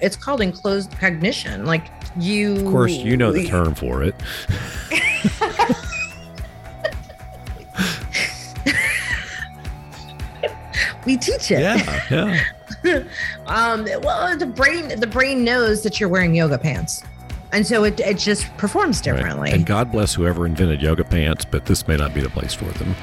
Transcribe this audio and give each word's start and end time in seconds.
it's 0.00 0.16
called 0.16 0.40
enclothed 0.40 0.98
cognition. 0.98 1.64
Like 1.66 1.86
you 2.18 2.56
Of 2.56 2.64
course, 2.72 2.92
you 2.92 3.16
know 3.16 3.32
the 3.32 3.46
term 3.48 3.74
for 3.74 4.02
it. 4.02 4.14
we 11.06 11.16
teach 11.16 11.50
it. 11.50 11.60
Yeah, 11.60 12.40
yeah. 12.84 13.04
um 13.46 13.84
well 14.02 14.36
the 14.38 14.46
brain 14.46 14.98
the 15.00 15.06
brain 15.06 15.44
knows 15.44 15.82
that 15.82 16.00
you're 16.00 16.08
wearing 16.08 16.34
yoga 16.34 16.58
pants. 16.58 17.02
And 17.52 17.66
so 17.66 17.82
it, 17.82 17.98
it 17.98 18.16
just 18.16 18.46
performs 18.58 18.98
Right. 18.98 19.16
differently. 19.16 19.50
And 19.50 19.66
God 19.66 19.90
bless 19.90 20.14
whoever 20.14 20.46
invented 20.46 20.80
yoga 20.80 21.02
pants, 21.02 21.44
but 21.44 21.66
this 21.66 21.88
may 21.88 21.96
not 21.96 22.14
be 22.14 22.20
the 22.20 22.30
place 22.30 22.54
for 22.54 22.66
them. 22.66 22.94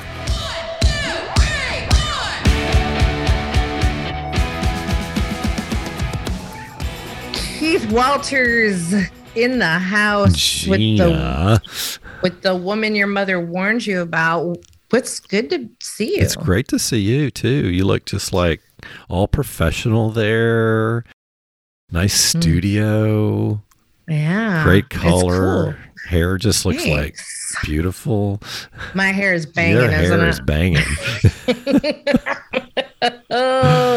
Walters 7.90 8.94
in 9.36 9.60
the 9.60 9.66
house 9.80 10.68
with 10.68 10.80
the 10.80 11.62
with 12.22 12.42
the 12.42 12.56
woman 12.56 12.96
your 12.96 13.08
mother 13.08 13.40
warned 13.40 13.86
you 13.86 14.02
about. 14.02 14.58
What's 14.90 15.20
good 15.20 15.50
to 15.50 15.70
see 15.82 16.16
you. 16.18 16.22
it's 16.24 16.36
great 16.36 16.68
to 16.70 16.80
see 16.80 17.00
you 17.00 17.30
too. 17.30 17.70
You 17.70 17.84
look 17.86 18.06
just 18.06 18.32
like 18.34 18.62
all 19.10 19.28
professional 19.28 20.10
there. 20.12 21.04
Nice 21.92 22.34
Hmm. 22.34 22.40
studio, 22.40 23.64
Yeah. 24.08 24.64
great 24.64 24.86
it's 24.92 24.98
color. 24.98 25.64
cool. 25.64 25.76
Hair 26.10 26.38
just 26.38 26.66
looks 26.66 26.86
like 26.86 27.18
beautiful. 27.64 28.42
My 28.94 29.12
hair 29.12 29.34
is 29.34 29.46
banging, 29.46 29.76
Your 29.78 29.92
isn't 29.92 30.20
hair 30.20 30.28
it? 30.28 30.30
is 30.30 30.40
banging. 30.42 30.84
oh, 33.30 33.97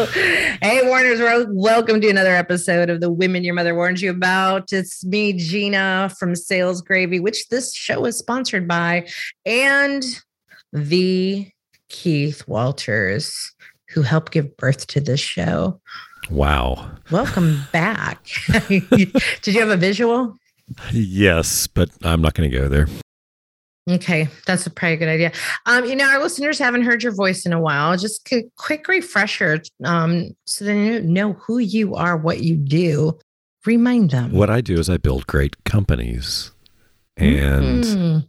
hey, 0.61 0.87
Warners 0.87 1.19
Road. 1.19 1.47
Welcome 1.51 2.01
to 2.01 2.09
another 2.09 2.35
episode 2.35 2.91
of 2.91 3.01
the 3.01 3.11
Women 3.11 3.43
Your 3.43 3.55
Mother 3.55 3.73
Warned 3.73 3.99
You 3.99 4.11
About. 4.11 4.71
It's 4.71 5.03
me, 5.03 5.33
Gina 5.33 6.11
from 6.19 6.35
Sales 6.35 6.81
Gravy, 6.83 7.19
which 7.19 7.49
this 7.49 7.73
show 7.73 8.05
is 8.05 8.17
sponsored 8.17 8.67
by, 8.67 9.07
and 9.43 10.03
the 10.71 11.49
Keith 11.89 12.47
Walters, 12.47 13.53
who 13.89 14.03
helped 14.03 14.31
give 14.31 14.55
birth 14.57 14.85
to 14.87 15.01
this 15.01 15.19
show. 15.19 15.81
wow. 16.29 16.91
Welcome 17.09 17.63
back. 17.71 18.29
Did 18.69 19.47
you 19.47 19.59
have 19.59 19.69
a 19.69 19.77
visual? 19.77 20.37
Yes, 20.91 21.65
but 21.65 21.89
I'm 22.03 22.21
not 22.21 22.35
going 22.35 22.49
to 22.49 22.57
go 22.57 22.69
there. 22.69 22.87
Okay, 23.89 24.27
that's 24.45 24.67
a 24.67 24.69
pretty 24.69 24.95
good 24.97 25.09
idea. 25.09 25.31
Um, 25.65 25.85
you 25.85 25.95
know, 25.95 26.07
our 26.07 26.21
listeners 26.21 26.59
haven't 26.59 26.83
heard 26.83 27.01
your 27.01 27.13
voice 27.15 27.45
in 27.47 27.53
a 27.53 27.59
while. 27.59 27.97
Just 27.97 28.31
a 28.31 28.43
quick 28.57 28.87
refresher, 28.87 29.61
um, 29.83 30.29
so 30.45 30.65
they 30.65 31.01
know 31.01 31.33
who 31.33 31.57
you 31.57 31.95
are, 31.95 32.15
what 32.15 32.41
you 32.43 32.55
do. 32.55 33.17
Remind 33.65 34.11
them. 34.11 34.31
What 34.33 34.49
I 34.51 34.61
do 34.61 34.77
is 34.79 34.89
I 34.89 34.97
build 34.97 35.25
great 35.27 35.63
companies, 35.63 36.51
and 37.17 37.83
Mm. 37.83 38.27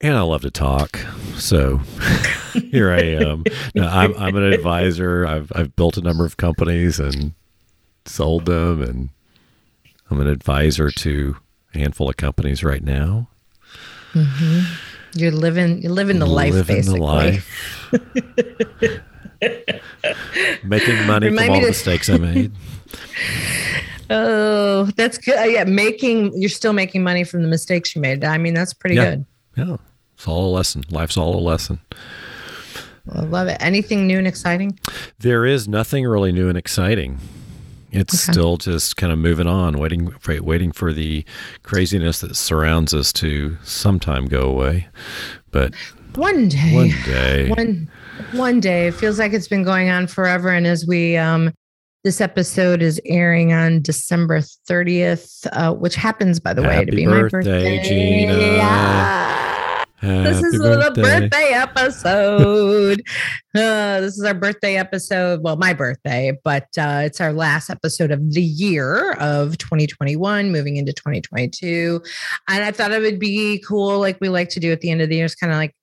and 0.00 0.14
I 0.16 0.20
love 0.22 0.42
to 0.42 0.50
talk. 0.50 0.96
So 1.36 1.78
here 2.70 2.90
I 2.92 3.00
am. 3.02 3.42
I'm 3.76 4.14
I'm 4.16 4.36
an 4.36 4.52
advisor. 4.52 5.26
I've 5.26 5.50
I've 5.56 5.74
built 5.74 5.96
a 5.96 6.02
number 6.02 6.24
of 6.24 6.36
companies 6.36 7.00
and 7.00 7.32
sold 8.04 8.46
them, 8.46 8.80
and 8.82 9.08
I'm 10.08 10.20
an 10.20 10.28
advisor 10.28 10.90
to 10.92 11.36
a 11.74 11.78
handful 11.78 12.08
of 12.08 12.16
companies 12.16 12.62
right 12.62 12.82
now. 12.84 13.28
Mhm. 14.16 14.64
You're 15.14 15.30
living, 15.30 15.80
you're 15.82 15.92
living 15.92 16.18
the 16.18 16.26
life, 16.26 16.52
Living 16.52 16.76
basically. 16.76 16.98
the 16.98 17.04
life. 17.04 19.02
Making 20.64 21.06
money 21.06 21.26
Remind 21.26 21.46
from 21.46 21.54
all 21.54 21.60
the 21.60 21.66
to- 21.66 21.70
mistakes 21.70 22.08
I 22.08 22.16
made. 22.18 22.52
Oh, 24.08 24.84
that's 24.96 25.18
good. 25.18 25.36
Uh, 25.38 25.42
yeah, 25.44 25.64
making 25.64 26.32
you're 26.40 26.48
still 26.48 26.72
making 26.72 27.02
money 27.02 27.24
from 27.24 27.42
the 27.42 27.48
mistakes 27.48 27.94
you 27.94 28.00
made. 28.02 28.24
I 28.24 28.38
mean, 28.38 28.54
that's 28.54 28.72
pretty 28.72 28.96
Yeah. 28.96 29.10
good. 29.10 29.26
Yeah, 29.56 29.76
it's 30.14 30.26
all 30.28 30.46
a 30.50 30.52
lesson. 30.54 30.84
Life's 30.90 31.16
all 31.16 31.34
a 31.36 31.40
lesson. 31.40 31.80
I 33.12 33.20
love 33.22 33.48
it. 33.48 33.56
Anything 33.60 34.06
new 34.06 34.18
and 34.18 34.26
exciting? 34.26 34.78
There 35.20 35.44
is 35.46 35.68
nothing 35.68 36.04
really 36.06 36.32
new 36.32 36.48
and 36.48 36.58
exciting. 36.58 37.18
It's 37.92 38.24
Okay. 38.28 38.32
still 38.32 38.56
just 38.56 38.96
kind 38.96 39.12
of 39.12 39.18
moving 39.18 39.46
on, 39.46 39.78
waiting 39.78 40.10
for 40.18 40.42
waiting 40.42 40.72
for 40.72 40.92
the 40.92 41.24
craziness 41.62 42.20
that 42.20 42.34
surrounds 42.36 42.92
us 42.92 43.12
to 43.14 43.56
sometime 43.62 44.26
go 44.26 44.42
away. 44.42 44.88
But 45.50 45.74
One 46.14 46.48
day. 46.48 46.74
one 46.74 46.90
day, 47.04 47.48
one 47.50 47.90
one 48.32 48.60
day 48.60 48.86
it 48.88 48.94
feels 48.94 49.18
like 49.18 49.32
it's 49.34 49.48
been 49.48 49.62
going 49.62 49.90
on 49.90 50.06
forever 50.06 50.48
and 50.48 50.66
as 50.66 50.86
we 50.86 51.16
um 51.18 51.52
this 52.02 52.20
episode 52.20 52.80
is 52.80 52.98
airing 53.04 53.52
on 53.52 53.82
december 53.82 54.38
30th 54.40 55.46
uh, 55.52 55.72
which 55.74 55.94
happens 55.94 56.40
by 56.40 56.54
the 56.54 56.62
way 56.62 56.68
to 56.68 56.74
Happy 56.76 56.96
be 56.96 57.06
my 57.06 57.20
birthday, 57.28 57.76
birthday 57.78 57.82
Gina. 57.82 58.32
Yeah. 58.38 59.35
This 60.06 60.36
happy 60.36 60.46
is 60.48 60.60
a 60.60 60.90
birthday. 60.92 61.52
episode. 61.52 63.02
Uh, 63.56 64.02
this 64.02 64.18
is 64.18 64.22
our 64.22 64.34
birthday 64.34 64.76
episode. 64.76 65.42
Well 65.42 65.56
my 65.56 65.72
birthday 65.72 66.36
but 66.44 66.68
uh, 66.78 67.00
it's 67.04 67.20
our 67.20 67.32
last 67.32 67.70
episode 67.70 68.10
of 68.10 68.32
the 68.32 68.42
year 68.42 69.12
of 69.14 69.56
2021 69.58 70.52
moving 70.52 70.76
into 70.76 70.92
2022 70.92 72.02
and 72.48 72.64
i 72.64 72.70
thought 72.70 72.92
it 72.92 73.00
would 73.00 73.18
be 73.18 73.62
cool 73.66 73.98
like 73.98 74.18
we 74.20 74.28
like 74.28 74.48
to 74.50 74.60
do 74.60 74.72
at 74.72 74.80
the 74.80 74.90
end 74.90 75.00
of 75.00 75.08
the 75.08 75.16
year 75.16 75.24
it's 75.24 75.34
kind 75.34 75.52
of 75.52 75.58
like 75.58 75.74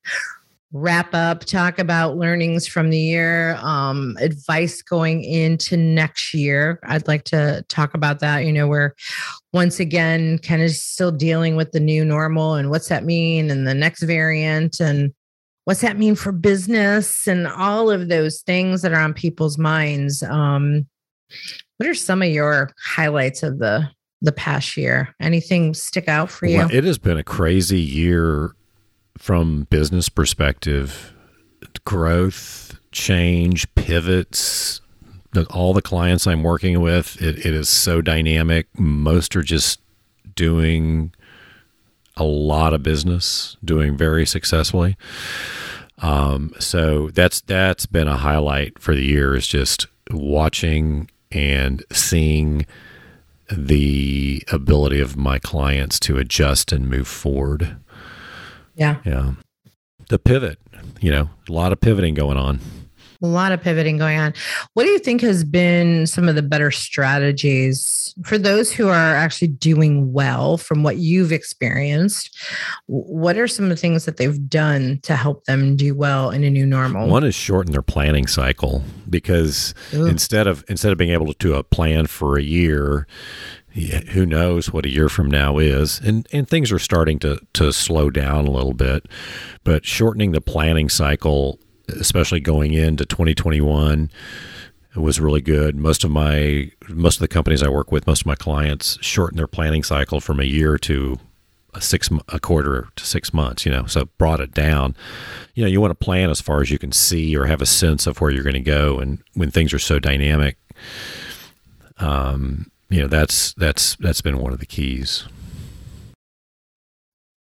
wrap 0.76 1.14
up, 1.14 1.44
talk 1.44 1.78
about 1.78 2.16
learnings 2.16 2.66
from 2.66 2.90
the 2.90 2.98
year, 2.98 3.54
um, 3.62 4.16
advice 4.18 4.82
going 4.82 5.22
into 5.22 5.76
next 5.76 6.34
year. 6.34 6.80
I'd 6.82 7.06
like 7.06 7.22
to 7.26 7.64
talk 7.68 7.94
about 7.94 8.18
that. 8.18 8.40
You 8.40 8.52
know, 8.52 8.66
we're 8.66 8.92
once 9.52 9.78
again 9.78 10.38
kind 10.38 10.62
of 10.62 10.72
still 10.72 11.12
dealing 11.12 11.54
with 11.54 11.70
the 11.70 11.78
new 11.78 12.04
normal 12.04 12.54
and 12.54 12.70
what's 12.70 12.88
that 12.88 13.04
mean 13.04 13.52
and 13.52 13.68
the 13.68 13.74
next 13.74 14.02
variant 14.02 14.80
and 14.80 15.14
what's 15.64 15.80
that 15.80 15.96
mean 15.96 16.16
for 16.16 16.32
business 16.32 17.28
and 17.28 17.46
all 17.46 17.88
of 17.88 18.08
those 18.08 18.40
things 18.40 18.82
that 18.82 18.92
are 18.92 19.00
on 19.00 19.14
people's 19.14 19.56
minds. 19.56 20.24
Um, 20.24 20.88
what 21.76 21.88
are 21.88 21.94
some 21.94 22.20
of 22.20 22.28
your 22.28 22.72
highlights 22.84 23.44
of 23.44 23.60
the 23.60 23.88
the 24.22 24.32
past 24.32 24.76
year? 24.76 25.14
Anything 25.20 25.72
stick 25.72 26.08
out 26.08 26.30
for 26.30 26.46
you? 26.46 26.58
Well, 26.58 26.70
it 26.72 26.82
has 26.82 26.98
been 26.98 27.16
a 27.18 27.24
crazy 27.24 27.80
year 27.80 28.56
from 29.18 29.66
business 29.70 30.08
perspective. 30.08 31.12
Growth, 31.84 32.78
change, 32.92 33.72
pivots. 33.74 34.80
All 35.50 35.74
the 35.74 35.82
clients 35.82 36.26
I'm 36.26 36.42
working 36.42 36.80
with, 36.80 37.20
it, 37.20 37.38
it 37.38 37.54
is 37.54 37.68
so 37.68 38.00
dynamic. 38.00 38.68
Most 38.78 39.34
are 39.34 39.42
just 39.42 39.80
doing 40.34 41.12
a 42.16 42.24
lot 42.24 42.72
of 42.72 42.82
business, 42.82 43.56
doing 43.64 43.96
very 43.96 44.24
successfully. 44.24 44.96
Um, 45.98 46.52
so 46.58 47.10
that's 47.10 47.40
that's 47.40 47.86
been 47.86 48.08
a 48.08 48.16
highlight 48.16 48.78
for 48.78 48.94
the 48.94 49.04
year 49.04 49.34
is 49.34 49.46
just 49.46 49.86
watching 50.10 51.10
and 51.30 51.82
seeing 51.92 52.66
the 53.50 54.42
ability 54.50 55.00
of 55.00 55.16
my 55.16 55.38
clients 55.38 56.00
to 56.00 56.18
adjust 56.18 56.72
and 56.72 56.88
move 56.88 57.08
forward. 57.08 57.76
Yeah. 58.74 58.96
Yeah. 59.04 59.32
The 60.08 60.18
pivot, 60.18 60.58
you 61.00 61.10
know, 61.10 61.30
a 61.48 61.52
lot 61.52 61.72
of 61.72 61.80
pivoting 61.80 62.14
going 62.14 62.36
on. 62.36 62.60
A 63.22 63.26
lot 63.26 63.52
of 63.52 63.62
pivoting 63.62 63.96
going 63.96 64.18
on. 64.18 64.34
What 64.74 64.84
do 64.84 64.90
you 64.90 64.98
think 64.98 65.22
has 65.22 65.44
been 65.44 66.06
some 66.06 66.28
of 66.28 66.34
the 66.34 66.42
better 66.42 66.70
strategies 66.70 68.14
for 68.22 68.36
those 68.36 68.70
who 68.70 68.88
are 68.88 69.14
actually 69.14 69.48
doing 69.48 70.12
well 70.12 70.58
from 70.58 70.82
what 70.82 70.98
you've 70.98 71.32
experienced? 71.32 72.36
What 72.86 73.38
are 73.38 73.48
some 73.48 73.66
of 73.66 73.70
the 73.70 73.76
things 73.76 74.04
that 74.04 74.18
they've 74.18 74.48
done 74.50 74.98
to 75.04 75.16
help 75.16 75.44
them 75.44 75.74
do 75.74 75.94
well 75.94 76.30
in 76.30 76.44
a 76.44 76.50
new 76.50 76.66
normal? 76.66 77.08
One 77.08 77.24
is 77.24 77.34
shorten 77.34 77.72
their 77.72 77.82
planning 77.82 78.26
cycle 78.26 78.82
because 79.08 79.72
Ooh. 79.94 80.04
instead 80.04 80.46
of 80.46 80.62
instead 80.68 80.92
of 80.92 80.98
being 80.98 81.12
able 81.12 81.32
to 81.32 81.38
do 81.38 81.54
a 81.54 81.62
plan 81.62 82.06
for 82.06 82.36
a 82.36 82.42
year, 82.42 83.06
yeah, 83.74 84.00
who 84.10 84.24
knows 84.24 84.72
what 84.72 84.86
a 84.86 84.88
year 84.88 85.08
from 85.08 85.28
now 85.28 85.58
is, 85.58 86.00
and 86.00 86.28
and 86.32 86.48
things 86.48 86.70
are 86.70 86.78
starting 86.78 87.18
to 87.20 87.40
to 87.54 87.72
slow 87.72 88.08
down 88.08 88.46
a 88.46 88.50
little 88.50 88.72
bit, 88.72 89.06
but 89.64 89.84
shortening 89.84 90.30
the 90.30 90.40
planning 90.40 90.88
cycle, 90.88 91.58
especially 91.88 92.40
going 92.40 92.72
into 92.72 93.04
2021. 93.04 94.10
was 94.94 95.18
really 95.18 95.40
good. 95.40 95.74
Most 95.74 96.04
of 96.04 96.12
my 96.12 96.70
most 96.88 97.16
of 97.16 97.20
the 97.20 97.28
companies 97.28 97.64
I 97.64 97.68
work 97.68 97.90
with, 97.90 98.06
most 98.06 98.22
of 98.22 98.26
my 98.26 98.36
clients 98.36 98.96
shorten 99.00 99.36
their 99.36 99.48
planning 99.48 99.82
cycle 99.82 100.20
from 100.20 100.38
a 100.38 100.44
year 100.44 100.78
to 100.78 101.18
a 101.74 101.80
six 101.80 102.08
a 102.28 102.38
quarter 102.38 102.86
to 102.94 103.04
six 103.04 103.34
months. 103.34 103.66
You 103.66 103.72
know, 103.72 103.86
so 103.86 104.04
brought 104.18 104.40
it 104.40 104.54
down. 104.54 104.94
You 105.54 105.64
know, 105.64 105.68
you 105.68 105.80
want 105.80 105.90
to 105.90 106.04
plan 106.04 106.30
as 106.30 106.40
far 106.40 106.60
as 106.60 106.70
you 106.70 106.78
can 106.78 106.92
see 106.92 107.36
or 107.36 107.46
have 107.46 107.60
a 107.60 107.66
sense 107.66 108.06
of 108.06 108.20
where 108.20 108.30
you're 108.30 108.44
going 108.44 108.54
to 108.54 108.60
go, 108.60 109.00
and 109.00 109.20
when 109.32 109.50
things 109.50 109.74
are 109.74 109.80
so 109.80 109.98
dynamic, 109.98 110.58
um, 111.98 112.70
you 112.94 113.00
know, 113.02 113.08
that's 113.08 113.52
that's 113.54 113.96
that's 113.96 114.20
been 114.20 114.38
one 114.38 114.52
of 114.52 114.60
the 114.60 114.66
keys. 114.66 115.24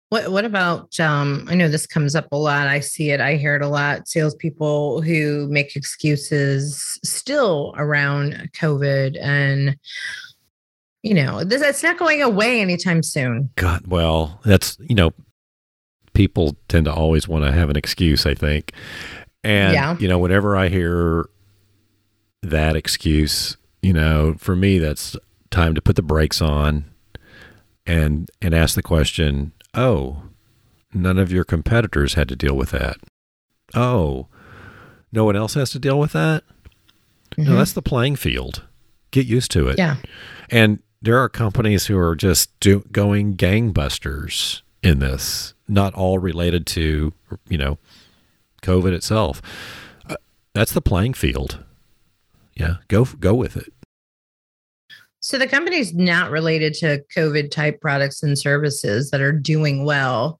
What 0.10 0.32
What 0.32 0.44
about? 0.44 1.00
Um, 1.00 1.46
I 1.48 1.54
know 1.54 1.70
this 1.70 1.86
comes 1.86 2.16
up 2.16 2.28
a 2.32 2.36
lot. 2.36 2.66
I 2.66 2.80
see 2.80 3.12
it. 3.12 3.22
I 3.22 3.36
hear 3.36 3.56
it 3.56 3.62
a 3.62 3.68
lot. 3.68 4.08
Salespeople 4.08 5.02
who 5.04 5.48
make 5.48 5.76
excuses 5.76 7.00
still 7.04 7.76
around 7.78 8.50
COVID, 8.60 9.20
and 9.22 9.78
you 11.04 11.14
know, 11.14 11.44
this 11.44 11.62
it's 11.62 11.84
not 11.84 12.00
going 12.00 12.24
away 12.24 12.60
anytime 12.60 13.04
soon. 13.04 13.52
God, 13.56 13.86
well, 13.86 14.40
that's 14.46 14.80
you 14.80 14.96
know, 14.96 15.12
people 16.14 16.56
tend 16.70 16.86
to 16.86 16.94
always 16.94 17.28
want 17.28 17.46
to 17.46 17.52
have 17.52 17.70
an 17.70 17.78
excuse. 17.78 18.26
I 18.26 18.34
think, 18.34 18.72
and 19.44 19.74
Yeah. 19.74 19.96
you 20.00 20.08
know, 20.08 20.18
whenever 20.18 20.58
I 20.58 20.70
hear 20.70 21.30
that 22.42 22.76
excuse, 22.76 23.58
you 23.84 23.94
know, 23.94 24.34
for 24.40 24.56
me, 24.56 24.80
that's 24.80 25.16
time 25.56 25.74
to 25.76 25.82
put 25.82 25.96
the 25.96 26.02
brakes 26.04 26.42
on 26.42 26.86
and 27.86 28.30
and 28.42 28.54
ask 28.54 28.76
the 28.76 28.84
question. 28.84 29.52
Oh, 29.74 30.24
none 30.94 31.18
of 31.18 31.32
your 31.32 31.44
competitors 31.44 32.14
had 32.16 32.28
to 32.30 32.36
deal 32.36 32.56
with 32.56 32.72
that. 32.72 32.98
Oh, 33.74 34.28
no 35.12 35.26
one 35.26 35.36
else 35.36 35.54
has 35.56 35.70
to 35.72 35.80
deal 35.80 36.00
with 36.00 36.12
that. 36.14 36.44
No, 37.38 37.52
Mhm. 37.52 37.56
that's 37.58 37.74
the 37.74 37.82
playing 37.82 38.16
field. 38.16 38.64
Get 39.12 39.26
used 39.26 39.52
to 39.52 39.68
it. 39.68 39.78
Yeah. 39.78 39.98
And 40.50 40.80
there 41.02 41.18
are 41.18 41.30
companies 41.30 41.86
who 41.88 41.98
are 41.98 42.16
just 42.16 42.58
do, 42.60 42.84
going 42.92 43.36
gangbusters 43.36 44.62
in 44.84 45.00
this, 45.00 45.54
not 45.68 45.94
all 45.94 46.20
related 46.20 46.66
to, 46.68 47.14
you 47.50 47.58
know, 47.58 47.78
COVID 48.62 48.94
itself. 48.94 49.42
Uh, 50.10 50.16
that's 50.54 50.72
the 50.74 50.82
playing 50.82 51.14
field. 51.14 51.64
Yeah, 52.56 52.78
go 52.88 53.04
go 53.06 53.34
with 53.34 53.58
it. 53.58 53.74
So 55.26 55.40
the 55.40 55.48
company's 55.48 55.92
not 55.92 56.30
related 56.30 56.76
to 56.76 57.04
COVID 57.16 57.50
type 57.50 57.82
products 57.82 58.22
and 58.22 58.38
services 58.38 59.10
that 59.10 59.22
are 59.22 59.32
doing 59.32 59.84
well. 59.84 60.40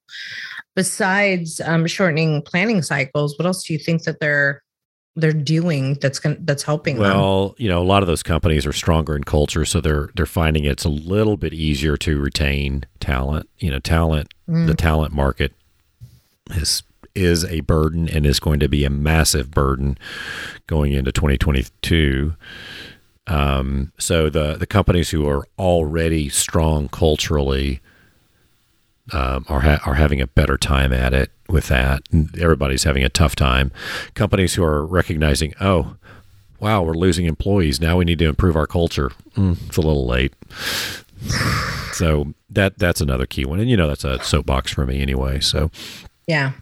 Besides 0.76 1.60
um, 1.62 1.88
shortening 1.88 2.44
planning 2.44 2.84
cycles, 2.84 3.36
what 3.40 3.48
else 3.48 3.64
do 3.64 3.74
you 3.74 3.80
think 3.80 4.04
that 4.04 4.20
they're 4.20 4.62
they're 5.16 5.34
doing 5.34 5.96
that's 6.02 6.20
going 6.20 6.38
that's 6.42 6.62
helping 6.62 6.98
them? 6.98 7.18
Well, 7.18 7.56
you 7.58 7.68
know, 7.68 7.82
a 7.82 7.84
lot 7.84 8.04
of 8.04 8.08
those 8.08 8.22
companies 8.22 8.64
are 8.68 8.74
stronger 8.74 9.16
in 9.16 9.24
culture, 9.24 9.66
so 9.66 9.82
they're 9.82 10.12
they're 10.16 10.28
finding 10.28 10.66
it's 10.66 10.86
a 10.86 10.90
little 10.90 11.36
bit 11.36 11.56
easier 11.56 11.98
to 11.98 12.22
retain 12.22 12.86
talent. 13.00 13.50
You 13.58 13.72
know, 13.72 13.80
talent 13.80 14.36
Mm. 14.48 14.68
the 14.68 14.76
talent 14.76 15.14
market 15.14 15.54
is 16.52 16.84
is 17.16 17.44
a 17.46 17.62
burden 17.62 18.08
and 18.08 18.24
is 18.24 18.40
going 18.40 18.60
to 18.60 18.70
be 18.70 18.86
a 18.86 18.92
massive 18.92 19.50
burden 19.50 19.98
going 20.68 20.92
into 20.92 21.12
2022. 21.12 22.36
Um, 23.28 23.92
so 23.98 24.30
the 24.30 24.54
the 24.56 24.68
companies 24.68 25.10
who 25.10 25.28
are 25.28 25.48
already 25.58 26.30
strong 26.30 26.88
culturally 26.90 27.82
um, 29.12 29.46
are 29.50 29.62
ha- 29.62 29.82
are 29.86 29.96
having 29.96 30.22
a 30.22 30.28
better 30.28 30.58
time 30.58 30.94
at 30.94 31.14
it 31.14 31.32
with 31.48 31.68
that. 31.68 32.04
Everybody's 32.40 32.84
having 32.84 33.04
a 33.04 33.10
tough 33.10 33.36
time. 33.36 33.72
Companies 34.14 34.56
who 34.56 34.64
are 34.64 34.86
recognizing, 34.86 35.54
oh, 35.62 35.96
wow, 36.60 36.82
we're 36.84 36.94
losing 36.94 37.26
employees. 37.26 37.80
Now 37.80 37.98
we 37.98 38.06
need 38.06 38.20
to 38.20 38.28
improve 38.28 38.56
our 38.56 38.68
culture. 38.68 39.12
Mm, 39.36 39.58
it's 39.68 39.78
a 39.78 39.82
little 39.82 40.06
late. 40.08 40.34
so 41.94 42.34
that 42.50 42.78
that's 42.78 43.02
another 43.02 43.26
key 43.26 43.46
one, 43.46 43.60
and 43.60 43.70
you 43.70 43.78
know 43.78 43.88
that's 43.88 44.04
a 44.04 44.24
soapbox 44.24 44.72
for 44.72 44.86
me 44.86 45.02
anyway. 45.02 45.40
So 45.40 45.72
Yeah. 46.28 46.54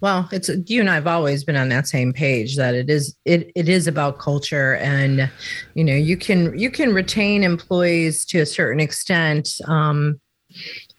Well, 0.00 0.28
it's 0.32 0.50
you 0.66 0.80
and 0.80 0.88
I've 0.88 1.06
always 1.06 1.44
been 1.44 1.56
on 1.56 1.68
that 1.68 1.86
same 1.86 2.12
page 2.12 2.56
that 2.56 2.74
it 2.74 2.88
is 2.88 3.16
it 3.24 3.52
it 3.54 3.68
is 3.68 3.86
about 3.86 4.18
culture 4.18 4.76
and 4.76 5.30
you 5.74 5.84
know 5.84 5.94
you 5.94 6.16
can 6.16 6.58
you 6.58 6.70
can 6.70 6.94
retain 6.94 7.44
employees 7.44 8.24
to 8.26 8.40
a 8.40 8.46
certain 8.46 8.80
extent 8.80 9.60
um 9.66 10.18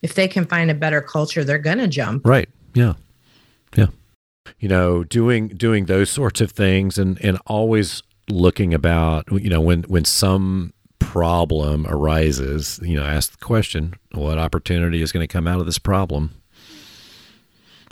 if 0.01 0.15
they 0.15 0.27
can 0.27 0.45
find 0.45 0.69
a 0.69 0.75
better 0.75 1.01
culture 1.01 1.43
they're 1.43 1.57
going 1.57 1.79
to 1.79 1.87
jump. 1.87 2.25
Right. 2.25 2.49
Yeah. 2.73 2.93
Yeah. 3.75 3.87
You 4.59 4.69
know, 4.69 5.03
doing 5.03 5.49
doing 5.49 5.85
those 5.85 6.09
sorts 6.09 6.41
of 6.41 6.51
things 6.51 6.97
and 6.97 7.19
and 7.23 7.37
always 7.47 8.03
looking 8.29 8.73
about 8.73 9.25
you 9.31 9.49
know 9.49 9.61
when 9.61 9.83
when 9.83 10.05
some 10.05 10.73
problem 10.99 11.85
arises, 11.89 12.79
you 12.83 12.95
know, 12.95 13.03
ask 13.03 13.31
the 13.31 13.43
question, 13.43 13.95
what 14.13 14.37
opportunity 14.37 15.01
is 15.01 15.11
going 15.11 15.27
to 15.27 15.31
come 15.31 15.47
out 15.47 15.59
of 15.59 15.65
this 15.65 15.79
problem? 15.79 16.40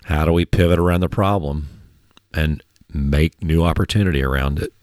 How 0.10 0.26
do 0.26 0.34
we 0.34 0.44
pivot 0.44 0.80
around 0.80 1.02
the 1.02 1.08
problem 1.08 1.70
and 2.34 2.64
make 2.92 3.44
new 3.44 3.64
opportunity 3.64 4.24
around 4.24 4.58
it? 4.58 4.74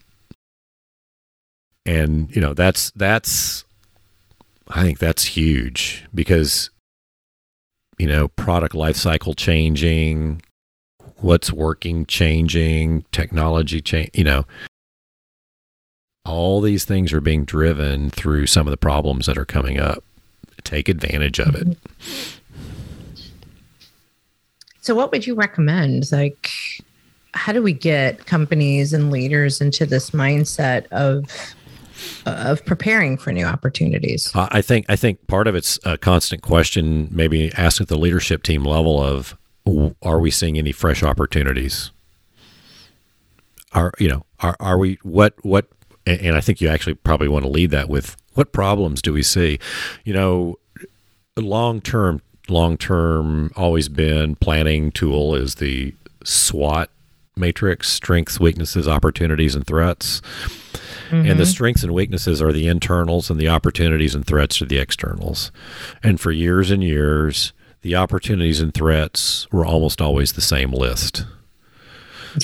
And 1.85 2.35
you 2.35 2.41
know, 2.41 2.55
that's 2.55 2.93
that's 2.93 3.65
I 4.69 4.85
think 4.85 5.01
that's 5.01 5.25
huge 5.25 6.05
because 6.15 6.71
you 7.99 8.07
know, 8.07 8.29
product 8.29 8.73
life 8.73 8.95
cycle 8.95 9.35
changing, 9.35 10.43
what's 11.17 11.53
working 11.53 12.07
changing, 12.07 13.05
technology 13.11 13.81
change, 13.81 14.11
you 14.15 14.23
know, 14.23 14.45
all 16.25 16.61
these 16.61 16.85
things 16.85 17.13
are 17.13 17.21
being 17.21 17.45
driven 17.45 18.11
through 18.11 18.47
some 18.47 18.69
of 18.69 18.71
the 18.71 18.77
problems 18.77 19.27
that 19.27 19.39
are 19.39 19.45
coming 19.45 19.81
up. 19.81 20.05
Take 20.63 20.89
advantage 20.89 21.41
of 21.41 21.57
it. 21.57 21.67
Mm-hmm. 21.67 22.36
So 24.87 24.95
what 24.95 25.11
would 25.11 25.27
you 25.27 25.35
recommend 25.35 26.13
like 26.13 26.49
how 27.35 27.53
do 27.53 27.61
we 27.61 27.73
get 27.73 28.27
companies 28.27 28.93
and 28.93 29.11
leaders 29.11 29.61
into 29.61 29.85
this 29.85 30.11
mindset 30.11 30.87
of 30.93 31.25
of 32.25 32.65
preparing 32.67 33.17
for 33.17 33.33
new 33.33 33.45
opportunities? 33.45 34.31
Uh, 34.33 34.47
I 34.53 34.63
think 34.63 34.87
I 34.89 34.95
think 34.95 35.27
part 35.27 35.49
of 35.49 35.57
it's 35.57 35.81
a 35.85 35.99
constant 35.99 36.43
question, 36.43 37.09
maybe 37.11 37.53
ask 37.57 37.81
at 37.81 37.89
the 37.89 37.99
leadership 37.99 38.45
team 38.45 38.65
level 38.65 39.03
of, 39.03 39.37
are 40.03 40.21
we 40.21 40.31
seeing 40.31 40.57
any 40.57 40.71
fresh 40.71 41.03
opportunities? 41.03 41.91
Are 43.73 43.93
you 43.99 44.09
know 44.09 44.25
are 44.39 44.55
are 44.61 44.79
we 44.79 45.01
what 45.03 45.35
what? 45.45 45.67
And 46.07 46.21
and 46.21 46.37
I 46.37 46.41
think 46.41 46.61
you 46.61 46.69
actually 46.69 46.95
probably 46.95 47.27
want 47.27 47.45
to 47.45 47.51
lead 47.51 47.73
that 47.73 47.89
with 47.89 48.17
what 48.35 48.53
problems 48.53 49.03
do 49.03 49.13
we 49.13 49.25
see? 49.25 49.59
You 50.05 50.13
know, 50.13 50.61
long 51.37 51.81
term 51.81 52.23
long 52.49 52.77
term 52.77 53.51
always 53.57 53.89
been 53.89 54.37
planning 54.37 54.93
tool 54.93 55.35
is 55.35 55.57
the 55.57 55.95
SWOT 56.25 56.91
matrix: 57.37 57.89
strengths, 57.91 58.41
weaknesses, 58.41 58.89
opportunities, 58.89 59.55
and 59.55 59.67
threats. 59.67 60.23
And 61.11 61.39
the 61.39 61.45
Mhm. 61.45 61.47
strengths 61.47 61.85
and 61.85 61.95
weaknesses 61.95 62.43
are 62.43 62.53
the 62.53 62.67
internals, 62.67 63.31
and 63.31 63.39
the 63.39 63.49
opportunities 63.49 64.15
and 64.17 64.27
threats 64.27 64.61
are 64.61 64.67
the 64.67 64.79
externals. 64.79 65.53
And 66.03 66.21
for 66.21 66.33
years 66.33 66.73
and 66.73 66.83
years, 66.83 67.53
the 67.83 67.95
opportunities 67.95 68.59
and 68.61 68.75
threats 68.75 69.47
were 69.53 69.65
almost 69.65 70.01
always 70.01 70.33
the 70.33 70.41
same 70.41 70.73
list, 70.73 71.25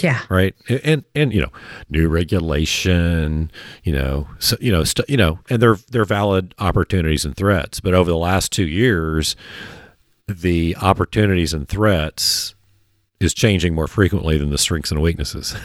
yeah. 0.01 0.21
right? 0.29 0.55
And 0.85 1.03
and 1.17 1.33
you 1.35 1.41
know, 1.41 1.51
new 1.91 2.09
regulation, 2.09 3.51
you 3.83 3.93
know, 3.93 4.29
so, 4.39 4.57
you 4.61 4.71
know, 4.71 4.85
st- 4.85 5.11
you 5.11 5.17
know, 5.17 5.41
and 5.51 5.61
they're 5.61 5.79
they're 5.91 6.05
valid 6.05 6.55
opportunities 6.61 7.25
and 7.25 7.37
threats. 7.37 7.81
But 7.81 7.95
over 7.95 8.11
the 8.11 8.17
last 8.17 8.53
two 8.53 8.67
years, 8.67 9.35
the 10.29 10.77
opportunities 10.81 11.53
and 11.53 11.69
threats 11.69 12.55
is 13.21 13.35
changing 13.35 13.75
more 13.75 13.87
frequently 13.87 14.39
than 14.39 14.51
the 14.51 14.59
strengths 14.59 14.91
and 14.91 15.01
weaknesses. 15.03 15.55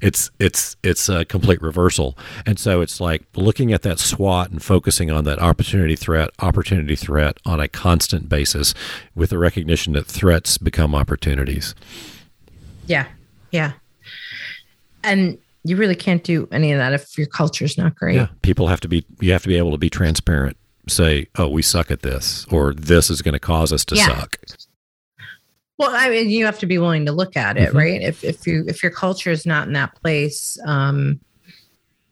it's 0.00 0.30
it's 0.38 0.74
it's 0.82 1.08
a 1.10 1.22
complete 1.26 1.60
reversal 1.60 2.16
and 2.46 2.58
so 2.58 2.80
it's 2.80 2.98
like 2.98 3.24
looking 3.36 3.74
at 3.74 3.82
that 3.82 3.98
SWOT 3.98 4.50
and 4.50 4.62
focusing 4.62 5.10
on 5.10 5.24
that 5.24 5.38
opportunity 5.38 5.94
threat 5.94 6.30
opportunity 6.38 6.96
threat 6.96 7.36
on 7.44 7.60
a 7.60 7.68
constant 7.68 8.26
basis 8.26 8.72
with 9.14 9.28
the 9.28 9.36
recognition 9.36 9.92
that 9.92 10.06
threats 10.06 10.56
become 10.56 10.94
opportunities 10.94 11.74
Yeah. 12.86 13.06
Yeah. 13.52 13.72
And 15.04 15.36
you 15.64 15.76
really 15.76 15.94
can't 15.94 16.24
do 16.24 16.48
any 16.50 16.72
of 16.72 16.78
that 16.78 16.94
if 16.94 17.18
your 17.18 17.26
culture's 17.26 17.76
not 17.76 17.94
great. 17.96 18.14
yeah 18.16 18.28
people 18.40 18.66
have 18.68 18.80
to 18.80 18.88
be 18.88 19.04
you 19.20 19.30
have 19.32 19.42
to 19.42 19.48
be 19.48 19.58
able 19.58 19.72
to 19.72 19.78
be 19.78 19.90
transparent 19.90 20.56
say 20.90 21.26
oh 21.36 21.48
we 21.48 21.62
suck 21.62 21.90
at 21.90 22.02
this 22.02 22.46
or 22.50 22.74
this 22.74 23.08
is 23.10 23.22
going 23.22 23.32
to 23.34 23.38
cause 23.40 23.72
us 23.72 23.84
to 23.86 23.94
Yeah. 23.96 24.06
suck 24.06 24.36
Well, 25.78 25.90
I 25.94 26.10
mean, 26.10 26.28
you 26.28 26.44
have 26.44 26.58
to 26.58 26.66
be 26.66 26.76
willing 26.76 27.06
to 27.06 27.12
look 27.12 27.38
at 27.38 27.56
it, 27.56 27.70
Mhm. 27.70 27.74
right? 27.74 28.02
If 28.02 28.22
if 28.22 28.46
you 28.46 28.64
if 28.68 28.82
your 28.82 28.92
culture 28.92 29.30
is 29.30 29.46
not 29.46 29.66
in 29.66 29.72
that 29.72 29.94
place, 30.02 30.58
um, 30.66 31.18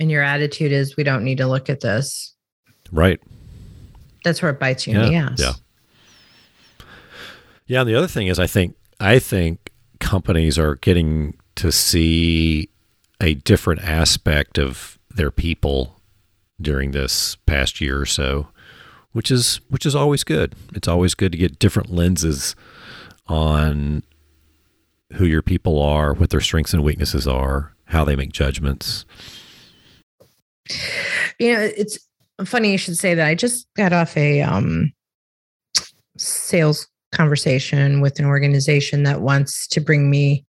and 0.01 0.11
your 0.11 0.23
attitude 0.23 0.73
is 0.73 0.97
we 0.97 1.05
don't 1.05 1.23
need 1.23 1.37
to 1.39 1.47
look 1.47 1.69
at 1.69 1.81
this, 1.81 2.35
right 2.93 3.21
that's 4.25 4.41
where 4.43 4.51
it 4.51 4.59
bites 4.59 4.87
you 4.87 4.99
in 4.99 5.11
the 5.11 5.15
ass. 5.17 5.39
yeah. 5.39 5.53
Yeah, 7.67 7.81
and 7.81 7.89
the 7.91 7.95
other 7.95 8.07
thing 8.07 8.29
is 8.29 8.39
I 8.39 8.47
think 8.47 8.75
I 9.01 9.19
think 9.19 9.71
companies 10.01 10.59
are 10.59 10.77
getting 10.77 11.35
to 11.57 11.71
see 11.71 12.71
a 13.21 13.35
different 13.35 13.83
aspect 13.83 14.59
of 14.59 14.99
their 15.15 15.31
people 15.31 16.01
during 16.61 16.93
this 16.93 17.37
past 17.47 17.81
year 17.81 18.01
or 18.01 18.07
so, 18.07 18.49
which 19.19 19.33
is 19.33 19.61
which 19.69 19.85
is 19.85 19.97
always 19.97 20.23
good. 20.23 20.55
It's 20.77 20.87
always 20.87 21.15
good 21.15 21.33
to 21.33 21.39
get 21.39 21.59
different 21.59 21.91
lenses 21.91 22.55
on 23.27 24.05
who 25.15 25.27
your 25.27 25.43
people 25.43 25.83
are, 25.83 26.15
what 26.15 26.31
their 26.31 26.41
strengths 26.41 26.73
and 26.73 26.85
weaknesses 26.85 27.27
are, 27.27 27.75
how 27.87 28.05
they 28.05 28.15
make 28.15 28.31
judgments. 28.31 29.05
You 31.41 31.53
know, 31.53 31.69
it's 31.77 31.99
funny 32.45 32.71
you 32.71 32.79
should 32.79 32.97
say 32.97 33.15
that. 33.15 33.27
I 33.27 33.35
just 33.35 33.67
got 33.77 33.93
off 33.93 34.17
a 34.17 34.43
um 34.43 34.93
sales 36.17 36.87
conversation 37.11 38.01
with 38.01 38.21
an 38.21 38.25
organization 38.25 39.03
that 39.03 39.21
wants 39.21 39.67
to 39.67 39.81
bring 39.81 40.11
me 40.11 40.47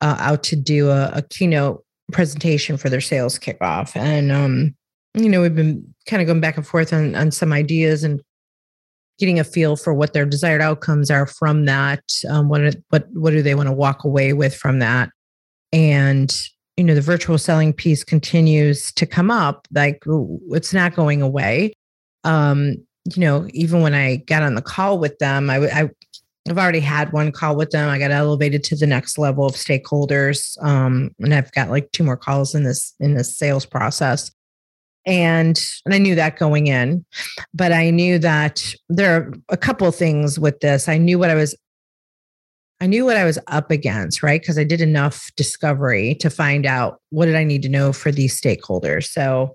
uh, 0.00 0.16
out 0.18 0.42
to 0.44 0.56
do 0.56 0.88
a, 0.88 1.10
a, 1.16 1.22
keynote 1.28 1.84
presentation 2.12 2.78
for 2.78 2.88
their 2.88 3.02
sales 3.02 3.38
kickoff. 3.38 3.94
And, 3.94 4.32
um, 4.32 4.74
you 5.14 5.28
know, 5.28 5.42
we've 5.42 5.54
been 5.54 5.94
kind 6.06 6.22
of 6.22 6.26
going 6.26 6.40
back 6.40 6.56
and 6.56 6.66
forth 6.66 6.92
on, 6.92 7.14
on 7.14 7.30
some 7.30 7.52
ideas 7.52 8.04
and 8.04 8.20
getting 9.18 9.38
a 9.38 9.44
feel 9.44 9.76
for 9.76 9.92
what 9.92 10.12
their 10.12 10.24
desired 10.24 10.62
outcomes 10.62 11.10
are 11.10 11.26
from 11.26 11.66
that. 11.66 12.02
Um, 12.28 12.48
what, 12.48 12.76
what, 12.88 13.06
what 13.12 13.30
do 13.30 13.42
they 13.42 13.54
want 13.54 13.68
to 13.68 13.72
walk 13.72 14.04
away 14.04 14.32
with 14.32 14.54
from 14.54 14.78
that? 14.78 15.10
And, 15.72 16.34
you 16.76 16.84
know, 16.84 16.94
the 16.94 17.00
virtual 17.00 17.38
selling 17.38 17.72
piece 17.72 18.02
continues 18.02 18.92
to 18.92 19.06
come 19.06 19.30
up. 19.30 19.68
Like 19.72 20.02
it's 20.06 20.72
not 20.72 20.94
going 20.94 21.22
away. 21.22 21.74
Um, 22.24 22.76
you 23.14 23.20
know, 23.20 23.46
even 23.52 23.82
when 23.82 23.94
I 23.94 24.16
got 24.16 24.42
on 24.42 24.54
the 24.54 24.62
call 24.62 24.98
with 24.98 25.18
them, 25.18 25.50
I, 25.50 25.56
I 25.68 25.90
I've 26.48 26.58
already 26.58 26.80
had 26.80 27.12
one 27.12 27.32
call 27.32 27.54
with 27.54 27.70
them. 27.70 27.88
I 27.88 27.98
got 27.98 28.10
elevated 28.10 28.64
to 28.64 28.76
the 28.76 28.86
next 28.86 29.18
level 29.18 29.44
of 29.46 29.54
stakeholders, 29.54 30.60
um, 30.64 31.10
and 31.20 31.34
I've 31.34 31.52
got 31.52 31.68
like 31.68 31.92
two 31.92 32.02
more 32.02 32.16
calls 32.16 32.54
in 32.54 32.64
this 32.64 32.94
in 32.98 33.14
this 33.14 33.36
sales 33.36 33.66
process. 33.66 34.30
And 35.06 35.60
and 35.84 35.94
I 35.94 35.98
knew 35.98 36.14
that 36.14 36.38
going 36.38 36.66
in, 36.66 37.04
but 37.54 37.72
I 37.72 37.90
knew 37.90 38.18
that 38.18 38.74
there 38.88 39.16
are 39.16 39.32
a 39.48 39.56
couple 39.56 39.90
things 39.92 40.38
with 40.38 40.60
this. 40.60 40.88
I 40.88 40.98
knew 40.98 41.18
what 41.18 41.30
I 41.30 41.34
was 41.34 41.56
I 42.80 42.86
knew 42.86 43.04
what 43.04 43.16
I 43.16 43.24
was 43.24 43.38
up 43.46 43.70
against, 43.70 44.22
right? 44.22 44.40
Because 44.40 44.58
I 44.58 44.64
did 44.64 44.80
enough 44.80 45.30
discovery 45.36 46.14
to 46.16 46.30
find 46.30 46.64
out 46.64 47.00
what 47.10 47.26
did 47.26 47.36
I 47.36 47.44
need 47.44 47.62
to 47.62 47.68
know 47.68 47.92
for 47.92 48.10
these 48.10 48.40
stakeholders. 48.40 49.04
So 49.04 49.54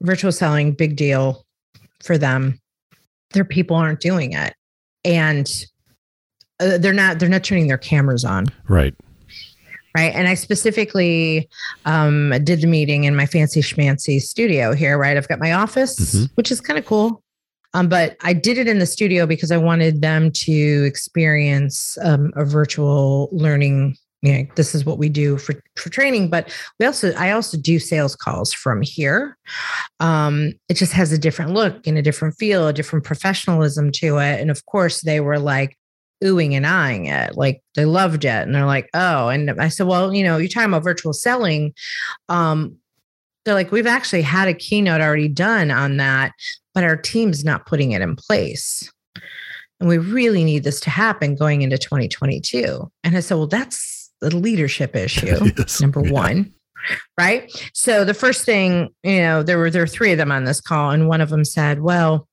virtual 0.00 0.32
selling, 0.32 0.72
big 0.72 0.96
deal 0.96 1.44
for 2.02 2.16
them. 2.16 2.58
Their 3.32 3.44
people 3.44 3.76
aren't 3.76 4.00
doing 4.00 4.32
it. 4.32 4.54
And 5.04 5.50
uh, 6.60 6.78
they're 6.78 6.92
not 6.92 7.18
they're 7.18 7.28
not 7.28 7.44
turning 7.44 7.66
their 7.66 7.78
cameras 7.78 8.24
on. 8.24 8.46
Right. 8.68 8.94
Right. 9.94 10.14
And 10.14 10.26
I 10.26 10.34
specifically 10.34 11.48
um, 11.84 12.30
did 12.44 12.62
the 12.62 12.66
meeting 12.66 13.04
in 13.04 13.14
my 13.14 13.26
fancy 13.26 13.60
schmancy 13.60 14.20
studio 14.20 14.72
here, 14.74 14.96
right? 14.96 15.18
I've 15.18 15.28
got 15.28 15.38
my 15.38 15.52
office, 15.52 15.98
mm-hmm. 15.98 16.24
which 16.34 16.50
is 16.50 16.62
kind 16.62 16.78
of 16.78 16.86
cool. 16.86 17.22
Um, 17.74 17.88
but 17.88 18.16
I 18.20 18.32
did 18.32 18.58
it 18.58 18.68
in 18.68 18.78
the 18.78 18.86
studio 18.86 19.26
because 19.26 19.50
I 19.50 19.56
wanted 19.56 20.02
them 20.02 20.30
to 20.32 20.84
experience 20.86 21.96
um, 22.02 22.32
a 22.36 22.44
virtual 22.44 23.28
learning. 23.32 23.96
You 24.20 24.32
know, 24.32 24.46
this 24.54 24.74
is 24.74 24.84
what 24.84 24.98
we 24.98 25.08
do 25.08 25.36
for, 25.36 25.54
for 25.76 25.90
training, 25.90 26.30
but 26.30 26.54
we 26.78 26.86
also 26.86 27.12
I 27.14 27.32
also 27.32 27.58
do 27.58 27.78
sales 27.78 28.14
calls 28.14 28.52
from 28.52 28.80
here. 28.82 29.36
Um, 29.98 30.52
it 30.68 30.74
just 30.74 30.92
has 30.92 31.12
a 31.12 31.18
different 31.18 31.52
look 31.52 31.86
and 31.86 31.98
a 31.98 32.02
different 32.02 32.36
feel, 32.38 32.68
a 32.68 32.72
different 32.72 33.04
professionalism 33.04 33.90
to 33.92 34.18
it. 34.18 34.40
And 34.40 34.50
of 34.50 34.64
course, 34.66 35.00
they 35.00 35.20
were 35.20 35.40
like, 35.40 35.76
oohing 36.22 36.52
and 36.52 36.66
eyeing 36.66 37.06
it. 37.06 37.36
Like 37.36 37.62
they 37.74 37.84
loved 37.84 38.24
it. 38.24 38.28
And 38.28 38.54
they're 38.54 38.66
like, 38.66 38.88
oh. 38.94 39.28
And 39.28 39.50
I 39.60 39.68
said, 39.68 39.86
well, 39.86 40.14
you 40.14 40.24
know, 40.24 40.36
you're 40.36 40.48
talking 40.48 40.70
about 40.70 40.84
virtual 40.84 41.12
selling. 41.12 41.74
Um, 42.28 42.76
they're 43.44 43.54
like, 43.54 43.72
we've 43.72 43.86
actually 43.86 44.22
had 44.22 44.48
a 44.48 44.54
keynote 44.54 45.00
already 45.00 45.28
done 45.28 45.70
on 45.70 45.96
that, 45.96 46.32
but 46.74 46.84
our 46.84 46.96
team's 46.96 47.44
not 47.44 47.66
putting 47.66 47.92
it 47.92 48.02
in 48.02 48.16
place. 48.16 48.90
And 49.80 49.88
we 49.88 49.98
really 49.98 50.44
need 50.44 50.62
this 50.62 50.78
to 50.80 50.90
happen 50.90 51.34
going 51.34 51.62
into 51.62 51.76
2022. 51.76 52.88
And 53.02 53.16
I 53.16 53.20
said, 53.20 53.34
well, 53.34 53.48
that's 53.48 54.12
the 54.20 54.34
leadership 54.34 54.94
issue, 54.94 55.50
yes. 55.58 55.80
number 55.80 56.04
yeah. 56.04 56.12
one. 56.12 56.54
Right. 57.18 57.50
So 57.74 58.04
the 58.04 58.14
first 58.14 58.44
thing, 58.44 58.90
you 59.02 59.18
know, 59.18 59.42
there 59.42 59.58
were 59.58 59.70
there 59.70 59.82
were 59.82 59.88
three 59.88 60.12
of 60.12 60.18
them 60.18 60.32
on 60.32 60.44
this 60.44 60.60
call, 60.60 60.90
and 60.90 61.08
one 61.08 61.20
of 61.20 61.30
them 61.30 61.44
said, 61.44 61.80
Well, 61.80 62.28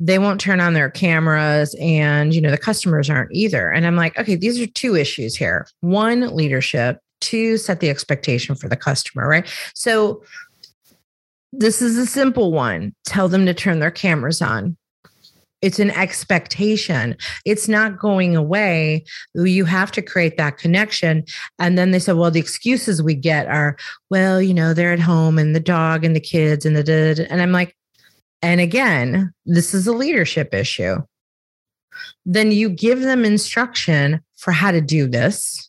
they 0.00 0.18
won't 0.18 0.40
turn 0.40 0.60
on 0.60 0.72
their 0.72 0.90
cameras 0.90 1.76
and 1.78 2.34
you 2.34 2.40
know 2.40 2.50
the 2.50 2.58
customers 2.58 3.10
aren't 3.10 3.32
either. 3.32 3.70
And 3.70 3.86
i'm 3.86 3.96
like 3.96 4.18
okay 4.18 4.34
these 4.34 4.58
are 4.58 4.66
two 4.66 4.96
issues 4.96 5.36
here. 5.36 5.66
One 5.80 6.34
leadership. 6.34 6.98
Two 7.20 7.58
set 7.58 7.80
the 7.80 7.90
expectation 7.90 8.54
for 8.54 8.68
the 8.68 8.76
customer 8.76 9.28
right? 9.28 9.46
So 9.74 10.24
this 11.52 11.82
is 11.82 11.98
a 11.98 12.06
simple 12.06 12.52
one. 12.52 12.94
Tell 13.04 13.28
them 13.28 13.44
to 13.44 13.52
turn 13.52 13.80
their 13.80 13.90
cameras 13.90 14.40
on. 14.40 14.76
It's 15.60 15.78
an 15.78 15.90
expectation. 15.90 17.16
It's 17.44 17.68
not 17.68 17.98
going 17.98 18.34
away. 18.34 19.04
You 19.34 19.66
have 19.66 19.92
to 19.92 20.00
create 20.00 20.38
that 20.38 20.56
connection. 20.56 21.24
And 21.58 21.76
then 21.76 21.90
they 21.90 21.98
said 21.98 22.16
well 22.16 22.30
the 22.30 22.40
excuses 22.40 23.02
we 23.02 23.14
get 23.14 23.46
are 23.48 23.76
well 24.08 24.40
you 24.40 24.54
know 24.54 24.72
they're 24.72 24.94
at 24.94 25.00
home 25.00 25.38
and 25.38 25.54
the 25.54 25.60
dog 25.60 26.06
and 26.06 26.16
the 26.16 26.20
kids 26.20 26.64
and 26.64 26.74
the 26.74 27.26
and 27.30 27.42
i'm 27.42 27.52
like 27.52 27.76
and 28.42 28.60
again, 28.60 29.32
this 29.44 29.74
is 29.74 29.86
a 29.86 29.92
leadership 29.92 30.54
issue, 30.54 30.96
then 32.24 32.52
you 32.52 32.70
give 32.70 33.00
them 33.00 33.24
instruction 33.24 34.20
for 34.36 34.52
how 34.52 34.70
to 34.70 34.80
do 34.80 35.06
this. 35.06 35.68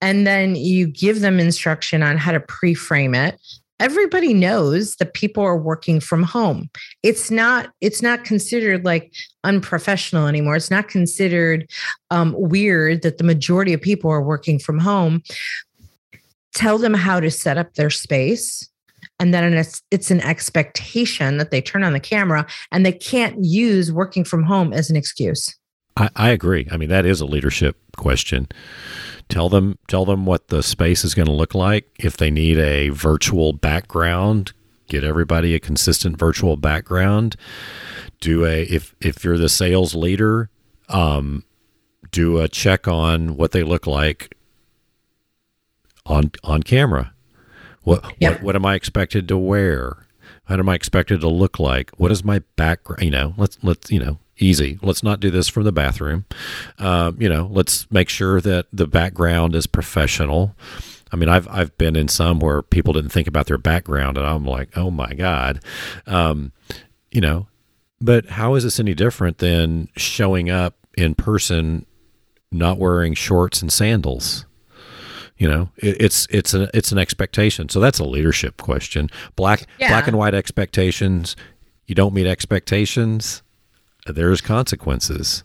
And 0.00 0.26
then 0.26 0.54
you 0.54 0.86
give 0.86 1.20
them 1.20 1.40
instruction 1.40 2.02
on 2.02 2.16
how 2.18 2.32
to 2.32 2.40
pre 2.40 2.74
frame 2.74 3.14
it. 3.14 3.40
Everybody 3.80 4.34
knows 4.34 4.96
that 4.96 5.14
people 5.14 5.42
are 5.44 5.56
working 5.56 6.00
from 6.00 6.24
home. 6.24 6.68
It's 7.04 7.30
not. 7.30 7.70
It's 7.80 8.02
not 8.02 8.24
considered 8.24 8.84
like 8.84 9.12
unprofessional 9.44 10.26
anymore. 10.26 10.56
It's 10.56 10.70
not 10.70 10.88
considered 10.88 11.68
um, 12.10 12.34
weird 12.36 13.02
that 13.02 13.18
the 13.18 13.24
majority 13.24 13.72
of 13.72 13.80
people 13.80 14.10
are 14.10 14.22
working 14.22 14.58
from 14.58 14.78
home. 14.78 15.22
Tell 16.54 16.78
them 16.78 16.94
how 16.94 17.20
to 17.20 17.30
set 17.30 17.58
up 17.58 17.74
their 17.74 17.90
space 17.90 18.68
and 19.20 19.34
then 19.34 19.52
it's 19.52 19.82
it's 19.90 20.10
an 20.10 20.20
expectation 20.20 21.38
that 21.38 21.50
they 21.50 21.60
turn 21.60 21.84
on 21.84 21.92
the 21.92 22.00
camera 22.00 22.46
and 22.72 22.84
they 22.84 22.92
can't 22.92 23.44
use 23.44 23.92
working 23.92 24.24
from 24.24 24.42
home 24.42 24.72
as 24.72 24.90
an 24.90 24.96
excuse. 24.96 25.56
I, 25.96 26.08
I 26.14 26.30
agree. 26.30 26.68
I 26.70 26.76
mean 26.76 26.88
that 26.88 27.06
is 27.06 27.20
a 27.20 27.26
leadership 27.26 27.76
question. 27.96 28.48
Tell 29.28 29.48
them 29.48 29.78
tell 29.88 30.04
them 30.04 30.24
what 30.26 30.48
the 30.48 30.62
space 30.62 31.04
is 31.04 31.14
going 31.14 31.26
to 31.26 31.32
look 31.32 31.54
like. 31.54 31.88
If 31.98 32.16
they 32.16 32.30
need 32.30 32.58
a 32.58 32.90
virtual 32.90 33.52
background 33.52 34.52
get 34.88 35.04
everybody 35.04 35.54
a 35.54 35.60
consistent 35.60 36.18
virtual 36.18 36.56
background. 36.56 37.36
Do 38.20 38.44
a 38.44 38.62
if 38.62 38.94
if 39.00 39.22
you're 39.22 39.38
the 39.38 39.48
sales 39.48 39.94
leader 39.94 40.50
um 40.88 41.44
do 42.10 42.38
a 42.38 42.48
check 42.48 42.88
on 42.88 43.36
what 43.36 43.52
they 43.52 43.62
look 43.62 43.86
like 43.86 44.34
on 46.06 46.32
on 46.42 46.62
camera 46.62 47.12
what, 47.88 48.12
yeah. 48.20 48.30
what 48.30 48.42
what 48.42 48.56
am 48.56 48.66
I 48.66 48.74
expected 48.74 49.28
to 49.28 49.38
wear? 49.38 50.06
What 50.46 50.60
am 50.60 50.68
I 50.68 50.74
expected 50.74 51.20
to 51.22 51.28
look 51.28 51.58
like? 51.58 51.90
What 51.96 52.10
is 52.10 52.24
my 52.24 52.40
background? 52.56 53.02
You 53.02 53.10
know, 53.10 53.34
let's 53.36 53.58
let's 53.62 53.90
you 53.90 53.98
know 53.98 54.18
easy. 54.38 54.78
Let's 54.82 55.02
not 55.02 55.20
do 55.20 55.30
this 55.30 55.48
from 55.48 55.64
the 55.64 55.72
bathroom. 55.72 56.24
Um, 56.78 57.20
you 57.20 57.28
know, 57.28 57.48
let's 57.50 57.90
make 57.90 58.08
sure 58.08 58.40
that 58.40 58.66
the 58.72 58.86
background 58.86 59.54
is 59.54 59.66
professional. 59.66 60.54
I 61.12 61.16
mean, 61.16 61.28
I've 61.28 61.48
I've 61.48 61.76
been 61.78 61.96
in 61.96 62.08
some 62.08 62.40
where 62.40 62.62
people 62.62 62.92
didn't 62.92 63.10
think 63.10 63.28
about 63.28 63.46
their 63.46 63.58
background, 63.58 64.18
and 64.18 64.26
I'm 64.26 64.44
like, 64.44 64.76
oh 64.76 64.90
my 64.90 65.12
god, 65.14 65.60
um, 66.06 66.52
you 67.10 67.20
know. 67.20 67.46
But 68.00 68.26
how 68.26 68.54
is 68.54 68.62
this 68.62 68.78
any 68.78 68.94
different 68.94 69.38
than 69.38 69.88
showing 69.96 70.50
up 70.50 70.76
in 70.96 71.16
person, 71.16 71.84
not 72.52 72.78
wearing 72.78 73.14
shorts 73.14 73.60
and 73.60 73.72
sandals? 73.72 74.46
You 75.38 75.48
know, 75.48 75.70
it, 75.76 76.00
it's 76.00 76.26
it's 76.30 76.52
an 76.52 76.68
it's 76.74 76.92
an 76.92 76.98
expectation. 76.98 77.68
So 77.68 77.80
that's 77.80 77.98
a 77.98 78.04
leadership 78.04 78.56
question. 78.58 79.08
Black 79.36 79.66
yeah. 79.78 79.88
black 79.88 80.08
and 80.08 80.18
white 80.18 80.34
expectations. 80.34 81.36
You 81.86 81.94
don't 81.94 82.12
meet 82.12 82.26
expectations. 82.26 83.42
There's 84.06 84.40
consequences. 84.40 85.44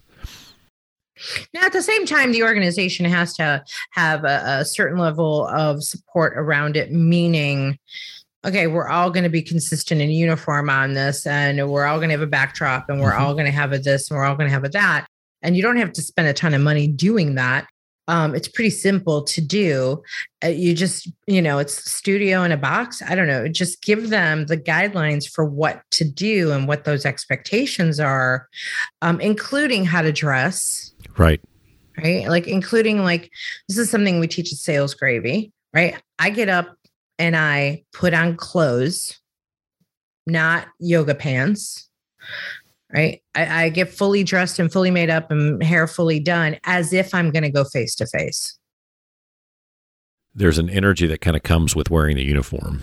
Now, 1.52 1.64
at 1.64 1.72
the 1.72 1.82
same 1.82 2.06
time, 2.06 2.32
the 2.32 2.42
organization 2.42 3.06
has 3.06 3.34
to 3.36 3.64
have 3.90 4.24
a, 4.24 4.60
a 4.60 4.64
certain 4.64 4.98
level 4.98 5.46
of 5.46 5.82
support 5.84 6.34
around 6.36 6.76
it, 6.76 6.90
meaning, 6.90 7.78
okay, 8.44 8.66
we're 8.66 8.88
all 8.88 9.10
going 9.10 9.22
to 9.22 9.30
be 9.30 9.42
consistent 9.42 10.00
and 10.00 10.12
uniform 10.12 10.68
on 10.68 10.94
this, 10.94 11.26
and 11.26 11.70
we're 11.70 11.84
all 11.84 11.98
going 11.98 12.08
to 12.08 12.14
have 12.14 12.20
a 12.20 12.26
backdrop, 12.26 12.88
and 12.88 13.00
we're 13.00 13.12
mm-hmm. 13.12 13.22
all 13.22 13.34
going 13.34 13.46
to 13.46 13.52
have 13.52 13.72
a 13.72 13.78
this, 13.78 14.10
and 14.10 14.18
we're 14.18 14.24
all 14.24 14.34
going 14.34 14.48
to 14.48 14.52
have 14.52 14.64
a 14.64 14.68
that. 14.70 15.06
And 15.42 15.56
you 15.56 15.62
don't 15.62 15.76
have 15.76 15.92
to 15.92 16.02
spend 16.02 16.26
a 16.26 16.32
ton 16.32 16.54
of 16.54 16.62
money 16.62 16.88
doing 16.88 17.36
that 17.36 17.68
um, 18.08 18.34
it's 18.34 18.48
pretty 18.48 18.70
simple 18.70 19.22
to 19.22 19.40
do. 19.40 20.02
Uh, 20.44 20.48
you 20.48 20.74
just, 20.74 21.10
you 21.26 21.40
know, 21.40 21.58
it's 21.58 21.90
studio 21.90 22.42
in 22.42 22.52
a 22.52 22.56
box. 22.56 23.02
I 23.02 23.14
don't 23.14 23.26
know. 23.26 23.48
Just 23.48 23.82
give 23.82 24.10
them 24.10 24.46
the 24.46 24.56
guidelines 24.56 25.28
for 25.28 25.44
what 25.44 25.82
to 25.92 26.04
do 26.04 26.52
and 26.52 26.68
what 26.68 26.84
those 26.84 27.06
expectations 27.06 27.98
are, 27.98 28.48
um, 29.02 29.20
including 29.20 29.84
how 29.84 30.02
to 30.02 30.12
dress. 30.12 30.92
Right. 31.16 31.40
Right. 31.96 32.28
Like, 32.28 32.48
including, 32.48 33.04
like, 33.04 33.30
this 33.68 33.78
is 33.78 33.88
something 33.88 34.18
we 34.18 34.26
teach 34.26 34.52
at 34.52 34.58
Sales 34.58 34.94
Gravy, 34.94 35.52
right? 35.72 35.96
I 36.18 36.30
get 36.30 36.48
up 36.48 36.76
and 37.20 37.36
I 37.36 37.84
put 37.92 38.12
on 38.12 38.36
clothes, 38.36 39.20
not 40.26 40.66
yoga 40.80 41.14
pants 41.14 41.88
right? 42.94 43.20
I, 43.34 43.64
I, 43.64 43.68
get 43.70 43.92
fully 43.92 44.22
dressed 44.22 44.58
and 44.58 44.72
fully 44.72 44.90
made 44.90 45.10
up 45.10 45.30
and 45.30 45.62
hair 45.62 45.86
fully 45.86 46.20
done 46.20 46.56
as 46.64 46.92
if 46.92 47.12
I'm 47.14 47.30
going 47.30 47.42
to 47.42 47.50
go 47.50 47.64
face 47.64 47.94
to 47.96 48.06
face. 48.06 48.56
There's 50.34 50.58
an 50.58 50.70
energy 50.70 51.06
that 51.08 51.20
kind 51.20 51.36
of 51.36 51.42
comes 51.42 51.76
with 51.76 51.90
wearing 51.90 52.16
the 52.16 52.24
uniform. 52.24 52.80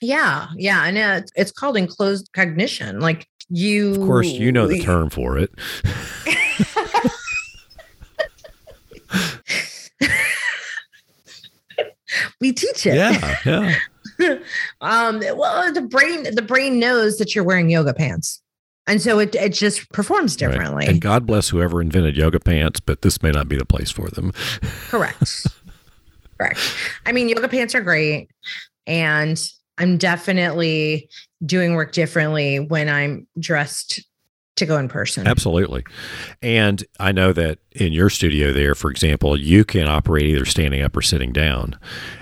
Yeah, 0.00 0.48
yeah, 0.56 0.84
and 0.84 0.98
it's, 0.98 1.32
it's 1.36 1.52
called 1.52 1.76
enclothed 1.76 2.32
cognition. 2.32 3.00
Like 3.00 3.26
you 3.48 3.92
Of 3.92 4.06
course, 4.06 4.26
you 4.26 4.52
know 4.52 4.66
the 4.66 4.80
term 4.82 5.10
for 5.10 5.38
it. 5.38 5.50
we 12.40 12.52
teach 12.52 12.86
it. 12.86 12.94
Yeah, 12.94 13.36
yeah. 13.44 13.74
um 14.80 15.20
well 15.34 15.70
the 15.74 15.82
brain 15.82 16.22
the 16.34 16.40
brain 16.40 16.78
knows 16.78 17.18
that 17.18 17.34
you're 17.34 17.44
wearing 17.44 17.68
yoga 17.68 17.92
pants 17.92 18.40
and 18.86 19.00
so 19.02 19.18
it, 19.18 19.34
it 19.34 19.52
just 19.52 19.90
performs 19.92 20.32
Right. 20.40 20.50
differently 20.50 20.86
And 20.86 21.00
God 21.00 21.26
bless 21.26 21.48
whoever 21.48 21.80
invented 21.80 22.16
yoga 22.16 22.38
pants, 22.40 22.80
but 22.80 23.02
this 23.02 23.22
may 23.22 23.30
not 23.30 23.48
be 23.48 23.56
the 23.56 23.64
place 23.66 23.90
for 23.90 24.08
them. 24.08 24.32
correct 24.88 25.46
correct 26.38 26.60
i 27.06 27.12
mean 27.12 27.28
yoga 27.30 27.48
pants 27.48 27.74
are 27.74 27.80
great 27.80 28.28
and 28.86 29.42
i'm 29.78 29.96
definitely 29.96 31.08
doing 31.44 31.74
work 31.74 31.92
differently 31.92 32.60
when 32.60 32.88
i'm 32.90 33.26
dressed 33.38 34.02
to 34.56 34.64
go 34.66 34.78
in 34.78 34.88
person 34.88 35.26
Absolutely. 35.26 35.84
And 36.40 36.82
I 36.98 37.12
know 37.12 37.34
that 37.34 37.58
in 37.72 37.92
your 37.92 38.08
studio 38.08 38.54
there, 38.54 38.74
for 38.74 38.90
example, 38.90 39.38
you 39.38 39.66
can 39.66 39.86
operate 39.86 40.24
either 40.24 40.46
standing 40.46 40.80
up 40.80 40.96
or 40.96 41.02
sitting 41.02 41.30
down. 41.30 41.78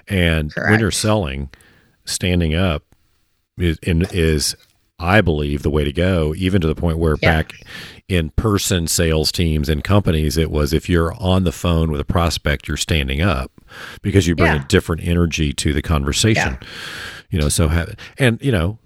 And 0.08 0.52
when 0.56 0.80
you're 0.80 0.90
selling, 0.90 1.48
standing 2.06 2.56
up 2.56 2.82
is, 3.56 3.78
in- 3.84 4.08
is 4.10 4.56
I 4.98 5.20
believe, 5.20 5.62
the 5.62 5.70
way 5.70 5.82
to 5.84 5.92
go, 5.92 6.34
even 6.36 6.60
to 6.60 6.66
the 6.66 6.74
point 6.74 6.98
where 6.98 7.16
Yeah. 7.20 7.30
back 7.42 7.52
in 8.08 8.30
person 8.30 8.86
sales 8.86 9.32
teams 9.32 9.68
and 9.68 9.82
companies, 9.82 10.36
it 10.36 10.50
was 10.50 10.72
if 10.72 10.88
you're 10.88 11.12
on 11.20 11.44
the 11.44 11.52
phone 11.52 11.90
with 11.90 12.00
a 12.00 12.04
prospect, 12.04 12.68
you're 12.68 12.76
standing 12.76 13.20
up 13.20 13.50
because 14.02 14.26
you 14.26 14.36
bring 14.36 14.52
Yeah. 14.54 14.62
a 14.64 14.68
different 14.68 15.02
energy 15.02 15.52
to 15.54 15.72
the 15.72 15.82
conversation. 15.82 16.58
You 17.30 17.40
know, 17.40 17.48
so 17.48 17.68
have, 17.68 17.94
and, 18.18 18.38
you 18.40 18.52
know, 18.52 18.78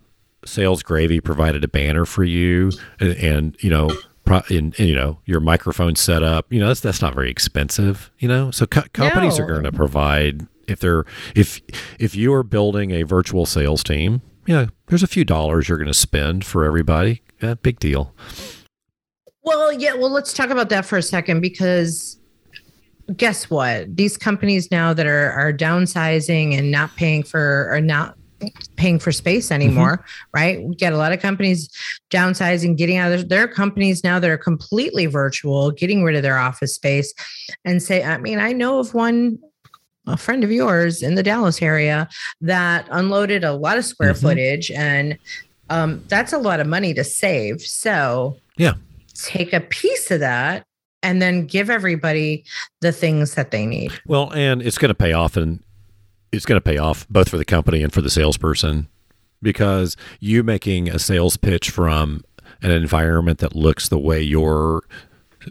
sales 0.47 0.83
gravy 0.83 1.21
provided 1.21 1.63
a 1.63 1.69
banner 1.69 2.07
for 2.07 2.25
you 2.25 2.71
and, 3.01 3.11
and 3.17 3.57
you 3.61 3.69
know, 3.69 3.91
pro, 4.25 4.41
and, 4.49 4.75
and, 4.79 4.89
you 4.89 4.95
know, 4.95 5.19
your 5.27 5.41
microphone 5.41 5.95
set 5.95 6.23
up, 6.23 6.51
you 6.51 6.59
know, 6.59 6.69
that's, 6.69 6.81
that's 6.81 7.03
not 7.03 7.13
very 7.15 7.31
expensive, 7.31 8.11
you 8.19 8.29
know, 8.29 8.51
so 8.51 8.65
co- 8.65 8.83
companies 8.95 9.39
are 9.39 9.47
going 9.47 9.65
to 9.65 9.73
provide 9.73 10.47
if 10.67 10.81
they're, 10.81 11.05
if, 11.35 11.61
if 11.99 12.15
you 12.15 12.33
are 12.33 12.43
building 12.43 12.93
a 12.93 13.03
virtual 13.03 13.45
sales 13.45 13.83
team, 13.85 14.23
know, 14.55 14.69
there's 14.87 15.03
a 15.03 15.09
few 15.09 15.25
dollars 15.25 15.69
you're 15.69 15.79
going 15.79 15.89
to 15.89 15.95
spend 15.95 16.45
for 16.45 16.65
everybody. 16.65 17.23
Yeah, 17.43 17.55
big 17.55 17.79
deal. 17.79 18.15
Well, 19.43 19.73
yeah. 19.73 19.95
Well, 19.95 20.11
let's 20.11 20.33
talk 20.33 20.51
about 20.51 20.69
that 20.71 20.85
for 20.85 20.99
a 20.99 21.03
second 21.03 21.41
because 21.41 22.19
guess 23.17 23.49
what? 23.49 23.97
These 23.97 24.17
companies 24.17 24.71
now 24.71 24.93
that 24.93 25.07
are 25.07 25.33
are 25.33 25.53
downsizing 25.53 26.57
and 26.59 26.71
not 26.71 26.95
paying 26.97 27.23
for 27.23 27.69
or 27.73 27.81
not 27.81 28.19
paying 28.77 28.99
for 28.99 29.13
space 29.13 29.47
mm-hmm. 29.47 29.63
anymore, 29.63 30.05
right? 30.35 30.63
We 30.63 30.75
get 30.77 30.93
a 30.93 30.97
lot 30.97 31.13
of 31.13 31.21
companies 31.21 31.69
downsizing, 32.11 32.77
getting 32.77 32.97
out 32.97 33.13
of 33.13 33.29
their, 33.29 33.47
their 33.47 33.49
companies 33.49 34.05
now 34.05 34.19
that 34.19 34.31
are 34.31 34.39
completely 34.39 35.07
virtual, 35.07 35.71
getting 35.71 36.05
rid 36.05 36.17
of 36.17 36.23
their 36.23 36.39
office 36.39 36.75
space, 36.75 37.13
and 37.65 37.83
say, 37.83 38.05
I 38.05 38.19
mean, 38.19 38.39
I 38.39 38.53
know 38.53 38.79
of 38.79 38.95
one. 38.95 39.39
A 40.09 40.17
friend 40.17 40.43
of 40.43 40.51
yours 40.51 41.03
in 41.03 41.15
the 41.15 41.23
Dallas 41.23 41.61
area 41.61 42.09
that 42.41 42.87
unloaded 42.91 43.45
a 43.45 43.53
lot 43.53 43.77
of 43.79 43.85
square 43.85 44.15
Mhm. 44.15 44.21
footage, 44.23 44.71
and 44.71 45.19
um, 45.71 46.03
that's 46.09 46.33
a 46.33 46.39
lot 46.39 46.61
of 46.61 46.67
money 46.67 46.95
to 46.95 47.05
save. 47.05 47.61
So, 47.61 48.39
Yeah. 48.57 48.73
take 49.15 49.53
a 49.53 49.61
piece 49.61 50.11
of 50.11 50.21
that 50.21 50.65
and 51.03 51.21
then 51.21 51.45
give 51.45 51.69
everybody 51.69 52.45
the 52.81 52.91
things 52.91 53.35
that 53.35 53.51
they 53.51 53.67
need. 53.67 53.93
Well, 54.07 54.33
and 54.33 54.63
it's 54.63 54.79
going 54.79 54.89
to 54.89 54.95
pay 54.95 55.13
off, 55.13 55.37
and 55.37 55.61
it's 56.33 56.47
going 56.47 56.57
to 56.57 56.65
pay 56.65 56.79
off 56.79 57.07
both 57.11 57.29
for 57.29 57.37
the 57.37 57.45
company 57.45 57.83
and 57.83 57.93
for 57.93 58.01
the 58.01 58.09
salesperson 58.11 58.89
because 59.43 59.95
you 60.21 60.43
making 60.43 60.89
a 60.89 60.99
sales 60.99 61.37
pitch 61.37 61.69
from 61.71 62.25
an 62.63 62.71
environment 62.71 63.39
that 63.39 63.55
looks 63.55 63.89
the 63.89 63.99
way 63.99 64.23
your 64.23 64.83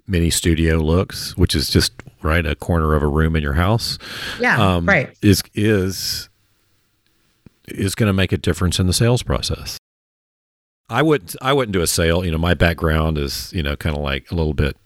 mini 0.07 0.29
studio 0.29 0.77
looks, 0.77 1.35
which 1.37 1.55
is 1.55 1.69
just 1.69 1.91
right 2.21 2.45
a 2.45 2.55
corner 2.55 2.93
of 2.93 3.03
a 3.03 3.07
room 3.07 3.35
in 3.35 3.43
your 3.43 3.53
house, 3.53 3.97
Yeah, 4.39 4.57
um, 4.75 4.85
right. 4.85 5.15
is 5.21 5.41
is 5.53 6.29
is 7.67 7.95
going 7.95 8.07
to 8.07 8.13
make 8.13 8.31
a 8.31 8.37
difference 8.37 8.79
in 8.79 8.87
the 8.87 8.93
sales 8.93 9.23
process. 9.23 9.77
I 10.89 11.01
wouldn't 11.01 11.35
I 11.41 11.51
wouldn't 11.53 11.73
do 11.73 11.81
a 11.81 11.87
sale. 11.87 12.23
You 12.25 12.31
know, 12.31 12.37
my 12.37 12.53
background 12.53 13.17
is 13.17 13.51
you 13.53 13.61
know 13.63 13.75
kind 13.75 13.95
of 13.95 14.01
like 14.01 14.31
a 14.31 14.35
little 14.35 14.53
bit. 14.53 14.77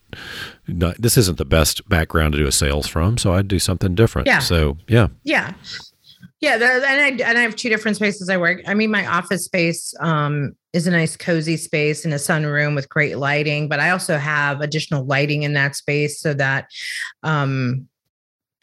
Not, 0.67 0.97
this 1.01 1.15
isn't 1.17 1.37
the 1.37 1.45
best 1.45 1.87
background 1.87 2.33
to 2.33 2.37
do 2.39 2.45
a 2.47 2.51
sales 2.51 2.85
from, 2.87 3.17
so 3.17 3.33
I'd 3.33 3.47
do 3.47 3.59
something 3.59 3.95
different. 3.95 4.27
Yeah. 4.27 4.39
So 4.39 4.77
yeah, 4.87 5.07
Yeah. 5.23 5.53
Yeah, 6.41 6.55
and 6.55 6.63
I 6.63 7.29
and 7.29 7.37
I 7.37 7.41
have 7.41 7.55
two 7.55 7.69
different 7.69 7.97
spaces 7.97 8.27
I 8.27 8.37
work. 8.37 8.61
I 8.65 8.73
mean, 8.73 8.89
my 8.89 9.05
office 9.05 9.45
space 9.45 9.93
um, 9.99 10.53
is 10.73 10.87
a 10.87 10.91
nice, 10.91 11.15
cozy 11.15 11.55
space 11.55 12.03
in 12.03 12.11
a 12.13 12.15
sunroom 12.15 12.73
with 12.73 12.89
great 12.89 13.19
lighting, 13.19 13.69
but 13.69 13.79
I 13.79 13.91
also 13.91 14.17
have 14.17 14.59
additional 14.59 15.05
lighting 15.05 15.43
in 15.43 15.53
that 15.53 15.75
space 15.75 16.19
so 16.19 16.33
that 16.33 16.65
um, 17.21 17.87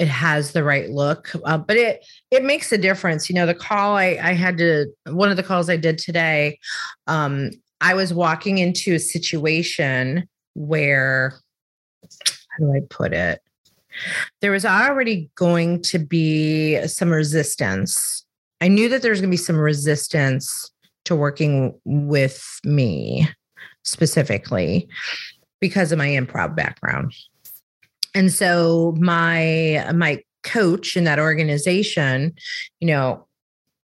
it 0.00 0.08
has 0.08 0.52
the 0.52 0.64
right 0.64 0.90
look. 0.90 1.30
Uh, 1.44 1.56
but 1.56 1.76
it 1.76 2.04
it 2.32 2.42
makes 2.42 2.72
a 2.72 2.78
difference. 2.78 3.28
You 3.28 3.36
know, 3.36 3.46
the 3.46 3.54
call 3.54 3.96
I 3.96 4.18
I 4.20 4.32
had 4.32 4.58
to 4.58 4.86
one 5.06 5.30
of 5.30 5.36
the 5.36 5.44
calls 5.44 5.70
I 5.70 5.76
did 5.76 5.98
today. 5.98 6.58
Um, 7.06 7.52
I 7.80 7.94
was 7.94 8.12
walking 8.12 8.58
into 8.58 8.94
a 8.94 8.98
situation 8.98 10.28
where 10.54 11.38
how 12.02 12.58
do 12.58 12.72
I 12.72 12.80
put 12.90 13.12
it? 13.12 13.40
There 14.40 14.50
was 14.50 14.64
already 14.64 15.30
going 15.34 15.82
to 15.82 15.98
be 15.98 16.86
some 16.86 17.10
resistance. 17.10 18.24
I 18.60 18.68
knew 18.68 18.88
that 18.88 19.02
there 19.02 19.10
was 19.10 19.20
going 19.20 19.30
to 19.30 19.34
be 19.34 19.36
some 19.36 19.58
resistance 19.58 20.70
to 21.04 21.16
working 21.16 21.78
with 21.84 22.60
me 22.64 23.28
specifically 23.84 24.88
because 25.60 25.92
of 25.92 25.98
my 25.98 26.08
improv 26.08 26.54
background. 26.54 27.12
And 28.14 28.32
so 28.32 28.94
my 28.98 29.90
my 29.94 30.22
coach 30.42 30.96
in 30.96 31.04
that 31.04 31.18
organization, 31.18 32.34
you 32.80 32.88
know, 32.88 33.26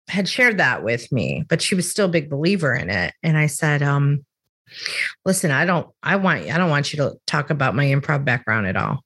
had 0.09 0.29
shared 0.29 0.59
that 0.59 0.83
with 0.83 1.11
me, 1.13 1.45
but 1.49 1.63
she 1.63 1.75
was 1.75 1.91
still 1.91 2.07
a 2.07 2.11
big 2.11 2.29
believer 2.29 2.75
in 2.75 2.91
it. 2.91 3.15
And 3.23 3.39
I 3.39 3.47
said, 3.47 3.83
um, 3.83 4.25
listen, 5.25 5.51
I 5.51 5.65
don't 5.65 5.89
I 6.03 6.17
want 6.17 6.51
I 6.51 6.59
don't 6.59 6.71
want 6.71 6.93
you 6.93 6.99
to 6.99 7.17
talk 7.27 7.51
about 7.51 7.75
my 7.75 7.87
improv 7.87 8.25
background 8.25 8.67
at 8.67 8.77
all. 8.77 9.05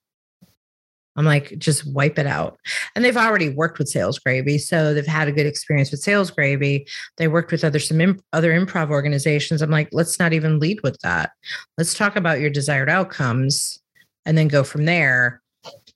I'm 1.17 1.25
like, 1.25 1.59
just 1.59 1.87
wipe 1.93 2.19
it 2.19 2.27
out. 2.27 2.59
And 2.95 3.05
they've 3.05 3.17
already 3.17 3.51
worked 3.51 3.79
with 3.79 3.89
Sales 3.89 4.19
Gravy, 4.19 4.59
so 4.59 4.93
they've 4.93 5.07
had 5.07 5.29
a 5.29 5.33
good 5.33 5.47
experience 5.47 5.91
with 5.91 6.01
Sales 6.01 6.31
Gravy. 6.31 6.87
They 7.17 7.29
worked 7.29 7.53
with 7.53 7.65
other 7.65 7.79
some 7.79 8.01
imp- 8.01 8.25
other 8.33 8.53
improv 8.53 8.91
organizations. 8.91 9.63
I'm 9.63 9.71
like, 9.71 9.89
let's 9.93 10.19
not 10.19 10.33
even 10.33 10.59
lead 10.59 10.81
with 10.83 10.99
that. 11.01 11.33
Let's 11.79 11.95
talk 11.95 12.17
about 12.17 12.41
your 12.41 12.51
desired 12.51 12.91
outcomes, 12.91 13.81
and 14.27 14.37
then 14.37 14.49
go 14.49 14.65
from 14.65 14.85
there. 14.85 15.41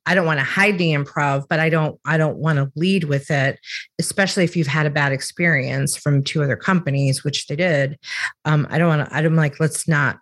I 0.06 0.14
don't 0.14 0.26
want 0.26 0.40
to 0.40 0.44
hide 0.44 0.78
the 0.78 0.94
improv, 0.94 1.46
but 1.50 1.60
I 1.60 1.68
don't 1.68 2.00
I 2.06 2.16
don't 2.16 2.38
want 2.38 2.58
to 2.58 2.72
lead 2.76 3.04
with 3.04 3.30
it, 3.30 3.58
especially 3.98 4.44
if 4.44 4.56
you've 4.56 4.66
had 4.66 4.86
a 4.86 4.90
bad 4.90 5.12
experience 5.12 5.96
from 5.96 6.22
two 6.22 6.42
other 6.42 6.56
companies, 6.56 7.24
which 7.24 7.46
they 7.46 7.56
did. 7.56 7.98
Um, 8.44 8.66
I 8.70 8.78
don't 8.78 8.88
want 8.88 9.08
to. 9.08 9.14
I'm 9.14 9.36
like, 9.36 9.60
let's 9.60 9.88
not. 9.88 10.20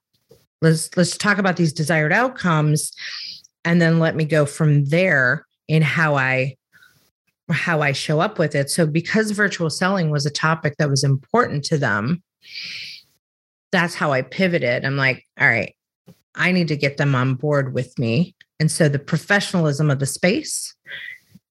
Let's 0.63 0.97
let's 0.97 1.17
talk 1.17 1.39
about 1.39 1.57
these 1.57 1.73
desired 1.73 2.13
outcomes 2.13 2.93
and 3.67 3.83
then 3.83 3.99
let 3.99 4.15
me 4.17 4.25
go 4.25 4.47
from 4.47 4.87
there 4.87 5.45
in 5.69 5.83
how 5.83 6.15
I 6.15 6.57
how 7.51 7.81
I 7.83 7.93
show 7.93 8.21
up 8.21 8.39
with 8.39 8.55
it. 8.55 8.71
So 8.71 8.87
because 8.87 9.31
virtual 9.33 9.71
selling 9.71 10.11
was 10.11 10.25
a 10.25 10.31
topic 10.31 10.77
that 10.79 10.89
was 10.89 11.05
important 11.05 11.65
to 11.67 11.79
them, 11.79 12.23
that's 13.71 13.95
how 13.95 14.13
I 14.13 14.23
pivoted. 14.23 14.85
I'm 14.85 14.97
like, 14.97 15.25
all 15.39 15.47
right, 15.47 15.75
I 16.35 16.53
need 16.53 16.69
to 16.69 16.77
get 16.77 16.97
them 16.97 17.15
on 17.15 17.35
board 17.35 17.75
with 17.75 17.97
me. 17.99 18.35
And 18.59 18.71
so 18.71 18.89
the 18.89 18.99
professionalism 18.99 19.91
of 19.91 19.99
the 19.99 20.07
space 20.07 20.75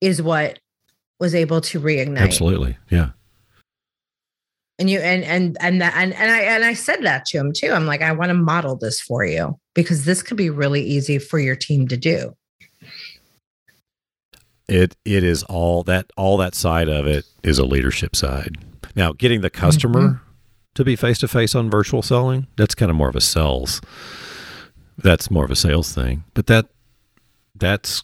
is 0.02 0.22
what 0.22 0.60
was 1.20 1.34
able 1.36 1.62
to 1.62 1.80
reignite. 1.80 2.18
absolutely, 2.18 2.78
yeah. 2.90 3.12
And 4.78 4.90
you 4.90 5.00
and 5.00 5.24
and 5.24 5.58
and 5.62 5.82
that 5.82 5.94
and, 5.96 6.14
and 6.14 6.32
I 6.32 6.40
and 6.40 6.66
I 6.66 6.74
said 6.74 7.02
that 7.04 7.26
to 7.28 7.38
him 7.38 7.54
too. 7.54 7.72
I'm 7.72 7.86
like, 7.86 8.02
I 8.02 8.12
want 8.12 8.30
to 8.30 8.34
model 8.34 8.76
this 8.76 9.00
for 9.00 9.24
you 9.24 9.58
because 9.74 10.04
this 10.04 10.22
could 10.22 10.36
be 10.38 10.50
really 10.50 10.84
easy 10.84 11.18
for 11.18 11.40
your 11.40 11.56
team 11.56 11.88
to 11.88 11.96
do. 11.98 12.36
It 14.68 14.96
it 15.06 15.24
is 15.24 15.44
all 15.44 15.84
that 15.84 16.12
all 16.18 16.38
that 16.38 16.56
side 16.56 16.90
of 16.90 17.06
it 17.08 17.26
is 17.44 17.60
a 17.60 17.66
leadership 17.66 18.16
side. 18.16 18.58
Now, 18.96 19.14
getting 19.14 19.42
the 19.42 19.50
customer 19.50 20.00
Mm-hmm. 20.02 20.24
to 20.76 20.84
be 20.84 20.96
face 20.96 21.20
to 21.20 21.28
face 21.28 21.54
on 21.56 21.70
virtual 21.70 22.02
selling, 22.02 22.48
that's 22.58 22.76
kind 22.76 22.90
of 22.90 22.98
more 22.98 23.10
of 23.10 23.16
a 23.16 23.22
sales. 23.22 23.80
That's 24.98 25.30
more 25.30 25.46
of 25.46 25.52
a 25.52 25.56
sales 25.56 25.94
thing. 25.94 26.24
But 26.34 26.48
that 26.48 26.68
that's 27.56 28.04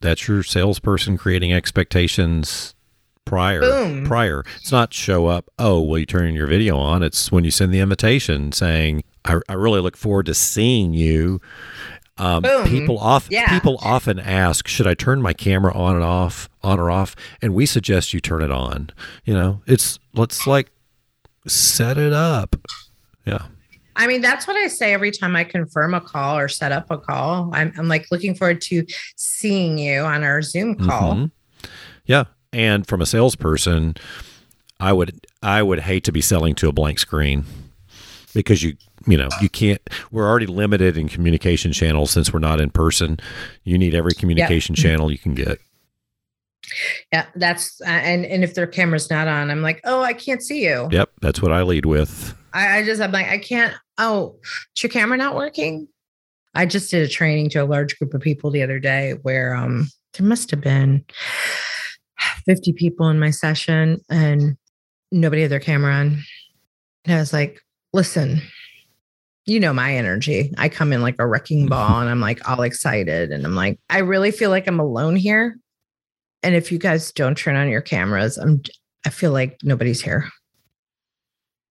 that's 0.00 0.26
your 0.28 0.42
salesperson 0.42 1.16
creating 1.16 1.52
expectations 1.52 2.74
prior 3.30 3.60
Boom. 3.60 4.04
prior. 4.04 4.42
It's 4.56 4.72
not 4.72 4.92
show 4.92 5.26
up, 5.26 5.48
oh, 5.56 5.80
will 5.80 6.00
you 6.00 6.06
turn 6.06 6.34
your 6.34 6.48
video 6.48 6.76
on. 6.76 7.04
It's 7.04 7.30
when 7.30 7.44
you 7.44 7.52
send 7.52 7.72
the 7.72 7.78
invitation 7.78 8.50
saying, 8.50 9.04
I, 9.24 9.38
I 9.48 9.52
really 9.52 9.80
look 9.80 9.96
forward 9.96 10.26
to 10.26 10.34
seeing 10.34 10.94
you. 10.94 11.40
Um, 12.18 12.42
people 12.66 12.98
often 12.98 13.32
Yeah. 13.32 13.48
people 13.48 13.78
often 13.82 14.18
ask, 14.18 14.66
should 14.66 14.86
I 14.88 14.94
turn 14.94 15.22
my 15.22 15.32
camera 15.32 15.72
on 15.72 15.94
and 15.94 16.04
off, 16.04 16.48
on 16.62 16.80
or 16.80 16.90
off? 16.90 17.14
And 17.40 17.54
we 17.54 17.66
suggest 17.66 18.12
you 18.12 18.18
turn 18.20 18.42
it 18.42 18.50
on. 18.50 18.90
You 19.24 19.34
know, 19.34 19.62
it's 19.64 20.00
let's 20.12 20.46
like 20.48 20.72
set 21.46 21.96
it 21.98 22.12
up. 22.12 22.56
Yeah. 23.24 23.46
I 23.94 24.06
mean, 24.08 24.22
that's 24.22 24.46
what 24.48 24.56
I 24.56 24.66
say 24.66 24.92
every 24.92 25.12
time 25.12 25.36
I 25.36 25.44
confirm 25.44 25.94
a 25.94 26.00
call 26.00 26.36
or 26.36 26.48
set 26.48 26.72
up 26.72 26.90
a 26.90 26.98
call. 26.98 27.48
I'm, 27.52 27.72
I'm 27.78 27.86
like 27.86 28.06
looking 28.10 28.34
forward 28.34 28.60
to 28.62 28.84
seeing 29.14 29.78
you 29.78 30.00
on 30.00 30.24
our 30.24 30.42
Zoom 30.42 30.74
call. 30.74 31.14
Mm-hmm. 31.14 31.68
Yeah. 32.06 32.24
And 32.52 32.86
from 32.86 33.00
a 33.00 33.06
salesperson, 33.06 33.96
I 34.80 34.92
would 34.92 35.26
I 35.42 35.62
would 35.62 35.80
hate 35.80 36.04
to 36.04 36.12
be 36.12 36.20
selling 36.20 36.54
to 36.56 36.68
a 36.68 36.72
blank 36.72 36.98
screen 36.98 37.44
because 38.34 38.62
you 38.62 38.76
you 39.06 39.16
know 39.16 39.28
you 39.40 39.48
can't 39.48 39.80
we're 40.10 40.28
already 40.28 40.46
limited 40.46 40.96
in 40.96 41.08
communication 41.08 41.72
channels 41.72 42.10
since 42.10 42.32
we're 42.32 42.40
not 42.40 42.60
in 42.60 42.70
person. 42.70 43.18
You 43.64 43.78
need 43.78 43.94
every 43.94 44.14
communication 44.14 44.74
yep. 44.74 44.82
channel 44.82 45.12
you 45.12 45.18
can 45.18 45.34
get. 45.34 45.58
Yeah 47.12 47.26
that's 47.36 47.80
uh, 47.82 47.88
and 47.88 48.24
and 48.24 48.42
if 48.42 48.54
their 48.54 48.66
camera's 48.66 49.10
not 49.10 49.26
on 49.26 49.50
i'm 49.50 49.62
like 49.62 49.80
oh 49.84 50.02
i 50.02 50.12
can't 50.12 50.42
see 50.42 50.64
you. 50.64 50.88
Yep 50.90 51.10
that's 51.20 51.42
what 51.42 51.52
i 51.52 51.62
lead 51.62 51.86
with. 51.86 52.36
I, 52.52 52.78
I 52.78 52.84
just 52.84 53.00
i'm 53.00 53.12
like 53.12 53.28
i 53.28 53.38
can't 53.38 53.74
oh 53.98 54.36
is 54.76 54.82
your 54.82 54.90
camera 54.90 55.16
not 55.16 55.36
working? 55.36 55.88
I 56.52 56.66
just 56.66 56.90
did 56.90 57.02
a 57.02 57.08
training 57.08 57.50
to 57.50 57.62
a 57.62 57.64
large 57.64 57.96
group 57.98 58.12
of 58.12 58.20
people 58.20 58.50
the 58.50 58.62
other 58.62 58.78
day 58.78 59.14
where 59.22 59.54
um 59.54 59.88
there 60.14 60.26
must 60.26 60.50
have 60.50 60.60
been 60.60 61.04
50 62.46 62.72
people 62.74 63.08
in 63.08 63.18
my 63.18 63.30
session 63.30 64.00
and 64.08 64.56
nobody 65.10 65.42
had 65.42 65.50
their 65.50 65.60
camera 65.60 65.94
on 65.94 66.22
and 67.04 67.14
i 67.14 67.18
was 67.18 67.32
like 67.32 67.60
listen 67.92 68.40
you 69.50 69.58
know 69.58 69.72
my 69.72 69.96
energy. 69.96 70.52
I 70.58 70.68
come 70.68 70.92
in 70.92 71.02
like 71.02 71.16
a 71.18 71.26
wrecking 71.26 71.62
mm-hmm. 71.62 71.70
ball 71.70 72.00
and 72.00 72.08
I'm 72.08 72.20
like 72.20 72.48
all 72.48 72.62
excited 72.62 73.32
and 73.32 73.44
I'm 73.44 73.56
like 73.56 73.80
I 73.90 73.98
really 73.98 74.30
feel 74.30 74.50
like 74.50 74.68
I'm 74.68 74.78
alone 74.78 75.16
here. 75.16 75.58
And 76.42 76.54
if 76.54 76.70
you 76.70 76.78
guys 76.78 77.12
don't 77.12 77.36
turn 77.36 77.56
on 77.56 77.68
your 77.68 77.80
cameras, 77.80 78.38
I'm 78.38 78.62
I 79.04 79.10
feel 79.10 79.32
like 79.32 79.58
nobody's 79.62 80.00
here. 80.00 80.28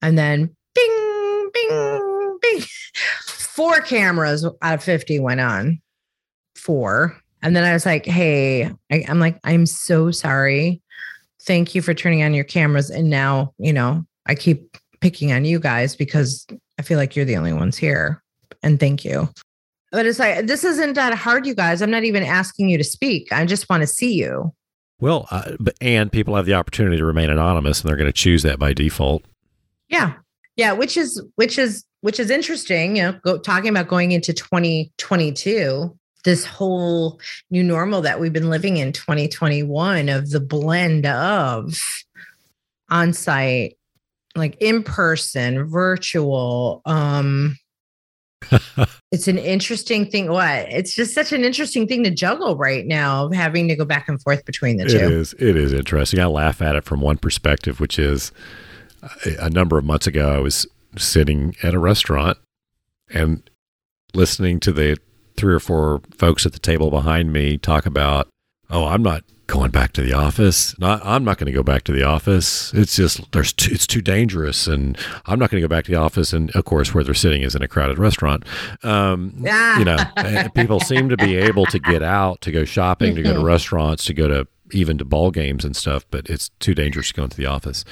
And 0.01 0.17
then 0.17 0.55
bing 0.75 1.49
bing 1.53 2.37
bing 2.41 2.61
four 3.25 3.79
cameras 3.81 4.45
out 4.61 4.73
of 4.75 4.83
50 4.83 5.19
went 5.19 5.39
on. 5.39 5.81
Four. 6.55 7.15
And 7.41 7.55
then 7.55 7.63
I 7.63 7.73
was 7.73 7.85
like, 7.85 8.05
"Hey, 8.05 8.65
I, 8.91 9.05
I'm 9.07 9.19
like 9.19 9.39
I'm 9.43 9.65
so 9.65 10.11
sorry. 10.11 10.81
Thank 11.43 11.73
you 11.73 11.81
for 11.81 11.93
turning 11.93 12.23
on 12.23 12.33
your 12.33 12.43
cameras 12.43 12.89
and 12.89 13.09
now, 13.09 13.53
you 13.57 13.73
know, 13.73 14.05
I 14.25 14.35
keep 14.35 14.77
picking 14.99 15.31
on 15.31 15.45
you 15.45 15.59
guys 15.59 15.95
because 15.95 16.45
I 16.77 16.81
feel 16.81 16.97
like 16.97 17.15
you're 17.15 17.25
the 17.25 17.37
only 17.37 17.53
ones 17.53 17.77
here. 17.77 18.21
And 18.63 18.79
thank 18.79 19.05
you. 19.05 19.29
But 19.91 20.05
it's 20.05 20.19
like, 20.19 20.45
this 20.45 20.63
isn't 20.63 20.93
that 20.93 21.13
hard, 21.15 21.45
you 21.45 21.55
guys. 21.55 21.81
I'm 21.81 21.89
not 21.89 22.03
even 22.03 22.23
asking 22.23 22.69
you 22.69 22.77
to 22.77 22.83
speak. 22.83 23.31
I 23.31 23.45
just 23.45 23.69
want 23.69 23.81
to 23.81 23.87
see 23.87 24.13
you. 24.13 24.53
Well, 24.99 25.27
uh, 25.31 25.53
and 25.81 26.11
people 26.11 26.35
have 26.35 26.45
the 26.45 26.53
opportunity 26.53 26.97
to 26.97 27.05
remain 27.05 27.29
anonymous 27.29 27.81
and 27.81 27.89
they're 27.89 27.97
going 27.97 28.07
to 28.07 28.13
choose 28.13 28.43
that 28.43 28.59
by 28.59 28.73
default. 28.73 29.23
Yeah. 29.87 30.13
Yeah. 30.55 30.73
Which 30.73 30.97
is, 30.97 31.23
which 31.35 31.57
is, 31.57 31.85
which 32.01 32.19
is 32.19 32.29
interesting. 32.29 32.97
You 32.97 33.03
know, 33.03 33.19
go, 33.23 33.37
talking 33.39 33.69
about 33.69 33.87
going 33.87 34.11
into 34.11 34.33
2022, 34.33 35.97
this 36.29 36.45
whole 36.45 37.19
new 37.49 37.63
normal 37.63 38.01
that 38.01 38.19
we've 38.19 38.31
been 38.31 38.51
living 38.51 38.77
in 38.77 38.93
2021 38.93 40.09
of 40.09 40.29
the 40.29 40.39
blend 40.39 41.07
of 41.07 41.75
on 42.91 43.13
site 43.13 43.77
like 44.35 44.55
in 44.61 44.83
person, 44.83 45.65
virtual. 45.65 46.83
Um 46.85 47.57
it's 49.11 49.27
an 49.27 49.39
interesting 49.39 50.05
thing. 50.05 50.29
What? 50.29 50.67
It's 50.69 50.93
just 50.93 51.15
such 51.15 51.33
an 51.33 51.43
interesting 51.43 51.87
thing 51.87 52.03
to 52.03 52.11
juggle 52.11 52.57
right 52.57 52.85
now, 52.85 53.29
having 53.31 53.67
to 53.67 53.75
go 53.75 53.83
back 53.83 54.07
and 54.07 54.21
forth 54.21 54.45
between 54.45 54.77
the 54.77 54.85
two. 54.85 54.97
It 54.97 55.11
is. 55.11 55.33
It 55.33 55.57
is 55.57 55.73
interesting. 55.73 56.19
I 56.19 56.27
laugh 56.27 56.61
at 56.61 56.75
it 56.75 56.83
from 56.83 57.01
one 57.01 57.17
perspective, 57.17 57.79
which 57.79 57.97
is 57.97 58.31
a 59.39 59.49
number 59.49 59.79
of 59.79 59.83
months 59.83 60.05
ago, 60.05 60.31
I 60.31 60.39
was 60.39 60.67
sitting 60.95 61.55
at 61.63 61.73
a 61.73 61.79
restaurant 61.79 62.37
and 63.09 63.49
listening 64.13 64.59
to 64.61 64.71
the 64.71 64.97
three 65.39 65.53
or 65.53 65.59
four 65.59 66.01
folks 66.11 66.45
at 66.45 66.53
the 66.53 66.59
table 66.59 66.91
behind 66.91 67.31
me 67.31 67.57
talk 67.57 67.85
about, 67.85 68.27
oh, 68.69 68.85
I'm 68.85 69.01
not 69.01 69.23
going 69.47 69.71
back 69.71 69.93
to 69.93 70.03
the 70.03 70.13
office. 70.13 70.77
Not, 70.77 71.01
I'm 71.03 71.23
not 71.23 71.39
going 71.39 71.47
to 71.47 71.51
go 71.51 71.63
back 71.63 71.83
to 71.85 71.91
the 71.91 72.03
office. 72.03 72.71
It's 72.73 72.95
just 72.95 73.31
there's 73.31 73.51
too, 73.51 73.71
it's 73.73 73.87
too 73.87 74.01
dangerous, 74.01 74.67
and 74.67 74.95
I'm 75.25 75.39
not 75.39 75.49
going 75.49 75.61
to 75.61 75.67
go 75.67 75.75
back 75.75 75.85
to 75.85 75.91
the 75.91 75.97
office. 75.97 76.33
And 76.33 76.51
of 76.51 76.65
course, 76.65 76.93
where 76.93 77.03
they're 77.03 77.15
sitting 77.15 77.41
is 77.41 77.55
in 77.55 77.63
a 77.63 77.67
crowded 77.67 77.97
restaurant. 77.97 78.43
Um, 78.83 79.33
You 79.79 79.85
know, 79.85 79.97
people 80.53 80.79
seem 80.79 81.09
to 81.09 81.17
be 81.17 81.35
able 81.35 81.65
to 81.67 81.79
get 81.79 82.03
out 82.03 82.41
to 82.41 82.51
go 82.51 82.63
shopping, 82.63 83.15
to 83.15 83.23
go 83.23 83.33
to 83.33 83.43
restaurants, 83.43 84.05
to 84.05 84.13
go 84.13 84.27
to 84.27 84.47
even 84.71 84.99
to 84.99 85.05
ball 85.05 85.31
games 85.31 85.65
and 85.65 85.75
stuff, 85.75 86.05
but 86.11 86.29
it's 86.29 86.49
too 86.59 86.75
dangerous 86.75 87.07
to 87.07 87.13
go 87.15 87.23
into 87.23 87.37
the 87.37 87.47
office. 87.47 87.83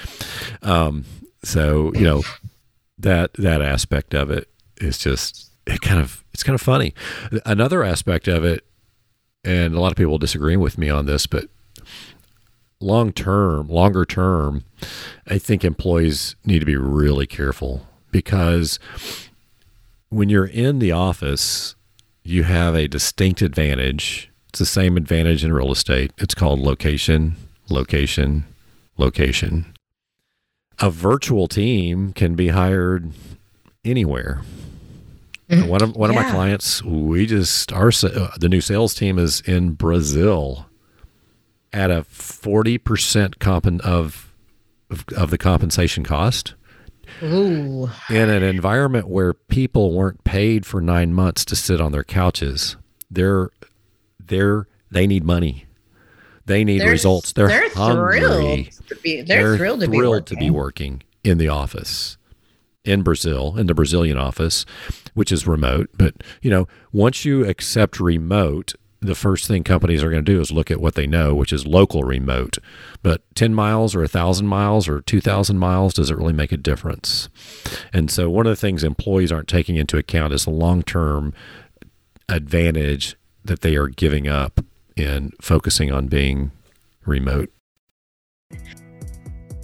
Um, 0.61 1.05
so 1.43 1.91
you 1.95 2.01
know 2.01 2.21
that 2.99 3.33
that 3.33 3.63
aspect 3.63 4.13
of 4.13 4.29
it 4.29 4.47
is 4.79 4.99
just 4.99 5.51
it 5.67 5.81
kind 5.81 5.99
of 5.99 6.23
it's 6.33 6.43
kind 6.43 6.55
of 6.55 6.61
funny. 6.61 6.93
Another 7.45 7.83
aspect 7.83 8.27
of 8.27 8.43
it 8.43 8.63
and 9.43 9.73
a 9.73 9.79
lot 9.79 9.91
of 9.91 9.97
people 9.97 10.17
disagree 10.17 10.57
with 10.57 10.77
me 10.77 10.89
on 10.89 11.05
this, 11.05 11.25
but 11.25 11.45
long 12.79 13.11
term, 13.11 13.67
longer 13.67 14.05
term, 14.05 14.63
I 15.27 15.37
think 15.37 15.63
employees 15.63 16.35
need 16.45 16.59
to 16.59 16.65
be 16.65 16.75
really 16.75 17.27
careful 17.27 17.87
because 18.11 18.79
when 20.09 20.29
you're 20.29 20.45
in 20.45 20.79
the 20.79 20.91
office, 20.91 21.75
you 22.23 22.43
have 22.43 22.75
a 22.75 22.87
distinct 22.87 23.41
advantage. 23.41 24.29
It's 24.49 24.59
the 24.59 24.65
same 24.65 24.97
advantage 24.97 25.43
in 25.43 25.53
real 25.53 25.71
estate. 25.71 26.11
It's 26.17 26.35
called 26.35 26.59
location, 26.59 27.35
location, 27.69 28.45
location. 28.97 29.73
A 30.79 30.89
virtual 30.89 31.47
team 31.47 32.13
can 32.13 32.35
be 32.35 32.49
hired 32.49 33.11
anywhere. 33.83 34.41
Mm-hmm. 35.49 35.67
One 35.67 35.81
of 35.81 35.95
one 35.95 36.11
yeah. 36.11 36.19
of 36.19 36.25
my 36.25 36.31
clients, 36.31 36.83
we 36.83 37.25
just 37.25 37.71
our 37.71 37.87
uh, 37.87 38.31
the 38.37 38.49
new 38.49 38.59
sales 38.59 38.93
team 38.93 39.17
is 39.17 39.41
in 39.41 39.71
Brazil 39.71 40.65
at 41.71 41.89
a 41.89 42.03
forty 42.03 42.77
percent 42.77 43.39
comp 43.39 43.65
of, 43.65 44.33
of 44.89 45.05
of 45.15 45.29
the 45.29 45.37
compensation 45.37 46.03
cost. 46.03 46.53
Ooh. 47.23 47.89
In 48.09 48.29
an 48.29 48.43
environment 48.43 49.07
where 49.07 49.33
people 49.33 49.93
weren't 49.93 50.23
paid 50.25 50.65
for 50.65 50.81
nine 50.81 51.13
months 51.13 51.45
to 51.45 51.55
sit 51.55 51.79
on 51.79 51.93
their 51.93 52.03
couches, 52.03 52.75
they're 53.09 53.49
they're 54.19 54.67
they 54.91 55.07
need 55.07 55.23
money. 55.23 55.65
They 56.45 56.65
need 56.65 56.81
they're, 56.81 56.91
results. 56.91 57.33
They're, 57.33 57.47
they're 57.47 57.69
hungry. 57.69 58.19
Thrilled 58.19 58.87
to 58.87 58.95
be, 58.95 59.21
they're, 59.21 59.49
they're 59.49 59.57
thrilled, 59.57 59.79
to, 59.81 59.85
thrilled 59.87 60.25
be 60.25 60.35
to 60.35 60.39
be 60.39 60.49
working 60.49 61.03
in 61.23 61.37
the 61.37 61.49
office 61.49 62.16
in 62.87 63.03
Brazil, 63.03 63.57
in 63.57 63.67
the 63.67 63.75
Brazilian 63.75 64.17
office, 64.17 64.65
which 65.13 65.31
is 65.31 65.45
remote. 65.45 65.89
But, 65.97 66.15
you 66.41 66.49
know, 66.49 66.67
once 66.91 67.25
you 67.25 67.45
accept 67.45 67.99
remote, 67.99 68.73
the 68.99 69.15
first 69.15 69.47
thing 69.47 69.63
companies 69.63 70.03
are 70.03 70.09
going 70.09 70.23
to 70.23 70.31
do 70.31 70.41
is 70.41 70.51
look 70.51 70.71
at 70.71 70.81
what 70.81 70.95
they 70.95 71.05
know, 71.05 71.35
which 71.35 71.53
is 71.53 71.67
local 71.67 72.03
remote. 72.03 72.57
But 73.03 73.21
10 73.35 73.53
miles 73.53 73.93
or 73.95 73.99
1,000 73.99 74.47
miles 74.47 74.87
or 74.87 75.01
2,000 75.01 75.57
miles, 75.57 75.93
does 75.93 76.09
it 76.09 76.17
really 76.17 76.33
make 76.33 76.51
a 76.51 76.57
difference? 76.57 77.29
And 77.93 78.09
so, 78.09 78.29
one 78.29 78.47
of 78.47 78.51
the 78.51 78.55
things 78.55 78.83
employees 78.83 79.31
aren't 79.31 79.47
taking 79.47 79.75
into 79.75 79.97
account 79.97 80.33
is 80.33 80.45
the 80.45 80.51
long 80.51 80.81
term 80.81 81.33
advantage 82.29 83.15
that 83.45 83.61
they 83.61 83.75
are 83.75 83.87
giving 83.87 84.27
up 84.27 84.61
in 84.95 85.31
focusing 85.41 85.91
on 85.91 86.07
being 86.07 86.51
remote. 87.05 87.51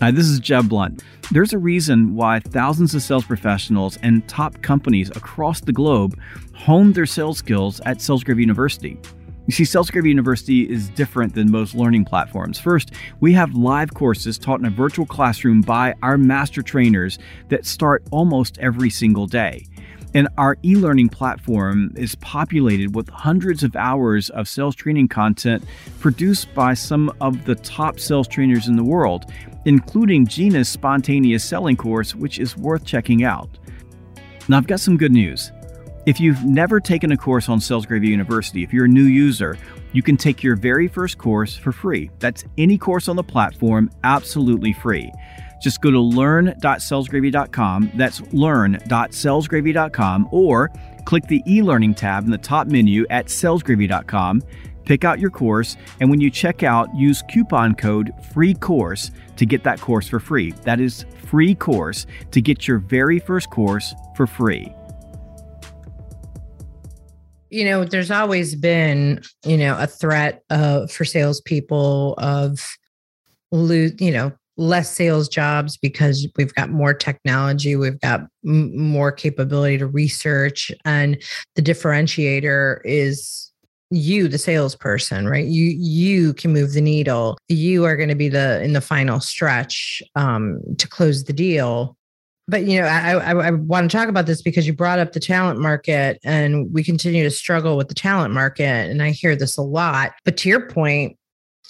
Hi, 0.04 0.12
this 0.12 0.28
is 0.28 0.42
Jeb 0.42 0.68
Blount. 0.68 1.02
There's 1.32 1.54
a 1.54 1.58
reason 1.58 2.14
why 2.14 2.42
thousands 2.42 2.94
of 2.94 3.02
sales 3.02 3.24
professionals 3.24 3.98
and 4.04 4.28
top 4.28 4.62
companies 4.62 5.10
across 5.12 5.62
the 5.62 5.72
globe 5.72 6.20
honed 6.54 6.94
their 6.94 7.06
sales 7.06 7.38
skills 7.38 7.80
at 7.86 8.00
SalesGravy 8.00 8.42
University. 8.42 9.00
You 9.48 9.54
see, 9.54 9.64
SalesGravy 9.64 10.10
University 10.10 10.70
is 10.70 10.90
different 10.90 11.34
than 11.34 11.50
most 11.50 11.74
learning 11.74 12.04
platforms. 12.04 12.60
First, 12.60 12.92
we 13.22 13.32
have 13.32 13.56
live 13.56 13.94
courses 13.94 14.38
taught 14.38 14.60
in 14.60 14.66
a 14.66 14.70
virtual 14.70 15.06
classroom 15.06 15.62
by 15.62 15.94
our 16.04 16.18
master 16.18 16.62
trainers 16.62 17.18
that 17.48 17.66
start 17.66 18.04
almost 18.12 18.58
every 18.58 18.90
single 18.90 19.26
day. 19.26 19.66
And 20.14 20.28
our 20.38 20.58
e 20.64 20.76
learning 20.76 21.10
platform 21.10 21.92
is 21.96 22.16
populated 22.16 22.96
with 22.96 23.10
hundreds 23.10 23.64
of 23.64 23.76
hours 23.76 24.30
of 24.30 24.48
sales 24.48 24.76
training 24.76 25.08
content 25.08 25.64
produced 26.00 26.54
by 26.54 26.76
some 26.76 27.12
of 27.20 27.46
the 27.46 27.56
top 27.56 28.00
sales 28.00 28.28
trainers 28.28 28.68
in 28.68 28.76
the 28.76 28.84
world, 28.84 29.32
including 29.66 30.28
Gina's 30.28 30.70
spontaneous 30.70 31.44
selling 31.44 31.76
course, 31.76 32.14
which 32.14 32.40
is 32.40 32.56
worth 32.56 32.86
checking 32.86 33.24
out. 33.24 33.50
Now, 34.48 34.58
I've 34.58 34.68
got 34.68 34.80
some 34.80 34.98
good 34.98 35.12
news. 35.12 35.52
If 36.06 36.20
you've 36.20 36.44
never 36.44 36.82
taken 36.82 37.14
a 37.14 37.18
course 37.18 37.48
on 37.48 37.60
SalesGravy 37.60 38.08
University, 38.08 38.62
if 38.62 38.74
you're 38.74 38.86
a 38.86 38.90
new 38.90 39.06
user, 39.06 39.58
you 39.94 40.04
can 40.04 40.18
take 40.18 40.44
your 40.44 40.58
very 40.58 40.90
first 40.90 41.18
course 41.18 41.56
for 41.56 41.72
free. 41.72 42.12
That's 42.20 42.44
any 42.58 42.78
course 42.78 43.08
on 43.08 43.16
the 43.16 43.24
platform, 43.24 43.90
absolutely 44.04 44.74
free. 44.74 45.12
Just 45.64 45.80
go 45.80 45.90
to 45.90 46.00
learn.salesgravy.com. 46.00 47.92
That's 47.96 48.22
learn.salesgravy.com 48.34 50.28
or 50.30 50.70
click 51.06 51.26
the 51.28 51.42
e 51.48 51.62
learning 51.62 51.96
tab 51.96 52.26
in 52.26 52.32
the 52.32 52.38
top 52.38 52.68
menu 52.68 53.06
at 53.10 53.28
salesgravy.com. 53.28 54.44
Pick 54.84 55.06
out 55.06 55.22
your 55.22 55.30
course, 55.30 55.78
and 56.02 56.10
when 56.10 56.20
you 56.20 56.30
check 56.30 56.64
out, 56.64 56.94
use 56.94 57.24
coupon 57.32 57.76
code 57.76 58.12
FREE 58.34 58.56
COURSE 58.56 59.12
to 59.38 59.46
get 59.46 59.64
that 59.64 59.80
course 59.80 60.10
for 60.10 60.20
free. 60.20 60.52
That 60.64 60.82
is 60.82 61.06
free 61.28 61.56
course 61.56 62.06
to 62.32 62.42
get 62.42 62.68
your 62.68 62.80
very 62.80 63.20
first 63.20 63.50
course 63.50 63.96
for 64.18 64.28
free. 64.28 64.70
You 67.50 67.64
know, 67.64 67.86
there's 67.86 68.12
always 68.12 68.56
been, 68.56 69.22
you 69.46 69.56
know, 69.56 69.78
a 69.80 69.88
threat 69.88 70.44
uh, 70.50 70.88
for 70.88 71.06
salespeople 71.06 72.16
of 72.18 72.60
lose, 73.54 73.94
you 74.02 74.12
know, 74.12 74.34
less 74.58 74.94
sales 74.96 75.28
jobs 75.28 75.78
because 75.78 76.28
we've 76.38 76.54
got 76.54 76.70
more 76.70 76.94
technology, 76.94 77.76
we've 77.76 78.00
got 78.00 78.22
m- 78.46 78.76
more 78.78 79.12
capability 79.12 79.78
to 79.78 79.88
research, 79.88 80.72
and 80.86 81.22
the 81.56 81.62
differentiator 81.62 82.80
is 82.86 83.52
you 83.94 84.28
the 84.28 84.38
salesperson 84.38 85.28
right? 85.28 85.46
You 85.46 85.76
you 85.78 86.34
can 86.34 86.52
move 86.52 86.74
the 86.74 86.82
needle. 86.82 87.38
You 87.48 87.86
are 87.86 87.96
going 87.96 88.10
to 88.10 88.16
be 88.16 88.30
the 88.30 88.62
in 88.64 88.74
the 88.74 88.82
final 88.82 89.20
stretch 89.20 90.02
um, 90.16 90.60
to 90.78 90.88
close 90.88 91.26
the 91.26 91.34
deal. 91.34 91.96
But 92.48 92.64
you 92.64 92.82
know 92.82 92.88
I, 92.88 93.14
I, 93.14 93.48
I 93.48 93.52
want 93.52 93.90
to 93.90 93.96
talk 93.96 94.10
about 94.10 94.26
this 94.26 94.42
because 94.42 94.68
you 94.68 94.74
brought 94.74 95.00
up 95.00 95.14
the 95.14 95.20
talent 95.20 95.60
market 95.60 96.20
and 96.26 96.74
we 96.74 96.84
continue 96.84 97.24
to 97.24 97.32
struggle 97.32 97.78
with 97.78 97.88
the 97.88 97.94
talent 97.94 98.34
market 98.34 98.64
and 98.64 99.02
i 99.02 99.12
hear 99.12 99.36
this 99.36 99.58
a 99.58 99.62
lot. 99.62 100.14
But 100.26 100.38
to 100.38 100.50
your 100.50 100.68
point 100.68 101.18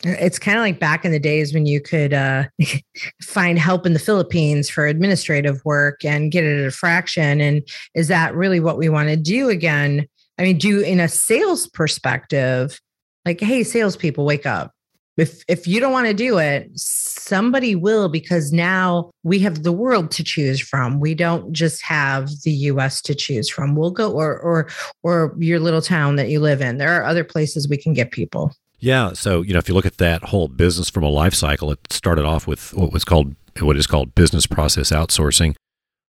it's 0.04 0.40
kind 0.40 0.58
of 0.58 0.64
like 0.64 0.80
back 0.80 1.06
in 1.06 1.12
the 1.12 1.20
days 1.20 1.54
when 1.54 1.66
you 1.66 1.80
could 1.80 2.14
uh, 2.14 2.46
find 3.22 3.58
help 3.58 3.86
in 3.86 3.94
the 3.94 4.00
Philippines 4.00 4.70
for 4.70 4.86
administrative 4.86 5.64
work 5.64 6.04
and 6.04 6.32
get 6.32 6.44
it 6.44 6.62
at 6.62 6.68
a 6.68 6.72
fraction. 6.72 7.40
And 7.40 7.62
is 7.96 8.08
that 8.10 8.36
really 8.36 8.60
what 8.60 8.78
we 8.78 8.90
want 8.90 9.10
to 9.10 9.16
do 9.16 9.50
again? 9.50 10.06
I 10.38 10.44
mean, 10.44 10.58
do 10.58 10.82
in 10.82 11.00
a 11.00 11.08
sales 11.08 11.68
perspective, 11.68 12.80
like, 13.26 13.40
hey, 13.40 13.64
salespeople, 13.64 14.26
wake 14.26 14.46
up. 14.46 14.72
If 15.16 15.44
if 15.48 15.68
you 15.68 15.80
don't 15.80 15.92
want 15.92 16.08
to 16.08 16.14
do 16.14 16.40
it, 16.40 16.72
somebody 16.76 17.76
will 17.76 18.10
because 18.10 18.52
now 18.52 19.12
we 19.22 19.38
have 19.40 19.62
the 19.62 19.72
world 19.72 20.10
to 20.12 20.24
choose 20.24 20.60
from. 20.60 21.00
We 21.00 21.14
don't 21.14 21.54
just 21.54 21.84
have 21.84 22.30
the 22.44 22.52
US 22.52 23.00
to 23.04 23.14
choose 23.14 23.48
from. 23.48 23.76
We'll 23.76 23.92
go 23.92 24.12
or 24.12 24.40
or 24.40 24.70
or 25.04 25.36
your 25.38 25.60
little 25.60 25.84
town 25.84 26.16
that 26.16 26.30
you 26.30 26.40
live 26.40 26.62
in. 26.62 26.80
There 26.80 27.00
are 27.00 27.06
other 27.06 27.24
places 27.24 27.70
we 27.70 27.78
can 27.78 27.94
get 27.94 28.10
people. 28.10 28.56
Yeah. 28.84 29.14
So, 29.14 29.42
you 29.42 29.54
know, 29.54 29.60
if 29.60 29.70
you 29.70 29.76
look 29.76 29.86
at 29.86 29.98
that 30.00 30.24
whole 30.26 30.50
business 30.50 30.90
from 30.90 31.04
a 31.04 31.10
life 31.10 31.34
cycle, 31.34 31.72
it 31.72 31.80
started 31.90 32.26
off 32.26 32.46
with 32.46 32.74
what 32.74 32.92
was 32.92 33.06
called 33.06 33.34
what 33.62 33.78
is 33.78 33.88
called 33.88 34.14
business 34.14 34.46
process 34.46 34.92
outsourcing 34.92 35.56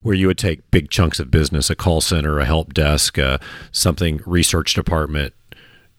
where 0.01 0.13
you 0.13 0.27
would 0.27 0.37
take 0.37 0.69
big 0.69 0.91
chunks 0.91 1.19
of 1.19 1.31
business, 1.31 1.71
a 1.71 1.75
call 1.75 1.99
center, 1.99 2.39
a 2.39 2.45
help 2.45 2.73
desk, 2.73 3.17
uh, 3.17 3.39
something 3.71 4.21
research 4.25 4.75
department, 4.75 5.33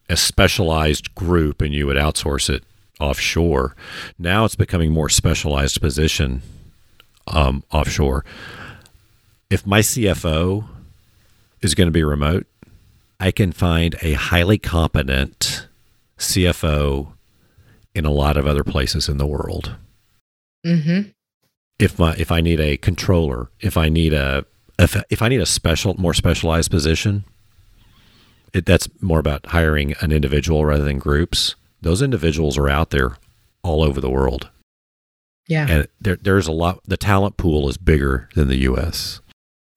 a 0.09 0.17
specialized 0.17 1.13
group, 1.17 1.61
and 1.61 1.75
you 1.75 1.87
would 1.87 1.97
outsource 1.97 2.49
it 2.49 2.63
offshore. 3.01 3.75
Now 4.17 4.45
it's 4.45 4.55
becoming 4.55 4.93
more 4.93 5.09
specialized 5.09 5.81
position 5.81 6.41
um, 7.27 7.65
offshore. 7.73 8.25
If 9.51 9.67
my 9.67 9.81
CFO 9.81 10.67
is 11.63 11.75
going 11.75 11.89
to 11.89 11.93
be 11.93 12.05
remote, 12.05 12.47
I 13.19 13.33
can 13.33 13.51
find 13.51 13.97
a 14.03 14.13
highly 14.13 14.57
competent 14.57 15.67
CFO 16.21 17.13
in 17.95 18.05
a 18.05 18.11
lot 18.11 18.37
of 18.37 18.47
other 18.47 18.63
places 18.63 19.09
in 19.09 19.19
the 19.19 19.27
world. 19.27 19.75
Mm-hmm 20.65 21.11
if 21.81 21.99
my 21.99 22.15
if 22.19 22.31
I 22.31 22.41
need 22.41 22.61
a 22.61 22.77
controller, 22.77 23.51
if 23.61 23.77
I 23.77 23.89
need 23.89 24.13
a 24.13 24.45
if 24.79 25.03
if 25.11 25.23
I 25.23 25.29
need 25.29 25.41
a 25.41 25.47
special 25.47 25.95
more 25.95 26.15
specialized 26.15 26.71
position, 26.71 27.25
it, 28.53 28.67
that's 28.67 28.89
more 29.01 29.19
about 29.19 29.47
hiring 29.47 29.95
an 30.01 30.13
individual 30.13 30.65
rather 30.65 30.85
than 30.85 30.99
groups. 30.99 31.57
Those 31.81 32.03
individuals 32.03 32.59
are 32.59 32.69
out 32.69 32.91
there 32.91 33.17
all 33.63 33.83
over 33.83 34.01
the 34.01 34.11
world. 34.11 34.51
Yeah, 35.49 35.67
and 35.69 35.89
there, 36.01 36.17
there's 36.17 36.47
a 36.47 36.53
lot. 36.53 36.81
The 36.87 36.99
talent 36.99 37.37
pool 37.37 37.69
is 37.69 37.79
bigger 37.79 38.29
than 38.35 38.49
the 38.49 38.59
U.S. 38.59 39.21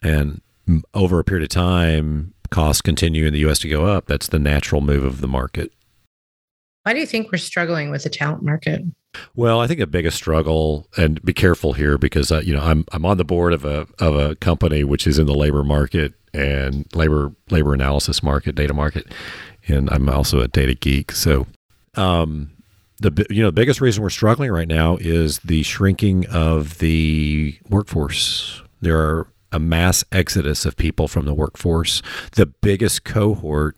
And 0.02 0.42
over 0.94 1.20
a 1.20 1.24
period 1.24 1.44
of 1.44 1.50
time, 1.50 2.34
costs 2.50 2.82
continue 2.82 3.26
in 3.26 3.34
the 3.34 3.40
U.S. 3.40 3.60
to 3.60 3.70
go 3.70 3.86
up. 3.86 4.06
That's 4.06 4.28
the 4.28 4.40
natural 4.40 4.82
move 4.82 5.06
of 5.06 5.22
the 5.22 5.28
market. 5.28 5.72
Why 6.84 6.94
do 6.94 7.00
you 7.00 7.06
think 7.06 7.32
we're 7.32 7.38
struggling 7.38 7.90
with 7.92 8.04
the 8.04 8.10
talent 8.10 8.44
market? 8.44 8.84
Well, 9.36 9.60
I 9.60 9.68
think 9.68 9.80
the 9.80 9.88
biggest 9.88 10.18
struggle, 10.18 10.88
and 10.98 11.22
be 11.24 11.34
careful 11.34 11.74
here 11.74 11.98
because 11.98 12.32
uh, 12.32 12.42
you 12.44 12.54
know 12.54 12.62
I'm 12.62 12.86
I'm 12.92 13.06
on 13.06 13.18
the 13.18 13.24
board 13.24 13.54
of 13.54 13.64
a 13.66 13.88
of 14.00 14.16
a 14.16 14.36
company 14.36 14.84
which 14.84 15.08
is 15.08 15.20
in 15.20 15.28
the 15.28 15.36
labor 15.36 15.64
market 15.64 16.14
and 16.34 16.86
labor 16.96 17.34
labor 17.50 17.74
analysis 17.74 18.24
market, 18.24 18.56
data 18.56 18.74
market, 18.74 19.08
and 19.68 19.90
I'm 19.92 20.10
also 20.10 20.42
a 20.42 20.48
data 20.48 20.74
geek. 20.74 21.12
So, 21.12 21.48
um, 21.96 22.52
the 23.00 23.26
you 23.30 23.42
know 23.42 23.50
the 23.50 23.54
biggest 23.54 23.82
reason 23.82 24.04
we're 24.04 24.10
struggling 24.10 24.52
right 24.52 24.68
now 24.68 24.98
is 25.00 25.40
the 25.40 25.64
shrinking 25.64 26.26
of 26.28 26.80
the 26.80 27.58
workforce. 27.70 28.62
There 28.82 29.00
are 29.00 29.28
a 29.52 29.60
mass 29.60 30.04
exodus 30.12 30.66
of 30.66 30.76
people 30.76 31.08
from 31.08 31.26
the 31.26 31.34
workforce. 31.34 32.02
The 32.32 32.48
biggest 32.48 33.04
cohort 33.04 33.78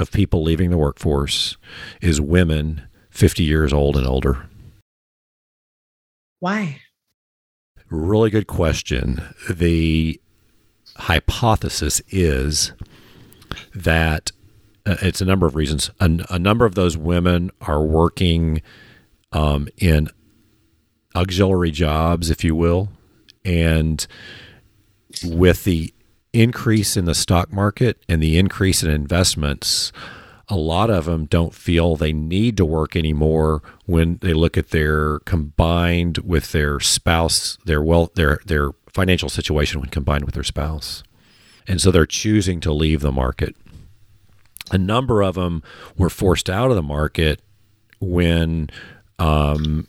of 0.00 0.10
people 0.10 0.42
leaving 0.42 0.70
the 0.70 0.78
workforce 0.78 1.56
is 2.00 2.20
women 2.20 2.82
50 3.10 3.44
years 3.44 3.72
old 3.72 3.96
and 3.96 4.06
older. 4.06 4.46
Why? 6.38 6.80
Really 7.90 8.30
good 8.30 8.46
question. 8.46 9.22
The 9.50 10.20
hypothesis 10.96 12.00
is 12.08 12.72
that 13.74 14.32
uh, 14.86 14.96
it's 15.02 15.20
a 15.20 15.24
number 15.24 15.46
of 15.46 15.54
reasons. 15.54 15.90
A, 16.00 16.10
a, 16.30 16.38
number 16.38 16.64
of 16.64 16.74
those 16.74 16.96
women 16.96 17.50
are 17.60 17.82
working 17.82 18.62
um, 19.32 19.68
in 19.76 20.08
auxiliary 21.14 21.70
jobs, 21.70 22.30
if 22.30 22.42
you 22.44 22.54
will, 22.54 22.88
and 23.44 24.06
with 25.24 25.64
the 25.64 25.92
increase 26.32 26.96
in 26.96 27.04
the 27.04 27.14
stock 27.14 27.52
market 27.52 28.02
and 28.08 28.22
the 28.22 28.38
increase 28.38 28.82
in 28.82 28.90
investments, 28.90 29.92
a 30.48 30.56
lot 30.56 30.90
of 30.90 31.04
them 31.04 31.26
don't 31.26 31.54
feel 31.54 31.94
they 31.94 32.12
need 32.12 32.56
to 32.56 32.64
work 32.64 32.96
anymore 32.96 33.62
when 33.86 34.18
they 34.20 34.34
look 34.34 34.58
at 34.58 34.70
their 34.70 35.20
combined 35.20 36.18
with 36.18 36.52
their 36.52 36.80
spouse, 36.80 37.56
their 37.64 37.82
wealth, 37.82 38.14
their 38.14 38.40
their 38.46 38.70
financial 38.92 39.28
situation 39.28 39.80
when 39.80 39.90
combined 39.90 40.24
with 40.24 40.34
their 40.34 40.42
spouse, 40.42 41.04
and 41.68 41.80
so 41.80 41.90
they're 41.90 42.06
choosing 42.06 42.60
to 42.60 42.72
leave 42.72 43.00
the 43.00 43.12
market. 43.12 43.54
A 44.72 44.78
number 44.78 45.22
of 45.22 45.36
them 45.36 45.62
were 45.96 46.10
forced 46.10 46.50
out 46.50 46.70
of 46.70 46.76
the 46.76 46.82
market 46.82 47.40
when 48.00 48.70
um, 49.20 49.86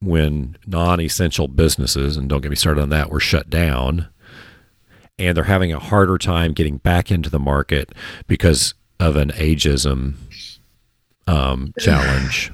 when 0.00 0.58
non-essential 0.66 1.48
businesses, 1.48 2.16
and 2.16 2.28
don't 2.28 2.40
get 2.40 2.50
me 2.50 2.56
started 2.56 2.82
on 2.82 2.90
that, 2.90 3.08
were 3.08 3.20
shut 3.20 3.48
down, 3.48 4.08
and 5.18 5.36
they're 5.36 5.44
having 5.44 5.72
a 5.72 5.78
harder 5.78 6.18
time 6.18 6.52
getting 6.52 6.78
back 6.78 7.10
into 7.10 7.30
the 7.30 7.38
market 7.38 7.92
because 8.26 8.74
of 8.98 9.16
an 9.16 9.30
ageism 9.30 10.14
um, 11.26 11.72
challenge, 11.78 12.52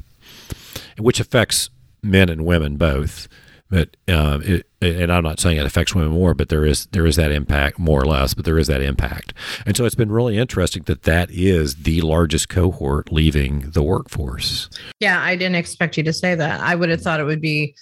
which 0.99 1.21
affects 1.21 1.71
men 2.03 2.29
and 2.29 2.45
women 2.45 2.77
both. 2.77 3.29
But 3.71 3.99
uh, 4.09 4.39
it, 4.43 4.67
and 4.81 5.13
I'm 5.13 5.23
not 5.23 5.41
saying 5.41 5.59
it 5.59 5.67
affects 5.67 5.95
women 5.95 6.13
more, 6.13 6.33
but 6.33 6.49
there 6.49 6.65
is 6.65 6.87
there 6.87 7.05
is 7.05 7.17
that 7.17 7.31
impact 7.31 7.79
more 7.79 8.01
or 8.01 8.07
less, 8.07 8.33
but 8.33 8.47
there 8.47 8.59
is 8.59 8.67
that 8.69 8.81
impact, 8.81 9.35
and 9.67 9.77
so 9.77 9.85
it's 9.85 9.95
been 9.95 10.11
really 10.11 10.39
interesting 10.39 10.85
that 10.85 11.03
that 11.03 11.31
is 11.31 11.75
the 11.77 12.01
largest 12.01 12.49
cohort 12.49 13.13
leaving 13.13 13.71
the 13.73 13.83
workforce. 13.83 14.71
Yeah, 15.01 15.21
I 15.21 15.37
didn't 15.37 15.57
expect 15.57 15.99
you 15.99 16.03
to 16.05 16.15
say 16.15 16.35
that. 16.35 16.61
I 16.61 16.77
would 16.77 16.89
have 16.89 17.03
thought 17.03 17.21
it 17.21 17.25
would 17.25 17.43
be 17.43 17.75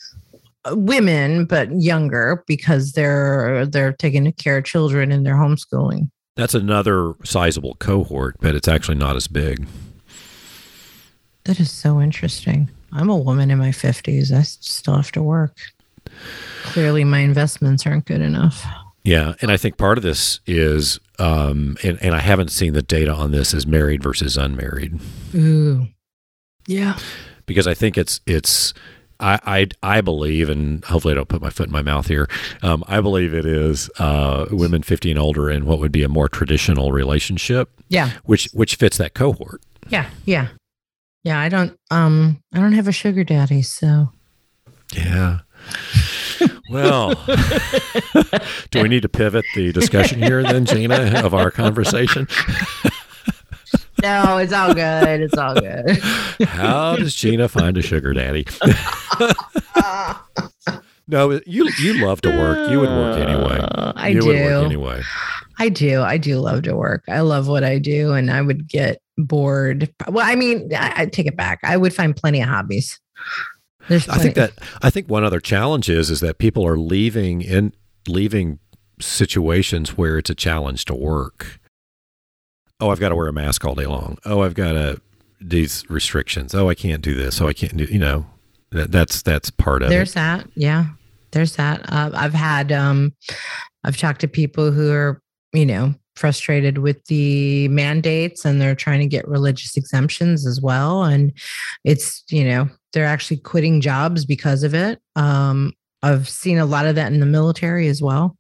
women, 0.73 1.45
but 1.45 1.71
younger 1.81 2.43
because 2.47 2.93
they're 2.93 3.67
they're 3.67 3.93
taking 3.93 4.31
care 4.33 4.59
of 4.59 4.65
children 4.65 5.13
and 5.13 5.25
they're 5.25 5.35
homeschooling. 5.35 6.11
That's 6.37 6.55
another 6.55 7.15
sizable 7.25 7.77
cohort, 7.77 8.37
but 8.41 8.55
it's 8.55 8.69
actually 8.69 8.97
not 8.97 9.17
as 9.17 9.27
big. 9.27 9.67
That 11.45 11.61
is 11.61 11.71
so 11.71 12.01
interesting. 12.01 12.69
I'm 12.93 13.09
a 13.09 13.17
woman 13.17 13.51
in 13.51 13.59
my 13.59 13.71
50s. 13.71 14.33
I 14.33 14.43
still 14.43 14.97
have 14.97 15.13
to 15.13 15.23
work. 15.23 15.57
Clearly, 16.65 17.05
my 17.05 17.21
investments 17.21 17.87
aren't 17.87 18.05
good 18.05 18.21
enough. 18.21 18.65
Yeah, 19.05 19.35
and 19.41 19.53
I 19.53 19.57
think 19.57 19.77
part 19.77 19.99
of 19.99 20.03
this 20.03 20.41
is, 20.47 20.99
um, 21.19 21.77
and, 21.85 21.99
and 22.03 22.15
I 22.15 22.19
haven't 22.19 22.51
seen 22.51 22.73
the 22.73 22.83
data 22.83 23.13
on 23.13 23.31
this, 23.31 23.55
is 23.55 23.67
married 23.67 24.03
versus 24.03 24.37
unmarried. 24.37 24.99
Ooh, 25.35 25.87
yeah. 26.67 26.99
Because 27.47 27.69
I 27.69 27.75
think 27.75 27.97
it's 27.97 28.21
it's 28.27 28.75
I, 29.21 29.39
I, 29.83 29.97
I 29.97 30.01
believe, 30.01 30.49
and 30.49 30.85
hopefully 30.85 31.13
I 31.13 31.15
don't 31.15 31.29
put 31.29 31.43
my 31.43 31.51
foot 31.51 31.67
in 31.67 31.73
my 31.73 31.83
mouth 31.83 32.07
here. 32.07 32.29
Um, 32.63 32.85
I 32.87 33.01
believe 33.01 33.35
it 33.35 33.47
is 33.47 33.91
uh, 33.99 34.47
women 34.51 34.83
fifty 34.83 35.11
and 35.11 35.19
older 35.19 35.51
in 35.51 35.67
what 35.67 35.79
would 35.79 35.93
be 35.93 36.03
a 36.03 36.09
more 36.09 36.29
traditional 36.29 36.93
relationship. 36.93 37.71
Yeah, 37.89 38.11
which 38.25 38.49
which 38.53 38.77
fits 38.77 38.97
that 38.99 39.15
cohort. 39.15 39.63
Yeah, 39.89 40.09
yeah, 40.25 40.49
yeah. 41.25 41.41
I 41.41 41.49
don't 41.49 41.79
um 41.91 42.43
I 42.53 42.61
don't 42.61 42.73
have 42.73 42.89
a 42.89 42.93
sugar 42.93 43.25
daddy, 43.25 43.63
so 43.63 44.13
yeah. 44.95 45.41
Well, 46.71 47.15
do 48.71 48.83
we 48.83 48.89
need 48.89 49.03
to 49.03 49.09
pivot 49.09 49.45
the 49.55 49.73
discussion 49.73 50.21
here 50.21 50.43
then, 50.43 50.65
Gina, 50.67 51.23
of 51.25 51.33
our 51.33 51.51
conversation? 51.51 52.27
no, 54.03 54.39
it's 54.39 54.53
all 54.53 54.75
good. 54.75 55.21
It's 55.21 55.37
all 55.37 55.55
good. 55.55 55.99
How 56.49 56.97
does 56.97 57.15
Gina 57.15 57.49
find 57.49 57.77
a 57.77 57.83
sugar 57.83 58.13
daddy? 58.13 58.47
no, 61.09 61.41
you 61.47 61.69
you 61.79 62.05
love 62.05 62.21
to 62.23 62.31
work. 62.31 62.71
You 62.71 62.81
would 62.81 62.89
work 62.89 63.19
anyway. 63.19 63.59
Uh, 63.61 63.93
I 63.97 64.09
you 64.09 64.21
do. 64.21 64.27
would 64.29 64.37
work 64.37 64.65
anyway. 64.65 65.03
I 65.59 65.69
do. 65.69 66.03
I 66.03 66.19
do 66.19 66.39
love 66.39 66.63
to 66.65 66.77
work. 66.77 67.05
I 67.09 67.21
love 67.21 67.49
what 67.49 67.65
I 67.65 67.79
do, 67.79 68.13
and 68.13 68.31
I 68.31 68.43
would 68.43 68.69
get 68.69 69.01
bored. 69.17 69.93
Well, 70.09 70.27
I 70.27 70.35
mean, 70.35 70.73
I, 70.75 71.03
I 71.03 71.07
take 71.07 71.27
it 71.27 71.37
back. 71.37 71.61
I 71.63 71.77
would 71.77 71.95
find 71.95 72.15
plenty 72.15 72.43
of 72.43 72.49
hobbies. 72.49 73.01
There's 73.89 74.09
I 74.09 74.19
think 74.19 74.35
that 74.35 74.53
I 74.83 74.91
think 74.91 75.09
one 75.09 75.25
other 75.25 75.41
challenge 75.41 75.89
is 75.89 76.11
is 76.11 76.21
that 76.21 76.39
people 76.39 76.67
are 76.67 76.79
leaving 76.79 77.41
in 77.41 77.73
leaving 78.09 78.59
situations 79.01 79.97
where 79.97 80.19
it's 80.19 80.31
a 80.31 80.35
challenge 80.35 80.85
to 80.87 80.95
work. 80.95 81.61
Oh, 82.81 82.91
I've 82.91 83.01
got 83.01 83.09
to 83.09 83.17
wear 83.17 83.29
a 83.29 83.33
mask 83.33 83.65
all 83.65 83.75
day 83.75 83.87
long. 83.87 84.19
Oh, 84.25 84.43
I've 84.43 84.55
got 84.55 84.73
to 84.73 85.01
these 85.41 85.89
restrictions. 85.89 86.55
Oh, 86.55 86.69
I 86.69 86.75
can't 86.75 87.03
do 87.03 87.15
this. 87.15 87.41
Oh, 87.41 87.49
I 87.49 87.53
can't 87.53 87.77
do. 87.77 87.85
You 87.85 87.99
know, 87.99 88.27
that, 88.71 88.93
that's 88.93 89.23
that's 89.23 89.51
part 89.51 89.83
of 89.83 89.89
there's 89.89 90.13
it. 90.13 90.15
that. 90.17 90.49
Yeah, 90.55 90.87
there's 91.31 91.57
that. 91.57 91.91
Uh, 91.91 92.11
I've 92.15 92.35
had. 92.35 92.73
um 92.73 93.15
I've 93.85 93.97
talked 93.97 94.21
to 94.23 94.29
people 94.29 94.73
who 94.73 94.91
are, 94.91 95.23
you 95.53 95.65
know, 95.65 95.95
frustrated 96.17 96.79
with 96.79 97.05
the 97.05 97.69
mandates, 97.69 98.45
and 98.45 98.61
they're 98.61 98.75
trying 98.75 98.99
to 98.99 99.07
get 99.07 99.29
religious 99.29 99.77
exemptions 99.77 100.45
as 100.45 100.61
well. 100.61 101.05
And 101.05 101.33
it's, 101.85 102.25
you 102.29 102.43
know, 102.43 102.69
they're 102.93 103.07
actually 103.07 103.37
quitting 103.37 103.81
jobs 103.81 104.25
because 104.25 104.65
of 104.65 104.75
it. 104.75 105.01
Um, 105.15 105.73
I've 106.03 106.29
seen 106.29 106.59
a 106.59 106.67
lot 106.67 106.87
of 106.87 106.97
that 106.97 107.13
in 107.13 107.21
the 107.21 107.27
military 107.27 107.87
as 107.87 108.03
well. 108.03 108.37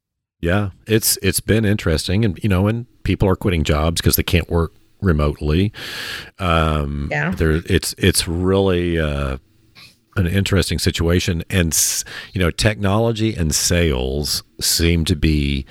Yeah, 0.47 0.71
it's 0.87 1.19
it's 1.23 1.41
been 1.41 1.65
interesting, 1.65 2.25
and 2.25 2.39
you 2.41 2.49
know, 2.49 2.69
and 2.69 2.87
people 3.03 3.29
are 3.29 3.35
quitting 3.35 3.65
jobs 3.65 4.01
because 4.01 4.15
they 4.15 4.23
can't 4.23 4.49
work 4.49 4.73
remotely. 5.01 5.73
Um, 6.39 7.09
Yeah. 7.11 7.33
there 7.33 7.63
it's 7.67 7.97
it's 7.99 8.29
really 8.29 8.97
uh, 9.01 9.39
an 10.15 10.27
interesting 10.29 10.79
situation, 10.79 11.43
and 11.51 11.77
you 12.33 12.41
know, 12.41 12.53
technology 12.53 13.35
and 13.35 13.53
sales 13.53 14.45
seem 14.61 15.05
to 15.07 15.17
be, 15.17 15.67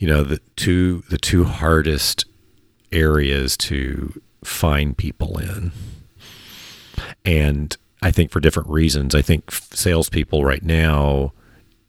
you 0.00 0.08
know, 0.08 0.24
the 0.24 0.40
two 0.56 1.04
the 1.08 1.18
two 1.18 1.44
hardest 1.44 2.24
areas 2.90 3.56
to 3.58 4.20
find 4.42 4.96
people 4.96 5.38
in, 5.38 5.70
and 7.24 7.76
I 8.02 8.10
think 8.10 8.32
for 8.32 8.40
different 8.40 8.68
reasons. 8.70 9.14
I 9.14 9.22
think 9.22 9.52
salespeople 9.52 10.44
right 10.44 10.64
now 10.64 11.32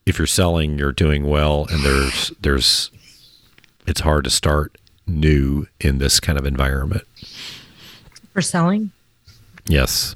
if 0.06 0.18
you're 0.18 0.28
selling, 0.28 0.78
you're 0.78 0.92
doing 0.92 1.28
well, 1.28 1.68
and 1.70 1.84
there's 1.84 2.32
there's 2.42 2.92
it's 3.88 4.02
hard 4.02 4.24
to 4.26 4.30
start 4.30 4.78
new 5.08 5.68
in 5.80 5.98
this 5.98 6.20
kind 6.20 6.38
of 6.38 6.46
environment. 6.46 7.04
For 8.34 8.42
selling, 8.42 8.92
Yes. 9.68 10.16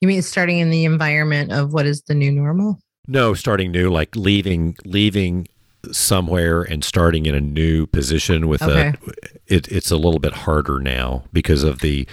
you 0.00 0.08
mean 0.08 0.22
starting 0.22 0.58
in 0.58 0.70
the 0.70 0.84
environment 0.84 1.50
of 1.52 1.72
what 1.72 1.86
is 1.86 2.02
the 2.02 2.14
new 2.14 2.30
normal? 2.30 2.78
No, 3.08 3.34
starting 3.34 3.70
new, 3.72 3.90
like 3.90 4.14
leaving 4.16 4.76
leaving 4.84 5.48
somewhere 5.92 6.62
and 6.62 6.82
starting 6.82 7.26
in 7.26 7.34
a 7.34 7.40
new 7.40 7.86
position 7.86 8.48
with 8.48 8.62
Okay. 8.62 8.88
a 9.06 9.12
it, 9.46 9.68
it's 9.70 9.90
a 9.90 9.96
little 9.96 10.18
bit 10.20 10.32
harder 10.32 10.78
now 10.80 11.24
because 11.32 11.62
of 11.62 11.80
the 11.80 12.06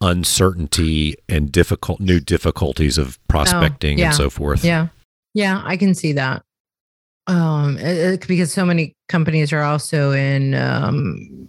uncertainty 0.00 1.14
and 1.28 1.50
difficult 1.52 2.00
new 2.00 2.20
difficulties 2.20 2.96
of 2.98 3.18
oh, 3.18 3.24
prospecting 3.28 3.98
Oh, 3.98 4.00
yeah. 4.00 4.06
and 4.08 4.14
so 4.14 4.30
forth. 4.30 4.64
Yeah. 4.64 4.88
Yeah, 5.36 5.60
I 5.66 5.76
can 5.76 5.94
see 5.94 6.12
that. 6.14 6.42
Um, 7.26 7.76
it- 7.76 8.22
it- 8.22 8.26
because 8.26 8.50
so 8.52 8.64
many 8.64 8.94
companies 9.10 9.52
are 9.52 9.60
also 9.62 10.12
in 10.12 10.54
um 10.54 11.48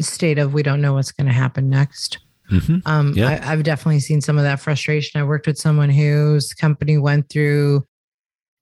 state 0.00 0.38
of 0.38 0.52
we 0.52 0.62
don't 0.64 0.80
know 0.80 0.94
what's 0.94 1.12
going 1.12 1.26
to 1.28 1.32
happen 1.32 1.68
next. 1.70 2.18
hmm 2.48 2.78
Um, 2.86 3.12
Yeah. 3.14 3.28
I, 3.40 3.52
I've 3.52 3.62
definitely 3.62 4.00
seen 4.00 4.20
some 4.20 4.36
of 4.36 4.42
that 4.44 4.58
frustration. 4.58 5.20
I 5.20 5.24
worked 5.24 5.46
with 5.46 5.58
someone 5.58 5.90
whose 5.90 6.52
company 6.54 6.98
went 6.98 7.28
through 7.28 7.84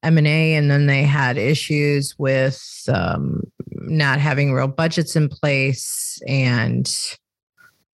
M 0.03 0.19
and 0.19 0.27
A, 0.27 0.55
and 0.55 0.71
then 0.71 0.87
they 0.87 1.03
had 1.05 1.39
issues 1.39 2.15
with 2.19 2.61
um, 2.89 3.41
not 3.73 4.21
having 4.21 4.53
real 4.53 4.69
budgets 4.69 5.17
in 5.17 5.29
place, 5.31 6.21
and 6.29 6.87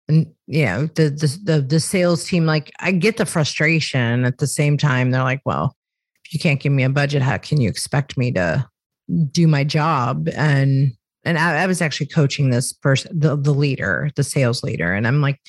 and 0.09 0.27
you 0.49 0.65
know 0.67 0.87
the, 0.97 1.09
the 1.11 1.39
the 1.45 1.61
the 1.63 1.81
sales 1.81 2.25
team. 2.25 2.47
Like 2.47 2.73
I 2.81 2.91
get 2.91 3.17
the 3.17 3.27
frustration. 3.27 4.25
At 4.25 4.39
the 4.39 4.47
same 4.49 4.77
time, 4.77 5.13
they're 5.13 5.23
like, 5.23 5.43
well, 5.47 5.77
you 6.35 6.41
can't 6.41 6.61
give 6.61 6.73
me 6.73 6.83
a 6.83 6.91
budget, 6.91 7.23
how 7.23 7.39
can 7.39 7.61
you 7.61 7.69
expect 7.69 8.19
me 8.19 8.33
to 8.33 8.69
do 9.31 9.47
my 9.47 9.65
job? 9.65 10.29
And 10.35 10.93
and 11.25 11.39
I, 11.39 11.63
I 11.63 11.67
was 11.67 11.81
actually 11.81 12.07
coaching 12.07 12.51
this 12.51 12.73
person, 12.73 13.19
the, 13.19 13.37
the 13.37 13.55
leader, 13.55 14.11
the 14.17 14.23
sales 14.23 14.63
leader, 14.63 14.93
and 14.93 15.07
I'm 15.07 15.23
like, 15.23 15.41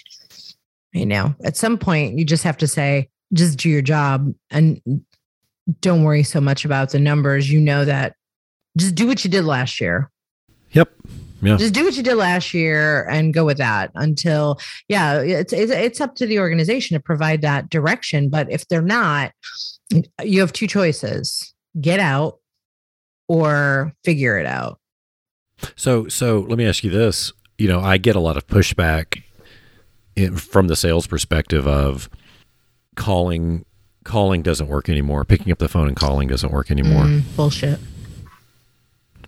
you 0.94 1.06
know, 1.06 1.36
at 1.44 1.58
some 1.58 1.78
point 1.78 2.18
you 2.18 2.24
just 2.24 2.44
have 2.44 2.58
to 2.58 2.68
say, 2.68 3.10
just 3.34 3.60
do 3.60 3.70
your 3.70 3.82
job 3.82 4.34
and 4.52 4.80
don't 5.82 6.04
worry 6.04 6.24
so 6.24 6.40
much 6.40 6.64
about 6.64 6.92
the 6.92 7.00
numbers. 7.00 7.52
You 7.52 7.60
know 7.60 7.84
that 7.84 8.16
just 8.78 8.96
do 8.96 9.08
what 9.08 9.26
you 9.26 9.32
did 9.32 9.46
last 9.46 9.82
year. 9.82 10.12
Yep. 10.72 10.90
Yeah. 11.42 11.58
Just 11.58 11.74
do 11.74 11.84
what 11.84 11.96
you 11.96 12.04
did 12.04 12.16
last 12.16 12.54
year 12.54 13.08
and 13.10 13.34
go 13.34 13.46
with 13.46 13.58
that 13.58 13.92
until, 13.96 14.60
yeah, 14.88 15.20
it's, 15.22 15.54
it's, 15.54 15.72
it's 15.72 16.02
up 16.02 16.16
to 16.16 16.26
the 16.26 16.40
organization 16.40 16.96
to 16.96 17.02
provide 17.02 17.42
that 17.42 17.70
direction. 17.70 18.30
But 18.30 18.52
if 18.52 18.68
they're 18.68 18.82
not, 18.82 19.32
you 20.24 20.40
have 20.40 20.52
two 20.54 20.68
choices 20.68 21.54
get 21.80 22.00
out 22.00 22.40
or 23.28 23.94
figure 24.04 24.38
it 24.38 24.46
out. 24.46 24.80
So, 25.76 26.08
so 26.08 26.40
let 26.42 26.58
me 26.58 26.66
ask 26.68 26.84
you 26.84 26.90
this. 26.92 27.32
You 27.58 27.68
know, 27.68 27.80
I 27.80 27.98
get 27.98 28.16
a 28.16 28.20
lot 28.20 28.38
of 28.38 28.46
pushback 28.48 29.24
in, 30.16 30.36
from 30.36 30.68
the 30.68 30.76
sales 30.76 31.08
perspective 31.08 31.68
of 31.68 32.10
calling. 32.96 33.66
Calling 34.04 34.44
doesn't 34.44 34.68
work 34.68 34.88
anymore. 34.90 35.24
Picking 35.26 35.52
up 35.52 35.58
the 35.58 35.68
phone 35.68 35.88
and 35.88 35.96
calling 35.98 36.28
doesn't 36.28 36.52
work 36.52 36.70
anymore. 36.70 37.06
Mm, 37.06 37.24
bullshit. 37.36 37.80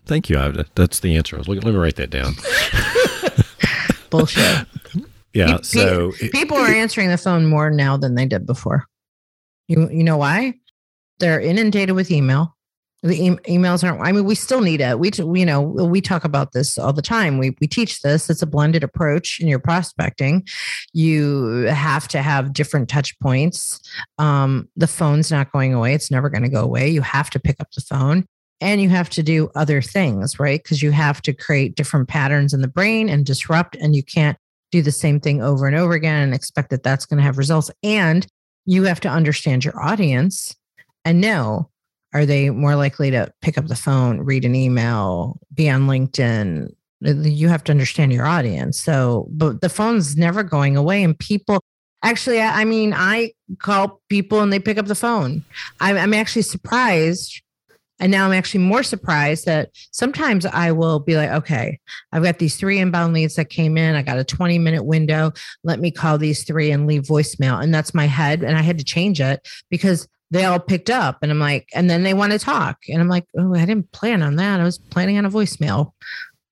Thank 0.06 0.30
you. 0.30 0.38
I, 0.38 0.54
that's 0.76 1.00
the 1.00 1.16
answer. 1.16 1.38
Let, 1.38 1.48
let 1.48 1.66
me 1.66 1.72
write 1.72 1.96
that 1.96 2.10
down. 2.12 2.34
Bullshit. 4.10 4.68
Yeah. 5.34 5.58
So, 5.64 6.14
it- 6.22 6.32
People 6.32 6.58
are 6.58 6.68
answering 6.72 7.10
the 7.10 7.18
phone 7.18 7.46
more 7.46 7.70
now 7.70 7.98
than 7.98 8.16
they 8.16 8.26
did 8.26 8.46
before. 8.46 8.86
You 9.68 9.90
you 9.92 10.04
know 10.04 10.18
why? 10.18 10.56
They're 11.20 11.42
inundated 11.42 11.96
with 11.96 12.12
email. 12.12 12.56
The 13.04 13.16
e- 13.16 13.54
emails 13.54 13.84
aren't. 13.84 14.02
I 14.02 14.12
mean, 14.12 14.26
we 14.26 14.34
still 14.34 14.62
need 14.62 14.82
it. 14.82 15.00
We 15.00 15.12
you 15.18 15.46
know 15.46 15.62
we 15.62 16.02
talk 16.02 16.24
about 16.24 16.52
this 16.54 16.78
all 16.78 16.94
the 16.94 17.02
time. 17.02 17.38
We 17.38 17.56
we 17.62 17.68
teach 17.68 18.02
this. 18.02 18.30
It's 18.30 18.42
a 18.42 18.48
blended 18.48 18.84
approach 18.84 19.40
in 19.40 19.48
your 19.48 19.60
prospecting. 19.60 20.48
You 20.94 21.68
have 21.70 22.08
to 22.10 22.22
have 22.22 22.54
different 22.54 22.90
touch 22.90 23.18
points. 23.20 23.80
Um, 24.18 24.68
the 24.76 24.88
phone's 24.88 25.32
not 25.32 25.52
going 25.52 25.74
away. 25.74 25.94
It's 25.94 26.12
never 26.12 26.30
going 26.30 26.44
to 26.44 26.50
go 26.50 26.64
away. 26.64 26.90
You 26.90 27.02
have 27.02 27.30
to 27.32 27.40
pick 27.40 27.60
up 27.60 27.72
the 27.72 27.82
phone. 27.82 28.26
And 28.60 28.82
you 28.82 28.90
have 28.90 29.12
to 29.12 29.22
do 29.22 29.52
other 29.54 29.84
things, 29.84 30.40
right? 30.40 30.62
Because 30.62 30.82
you 30.82 30.90
have 30.90 31.22
to 31.22 31.34
create 31.34 31.76
different 31.76 32.08
patterns 32.08 32.56
in 32.56 32.62
the 32.62 32.68
brain 32.68 33.08
and 33.08 33.24
disrupt, 33.24 33.76
and 33.76 33.96
you 33.96 34.02
can't 34.02 34.36
do 34.72 34.82
the 34.82 34.92
same 34.92 35.20
thing 35.20 35.44
over 35.44 35.68
and 35.68 35.76
over 35.76 35.94
again 35.94 36.24
and 36.24 36.34
expect 36.34 36.72
that 36.72 36.82
that's 36.82 37.06
going 37.06 37.18
to 37.18 37.24
have 37.24 37.38
results. 37.38 37.70
And 37.84 38.26
you 38.68 38.84
have 38.84 39.00
to 39.00 39.10
understand 39.10 39.66
your 39.66 39.82
audience 39.82 40.56
and 41.04 41.20
know 41.20 41.70
are 42.14 42.26
they 42.26 42.50
more 42.50 42.76
likely 42.76 43.12
to 43.12 43.32
pick 43.42 43.58
up 43.58 43.68
the 43.68 43.76
phone, 43.76 44.20
read 44.22 44.46
an 44.46 44.56
email, 44.56 45.40
be 45.54 45.70
on 45.70 45.88
LinkedIn? 45.88 46.70
You 47.02 47.48
have 47.48 47.64
to 47.66 47.72
understand 47.72 48.14
your 48.14 48.26
audience. 48.26 48.80
So, 48.80 49.28
but 49.32 49.62
the 49.62 49.70
phone's 49.70 50.18
never 50.18 50.44
going 50.44 50.76
away. 50.76 51.04
And 51.04 51.18
people 51.18 51.60
actually, 52.04 52.42
I 52.42 52.66
mean, 52.66 52.94
I 52.94 53.32
call 53.60 54.02
people 54.10 54.42
and 54.42 54.52
they 54.52 54.60
pick 54.60 54.78
up 54.78 54.88
the 54.88 54.96
phone. 54.96 55.44
I'm 55.80 56.14
actually 56.14 56.42
surprised. 56.42 57.42
And 58.00 58.12
now 58.12 58.26
I'm 58.26 58.34
actually 58.34 58.64
more 58.64 58.84
surprised 58.84 59.46
that 59.46 59.70
sometimes 59.92 60.46
I 60.46 60.72
will 60.72 61.00
be 61.00 61.16
like, 61.16 61.32
okay, 61.32 61.80
I've 62.12 62.24
got 62.24 62.40
these 62.40 62.56
three 62.56 62.80
inbound 62.80 63.14
leads 63.14 63.36
that 63.36 63.50
came 63.50 63.78
in. 63.78 63.96
I 63.96 64.04
got 64.04 64.20
a 64.20 64.24
20 64.24 64.60
minute 64.60 64.84
window. 64.84 65.32
Let 65.64 65.80
me 65.80 65.92
call 65.92 66.18
these 66.18 66.44
three 66.44 66.72
and 66.72 66.86
leave 66.86 67.04
voicemail. 67.04 67.62
And 67.62 67.74
that's 67.74 67.94
my 67.94 68.06
head. 68.06 68.44
And 68.44 68.58
I 68.58 68.62
had 68.62 68.78
to 68.78 68.84
change 68.84 69.20
it 69.20 69.48
because 69.70 70.08
they 70.30 70.46
all 70.46 70.60
picked 70.60 70.90
up. 70.90 71.20
And 71.22 71.32
I'm 71.32 71.40
like, 71.40 71.70
and 71.74 71.90
then 71.90 72.04
they 72.04 72.14
want 72.14 72.34
to 72.34 72.40
talk. 72.40 72.78
And 72.90 73.02
I'm 73.02 73.08
like, 73.08 73.26
oh, 73.38 73.56
I 73.56 73.66
didn't 73.66 73.92
plan 73.92 74.22
on 74.22 74.36
that. 74.36 74.60
I 74.60 74.64
was 74.64 74.78
planning 74.78 75.18
on 75.18 75.26
a 75.26 75.32
voicemail. 75.32 75.94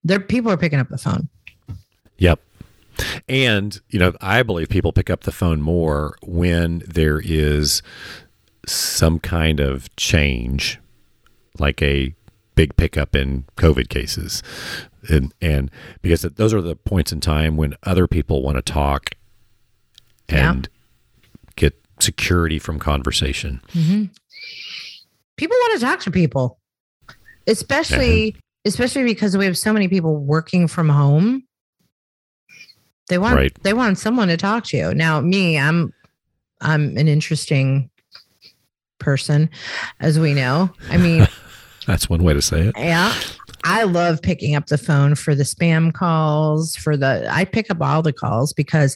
There, 0.04 0.20
people 0.20 0.52
are 0.52 0.58
picking 0.58 0.80
up 0.80 0.90
the 0.90 0.98
phone. 0.98 1.30
Yep. 2.18 2.40
And, 3.28 3.80
you 3.90 4.00
know, 4.00 4.14
I 4.22 4.44
believe 4.44 4.70
people 4.70 4.94
pick 4.94 5.10
up 5.10 5.22
the 5.22 5.32
phone 5.32 5.62
more 5.62 6.16
when 6.22 6.84
there 6.88 7.22
is 7.24 7.82
some 8.66 9.20
kind 9.20 9.60
of 9.60 9.94
change, 9.96 10.80
like 11.60 11.82
a 11.82 12.14
big 12.56 12.76
pickup 12.78 13.16
in 13.16 13.46
COVID 13.58 13.90
cases. 13.90 14.42
And, 15.10 15.34
and 15.42 15.70
because 16.02 16.22
those 16.24 16.54
are 16.54 16.62
the 16.62 16.76
points 16.76 17.12
in 17.12 17.20
time 17.22 17.58
when 17.58 17.76
other 17.84 18.08
people 18.08 18.42
want 18.42 18.58
to 18.58 18.62
talk 18.62 19.12
Yeah. 20.30 20.52
and 20.52 20.70
get 21.56 21.80
security 22.00 22.58
from 22.60 22.80
conversation. 22.80 23.62
Mm-hmm. 23.74 24.06
People 25.38 25.58
want 25.60 25.80
to 25.80 25.86
talk 25.86 26.00
to 26.02 26.12
people, 26.12 26.60
especially 27.46 28.36
especially 28.64 29.04
because 29.04 29.38
we 29.38 29.46
have 29.46 29.58
so 29.58 29.72
many 29.74 29.88
people 29.88 30.16
working 30.18 30.68
from 30.68 30.90
home. 30.90 31.44
They 33.10 33.18
want 33.18 33.36
Right. 33.36 33.54
they 33.64 33.74
want 33.74 34.00
someone 34.00 34.30
to 34.30 34.38
talk 34.38 34.64
to. 34.68 34.94
Now, 34.96 35.20
me, 35.22 35.60
I'm 35.60 35.94
I'm 36.62 36.98
an 36.98 37.08
interesting 37.08 37.90
person, 39.00 39.50
as 40.00 40.18
we 40.20 40.34
know. 40.34 40.72
I 40.90 40.98
mean, 40.98 41.28
That's 41.86 42.10
one 42.10 42.24
way 42.24 42.34
to 42.34 42.42
say 42.42 42.62
it. 42.68 42.76
yeah. 42.78 43.14
I 43.64 43.84
love 43.84 44.22
picking 44.22 44.56
up 44.56 44.68
the 44.68 44.78
phone 44.78 45.16
for 45.16 45.34
the 45.34 45.44
spam 45.44 45.92
calls, 45.94 46.76
for 46.76 46.96
the 46.96 47.28
I 47.30 47.46
pick 47.46 47.72
up 47.72 47.82
all 47.82 48.02
the 48.02 48.14
calls 48.14 48.54
because 48.54 48.96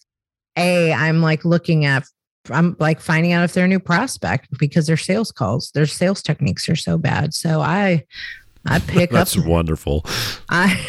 A, 0.58 0.94
I'm 0.94 1.22
like 1.22 1.44
looking 1.44 1.86
at 1.86 2.04
I'm 2.52 2.76
like 2.80 3.00
finding 3.00 3.32
out 3.32 3.44
if 3.44 3.54
they're 3.54 3.66
a 3.66 3.68
new 3.68 3.80
prospect 3.80 4.48
because 4.60 4.88
their 4.88 4.98
sales 4.98 5.32
calls, 5.32 5.72
their 5.72 5.86
sales 5.86 6.22
techniques 6.22 6.70
are 6.70 6.76
so 6.76 6.98
bad. 6.98 7.34
So 7.34 7.62
I 7.62 8.06
I 8.66 8.80
pick 8.88 9.10
up 9.12 9.18
That's 9.18 9.38
wonderful. 9.38 10.06
I 10.50 10.80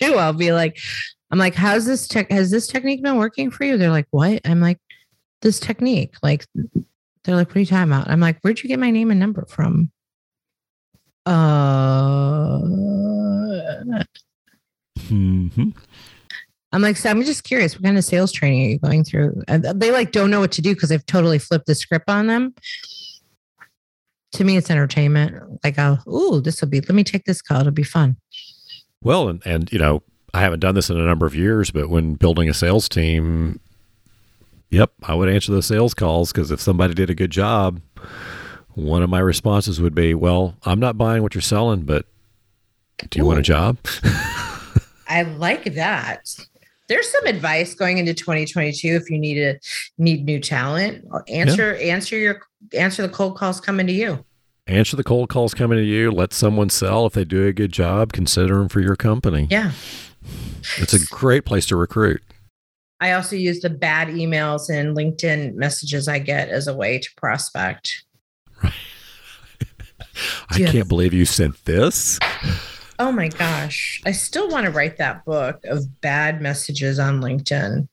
do. 0.00 0.16
I'll 0.16 0.32
be 0.32 0.52
like, 0.52 0.78
I'm 1.30 1.38
like, 1.38 1.54
how's 1.54 1.86
this 1.86 2.06
tech? 2.06 2.30
Has 2.30 2.50
this 2.50 2.66
technique 2.66 3.02
been 3.02 3.16
working 3.16 3.50
for 3.50 3.64
you? 3.64 3.78
They're 3.78 3.90
like, 3.90 4.08
what? 4.10 4.40
I'm 4.44 4.60
like, 4.60 4.78
this 5.40 5.58
technique. 5.58 6.14
Like, 6.22 6.46
they're 7.24 7.36
like, 7.36 7.48
what 7.48 7.56
are 7.56 7.60
you 7.60 7.66
talking 7.66 7.90
about? 7.90 8.10
I'm 8.10 8.20
like, 8.20 8.38
where'd 8.42 8.62
you 8.62 8.68
get 8.68 8.78
my 8.78 8.90
name 8.90 9.10
and 9.10 9.20
number 9.20 9.46
from? 9.46 9.90
Uh, 11.24 12.58
hmm 15.08 15.70
I'm 16.74 16.80
like, 16.80 16.96
so 16.96 17.10
I'm 17.10 17.22
just 17.22 17.44
curious, 17.44 17.74
what 17.74 17.84
kind 17.84 17.98
of 17.98 18.04
sales 18.04 18.32
training 18.32 18.64
are 18.64 18.70
you 18.70 18.78
going 18.78 19.04
through? 19.04 19.42
And 19.46 19.62
they 19.62 19.92
like 19.92 20.10
don't 20.10 20.30
know 20.30 20.40
what 20.40 20.52
to 20.52 20.62
do 20.62 20.74
because 20.74 20.88
they've 20.88 21.04
totally 21.04 21.38
flipped 21.38 21.66
the 21.66 21.74
script 21.74 22.08
on 22.08 22.28
them. 22.28 22.54
To 24.32 24.44
me, 24.44 24.56
it's 24.56 24.70
entertainment. 24.70 25.60
Like, 25.62 25.74
oh, 25.78 26.40
this 26.40 26.62
will 26.62 26.68
be. 26.68 26.80
Let 26.80 26.94
me 26.94 27.04
take 27.04 27.26
this 27.26 27.42
call. 27.42 27.60
It'll 27.60 27.72
be 27.72 27.82
fun. 27.82 28.16
Well, 29.02 29.28
and, 29.28 29.42
and 29.44 29.70
you 29.70 29.78
know, 29.78 30.02
I 30.32 30.40
haven't 30.40 30.60
done 30.60 30.74
this 30.74 30.88
in 30.88 30.98
a 30.98 31.04
number 31.04 31.26
of 31.26 31.34
years, 31.34 31.70
but 31.70 31.90
when 31.90 32.14
building 32.14 32.48
a 32.48 32.54
sales 32.54 32.88
team, 32.88 33.60
yep, 34.70 34.92
I 35.02 35.14
would 35.14 35.28
answer 35.28 35.52
the 35.52 35.62
sales 35.62 35.92
calls 35.92 36.32
because 36.32 36.50
if 36.50 36.60
somebody 36.60 36.94
did 36.94 37.10
a 37.10 37.14
good 37.14 37.30
job, 37.30 37.82
one 38.74 39.02
of 39.02 39.10
my 39.10 39.18
responses 39.18 39.80
would 39.80 39.94
be, 39.94 40.14
"Well, 40.14 40.56
I'm 40.64 40.80
not 40.80 40.98
buying 40.98 41.22
what 41.22 41.34
you're 41.34 41.42
selling, 41.42 41.82
but 41.82 42.06
do 43.10 43.18
you 43.18 43.24
want 43.24 43.38
a 43.38 43.42
job?" 43.42 43.78
I 45.08 45.22
like 45.22 45.74
that. 45.74 46.34
There's 46.88 47.08
some 47.08 47.26
advice 47.26 47.74
going 47.74 47.98
into 47.98 48.14
2022 48.14 48.88
if 48.88 49.10
you 49.10 49.18
need 49.18 49.38
a 49.38 49.58
need 49.98 50.24
new 50.24 50.40
talent. 50.40 51.06
Answer 51.28 51.76
answer 51.76 52.16
your 52.18 52.42
answer 52.76 53.02
the 53.02 53.08
cold 53.08 53.36
calls 53.36 53.60
coming 53.60 53.86
to 53.86 53.92
you. 53.92 54.24
answer 54.66 54.96
the 54.96 55.04
cold 55.04 55.28
calls 55.28 55.54
coming 55.54 55.78
to 55.78 55.84
you. 55.84 56.10
Let 56.10 56.32
someone 56.32 56.70
sell. 56.70 57.06
If 57.06 57.14
they 57.14 57.24
do 57.24 57.46
a 57.46 57.52
good 57.52 57.72
job, 57.72 58.12
consider 58.12 58.58
them 58.58 58.68
for 58.68 58.80
your 58.80 58.96
company. 58.96 59.48
Yeah. 59.50 59.72
It's 60.78 60.94
a 60.94 61.04
great 61.06 61.44
place 61.44 61.66
to 61.66 61.76
recruit. 61.76 62.22
I 63.00 63.12
also 63.12 63.34
use 63.34 63.60
the 63.60 63.70
bad 63.70 64.08
emails 64.08 64.70
and 64.70 64.96
LinkedIn 64.96 65.54
messages 65.54 66.06
I 66.06 66.20
get 66.20 66.50
as 66.50 66.68
a 66.68 66.76
way 66.76 67.00
to 67.00 67.08
prospect. 67.16 68.04
I 70.50 70.58
Yes. 70.58 70.72
can't 70.72 70.88
believe 70.88 71.14
you 71.14 71.24
sent 71.24 71.64
this. 71.64 72.18
Oh 72.98 73.10
my 73.10 73.28
gosh. 73.28 74.00
I 74.06 74.12
still 74.12 74.48
want 74.48 74.66
to 74.66 74.70
write 74.70 74.98
that 74.98 75.24
book 75.24 75.60
of 75.64 76.00
bad 76.00 76.40
messages 76.42 76.98
on 76.98 77.20
LinkedIn 77.20 77.88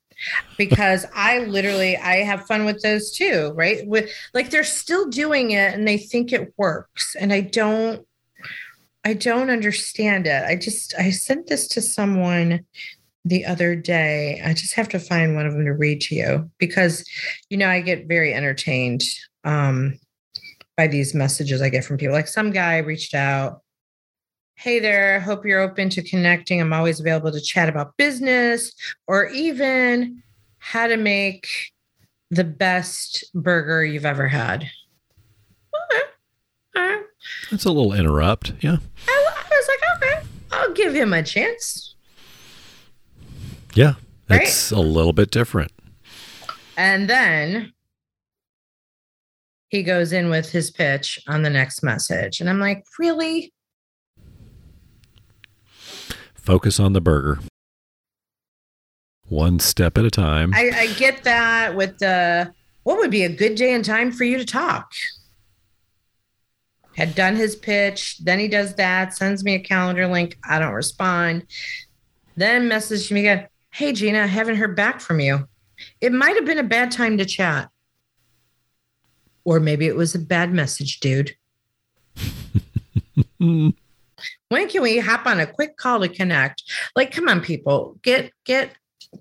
because 0.57 1.05
I 1.15 1.39
literally 1.39 1.97
I 1.97 2.17
have 2.17 2.45
fun 2.45 2.65
with 2.65 2.82
those 2.82 3.11
too, 3.11 3.51
right? 3.55 3.88
With 3.88 4.11
like 4.34 4.49
they're 4.49 4.63
still 4.63 5.07
doing 5.09 5.51
it 5.51 5.74
and 5.74 5.88
they 5.88 5.97
think 5.97 6.34
it 6.34 6.53
works 6.57 7.15
and 7.20 7.32
I 7.34 7.41
don't 7.41 8.05
I 9.05 9.13
don't 9.13 9.49
understand 9.49 10.28
it. 10.28 10.43
I 10.43 10.55
just 10.57 10.93
I 10.99 11.09
sent 11.11 11.47
this 11.47 11.67
to 11.70 11.82
someone 11.82 12.65
the 13.26 13.45
other 13.45 13.76
day. 13.76 14.41
I 14.43 14.53
just 14.53 14.74
have 14.76 14.89
to 14.89 14.99
find 14.99 15.36
one 15.36 15.45
of 15.45 15.53
them 15.53 15.65
to 15.65 15.72
read 15.74 16.01
to 16.01 16.15
you 16.15 16.51
because 16.57 17.05
you 17.49 17.57
know 17.57 17.70
I 17.70 17.80
get 17.82 18.07
very 18.07 18.34
entertained 18.34 19.03
um 19.45 19.97
by 20.80 20.88
these 20.88 21.13
messages 21.13 21.61
I 21.61 21.67
get 21.67 21.84
from 21.84 21.97
people. 21.97 22.15
Like 22.15 22.30
some 22.30 22.51
guy 22.51 22.77
reached 22.77 23.13
out 23.13 23.63
Hey 24.55 24.80
there, 24.80 25.19
hope 25.19 25.45
you're 25.45 25.59
open 25.59 25.89
to 25.89 26.01
connecting. 26.01 26.61
I'm 26.61 26.71
always 26.71 27.01
available 27.01 27.34
to 27.34 27.41
chat 27.41 27.67
about 27.67 27.97
business 27.97 28.73
or 29.07 29.27
even 29.27 30.23
how 30.57 30.88
to 30.88 30.95
make 30.95 31.47
the 32.30 32.45
best 32.45 33.25
burger 33.34 33.84
you've 33.84 34.05
ever 34.05 34.27
had. 34.27 34.69
Okay. 35.91 36.03
All 36.75 36.82
right. 36.82 37.03
It's 37.51 37.65
a 37.65 37.71
little 37.71 37.93
interrupt. 37.93 38.53
Yeah. 38.61 38.77
I, 39.07 39.34
I 39.34 39.49
was 39.49 39.69
like, 39.69 39.97
okay, 39.97 40.27
I'll 40.51 40.73
give 40.73 40.93
him 40.93 41.13
a 41.13 41.23
chance. 41.23 41.95
Yeah. 43.73 43.95
Right. 44.30 44.43
It's 44.43 44.71
a 44.71 44.80
little 44.80 45.13
bit 45.13 45.32
different. 45.32 45.71
And 46.77 47.09
then 47.09 47.73
he 49.70 49.84
goes 49.84 50.11
in 50.11 50.30
with 50.30 50.51
his 50.51 50.72
pitch 50.72 51.20
on 51.28 51.43
the 51.43 51.49
next 51.49 51.84
message. 51.84 52.41
And 52.41 52.49
I'm 52.49 52.59
like, 52.59 52.84
really? 52.97 53.53
Focus 56.34 56.80
on 56.80 56.93
the 56.93 57.01
burger. 57.01 57.39
One 59.28 59.59
step 59.59 59.97
at 59.97 60.05
a 60.05 60.09
time. 60.09 60.53
I, 60.55 60.72
I 60.74 60.88
get 60.93 61.24
that 61.24 61.76
with 61.76 61.99
the 61.99 62.51
what 62.84 62.97
would 62.97 63.11
be 63.11 63.24
a 63.24 63.30
good 63.30 63.53
day 63.53 63.74
and 63.74 63.86
time 63.86 64.11
for 64.11 64.24
you 64.24 64.39
to 64.39 64.45
talk. 64.45 64.91
Had 66.95 67.13
done 67.13 67.36
his 67.36 67.55
pitch, 67.55 68.17
then 68.17 68.39
he 68.39 68.47
does 68.47 68.74
that, 68.76 69.15
sends 69.15 69.43
me 69.43 69.53
a 69.53 69.59
calendar 69.59 70.07
link. 70.07 70.38
I 70.43 70.57
don't 70.57 70.74
respond. 70.74 71.45
Then 72.36 72.67
messaged 72.67 73.11
me 73.11 73.20
again. 73.22 73.47
Hey 73.72 73.93
Gina, 73.93 74.24
I 74.24 74.26
haven't 74.26 74.55
heard 74.55 74.76
back 74.76 74.99
from 74.99 75.20
you. 75.20 75.47
It 76.01 76.11
might 76.11 76.36
have 76.36 76.45
been 76.45 76.57
a 76.57 76.63
bad 76.63 76.91
time 76.91 77.20
to 77.20 77.26
chat. 77.26 77.70
Or 79.46 79.60
maybe 79.60 79.88
it 79.88 79.96
was 79.96 80.16
a 80.16 80.20
bad 80.20 80.54
message, 80.54 81.00
dude. 81.00 81.36
When 84.50 84.68
can 84.68 84.82
we 84.82 85.00
hop 85.00 85.26
on 85.26 85.40
a 85.40 85.48
quick 85.48 85.78
call 85.78 86.02
to 86.02 86.10
connect? 86.10 86.64
Like, 86.96 87.12
come 87.12 87.30
on, 87.30 87.40
people, 87.42 87.98
get 88.02 88.32
get 88.44 88.72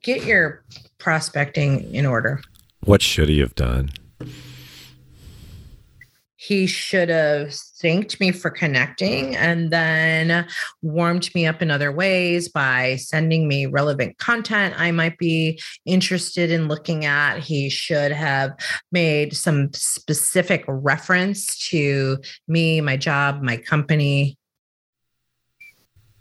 get 0.03 0.25
your 0.25 0.65
prospecting 0.99 1.95
in 1.95 2.05
order. 2.05 2.41
what 2.81 3.01
should 3.01 3.29
he 3.29 3.39
have 3.39 3.55
done? 3.55 3.91
He 6.49 6.67
should 6.67 7.11
have 7.11 7.53
thanked 7.53 8.19
me 8.21 8.33
for 8.33 8.49
connecting 8.49 9.37
and 9.37 9.71
then 9.71 10.47
warmed 10.81 11.29
me 11.35 11.45
up 11.45 11.61
in 11.61 11.71
other 11.71 11.93
ways 11.93 12.49
by 12.49 12.97
sending 12.97 13.47
me 13.47 13.67
relevant 13.67 14.17
content 14.17 14.75
I 14.79 14.91
might 14.91 15.19
be 15.19 15.61
interested 15.85 16.51
in 16.51 16.67
looking 16.67 17.05
at. 17.05 17.41
He 17.41 17.69
should 17.69 18.13
have 18.13 18.53
made 18.91 19.37
some 19.37 19.69
specific 19.75 20.65
reference 20.67 21.69
to 21.69 22.17
me, 22.49 22.81
my 22.81 22.97
job, 22.97 23.43
my 23.43 23.59
company. 23.59 24.39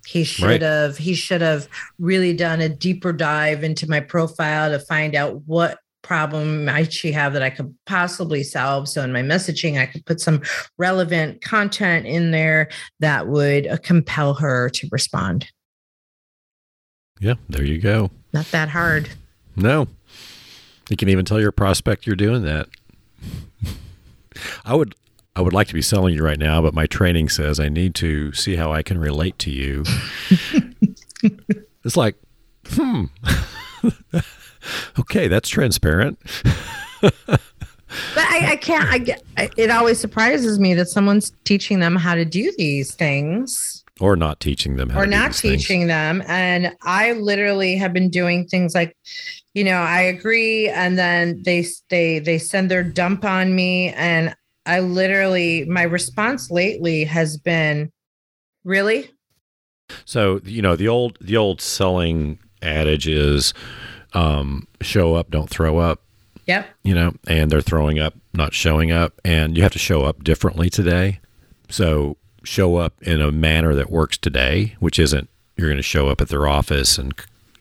He 0.05 0.25
should 0.25 0.45
Right. 0.45 0.61
have 0.61 0.97
he 0.97 1.13
should 1.15 1.41
have 1.41 1.69
really 1.99 2.33
done 2.33 2.59
a 2.59 2.67
deeper 2.67 3.13
dive 3.13 3.63
into 3.63 3.89
my 3.89 4.01
profile 4.01 4.71
to 4.71 4.79
find 4.79 5.15
out 5.15 5.43
what 5.45 5.79
problem 6.07 6.63
might 6.63 6.93
she 6.93 7.11
have 7.11 7.33
that 7.33 7.43
I 7.43 7.49
could 7.49 7.75
possibly 7.85 8.41
solve. 8.41 8.87
So 8.87 9.03
in 9.03 9.11
my 9.11 9.21
messaging, 9.21 9.77
I 9.77 9.85
could 9.85 10.05
put 10.05 10.21
some 10.21 10.41
relevant 10.77 11.41
content 11.41 12.07
in 12.07 12.31
there 12.31 12.69
that 13.01 13.27
would 13.27 13.67
uh, 13.67 13.77
compel 13.77 14.33
her 14.35 14.69
to 14.69 14.87
respond. 14.89 15.51
Yeah, 17.19 17.33
there 17.49 17.65
you 17.65 17.79
go. 17.79 18.09
Not 18.31 18.45
that 18.51 18.69
hard. 18.69 19.09
No. 19.57 19.87
You 20.89 20.95
can 20.95 21.09
even 21.09 21.25
tell 21.25 21.41
your 21.41 21.51
prospect 21.51 22.07
you're 22.07 22.15
doing 22.15 22.43
that. 22.43 22.69
I 24.65 24.75
would 24.75 24.95
I 25.35 25.41
would 25.41 25.53
like 25.53 25.67
to 25.67 25.73
be 25.73 25.81
selling 25.81 26.15
you 26.15 26.23
right 26.23 26.39
now, 26.39 26.61
but 26.61 26.73
my 26.73 26.87
training 26.87 27.29
says 27.29 27.59
I 27.59 27.69
need 27.69 27.93
to 27.95 28.31
see 28.33 28.55
how 28.55 28.71
I 28.71 28.81
can 28.81 28.97
relate 28.97 29.37
to 29.39 29.51
you. 29.51 29.83
it's 31.83 31.97
like, 31.97 32.15
hmm. 32.69 33.05
okay, 34.99 35.27
that's 35.27 35.49
transparent. 35.49 36.19
But 37.01 38.25
I, 38.25 38.51
I 38.51 38.55
can't. 38.57 38.85
I 38.89 38.97
get. 38.97 39.23
It 39.55 39.69
always 39.71 39.97
surprises 39.99 40.59
me 40.59 40.73
that 40.73 40.87
someone's 40.89 41.31
teaching 41.45 41.79
them 41.79 41.95
how 41.95 42.15
to 42.15 42.25
do 42.25 42.53
these 42.57 42.93
things 42.93 43.83
Or 44.01 44.17
not 44.17 44.41
teaching 44.41 44.75
them 44.75 44.89
how 44.89 44.99
or 44.99 45.05
to 45.05 45.11
do 45.11 45.17
not 45.17 45.31
these 45.31 45.41
things. 45.41 45.61
teaching 45.61 45.87
them. 45.87 46.21
And 46.27 46.75
I 46.83 47.13
literally 47.13 47.77
have 47.77 47.93
been 47.93 48.09
doing 48.09 48.45
things 48.45 48.75
like, 48.75 48.95
you 49.53 49.63
know, 49.63 49.77
I 49.77 50.01
agree, 50.01 50.67
and 50.67 50.97
then 50.97 51.41
they 51.43 51.65
they 51.89 52.19
they 52.19 52.37
send 52.37 52.69
their 52.69 52.83
dump 52.83 53.23
on 53.23 53.55
me, 53.55 53.93
and 53.93 54.35
I 54.65 54.81
literally 54.81 55.63
my 55.65 55.83
response 55.83 56.51
lately 56.51 57.05
has 57.05 57.37
been, 57.37 57.89
really. 58.65 59.09
So 60.03 60.41
you 60.43 60.61
know 60.61 60.75
the 60.75 60.89
old 60.89 61.17
the 61.21 61.37
old 61.37 61.61
selling 61.61 62.39
adage 62.61 63.07
is 63.07 63.53
um, 64.13 64.67
show 64.81 65.15
up, 65.15 65.31
don't 65.31 65.49
throw 65.49 65.79
up. 65.79 66.01
Yep. 66.45 66.67
You 66.83 66.95
know, 66.95 67.13
and 67.27 67.51
they're 67.51 67.61
throwing 67.61 67.99
up, 67.99 68.13
not 68.33 68.53
showing 68.53 68.91
up, 68.91 69.19
and 69.25 69.57
you 69.57 69.63
have 69.63 69.73
to 69.73 69.79
show 69.79 70.03
up 70.03 70.23
differently 70.23 70.69
today. 70.69 71.19
So 71.69 72.15
show 72.43 72.77
up 72.77 72.93
in 73.01 73.21
a 73.21 73.31
manner 73.31 73.75
that 73.75 73.91
works 73.91 74.17
today, 74.17 74.75
which 74.79 74.97
isn't 74.97 75.29
you're 75.57 75.67
going 75.67 75.77
to 75.77 75.83
show 75.83 76.07
up 76.07 76.21
at 76.21 76.29
their 76.29 76.47
office 76.47 76.97
and 76.97 77.13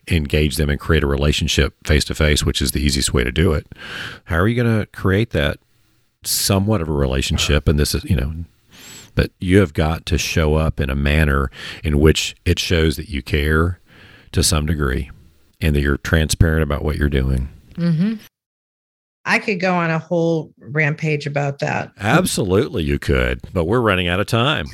engage 0.09 0.57
them 0.57 0.71
and 0.71 0.79
create 0.79 1.03
a 1.03 1.07
relationship 1.07 1.75
face 1.85 2.05
to 2.05 2.15
face, 2.15 2.45
which 2.45 2.63
is 2.63 2.73
the 2.73 2.81
easiest 2.81 3.13
way 3.13 3.25
to 3.25 3.33
do 3.33 3.53
it. 3.53 3.67
How 4.25 4.37
are 4.37 4.47
you 4.47 4.63
going 4.63 4.81
to 4.81 4.87
create 4.87 5.31
that 5.31 5.59
somewhat 6.23 6.81
of 6.81 6.89
a 6.89 6.93
relationship? 6.93 7.67
And 7.67 7.79
this 7.79 7.95
is, 7.95 8.05
you 8.05 8.15
know, 8.15 8.33
but 9.17 9.33
you 9.41 9.59
have 9.59 9.75
got 9.75 10.07
to 10.07 10.19
show 10.19 10.55
up 10.55 10.79
in 10.79 10.91
a 10.91 10.95
manner 10.95 11.51
in 11.83 11.99
which 11.99 12.37
it 12.45 12.61
shows 12.61 12.97
that 12.97 13.09
you 13.09 13.23
care 13.23 13.81
to 14.31 14.45
some 14.45 14.67
degree 14.67 15.11
and 15.61 15.75
that 15.75 15.81
you're 15.81 15.99
transparent 15.99 16.63
about 16.63 16.85
what 16.85 16.97
you're 16.97 17.09
doing. 17.09 17.49
Mm-hmm. 17.75 18.15
I 19.25 19.41
could 19.41 19.61
go 19.61 19.75
on 19.75 19.91
a 19.91 19.99
whole 19.99 20.53
rampage 20.59 21.27
about 21.27 21.59
that. 21.59 21.91
Absolutely, 21.99 22.85
you 22.85 22.99
could, 22.99 23.41
but 23.53 23.65
we're 23.65 23.81
running 23.81 24.07
out 24.07 24.21
of 24.21 24.27
time. 24.27 24.67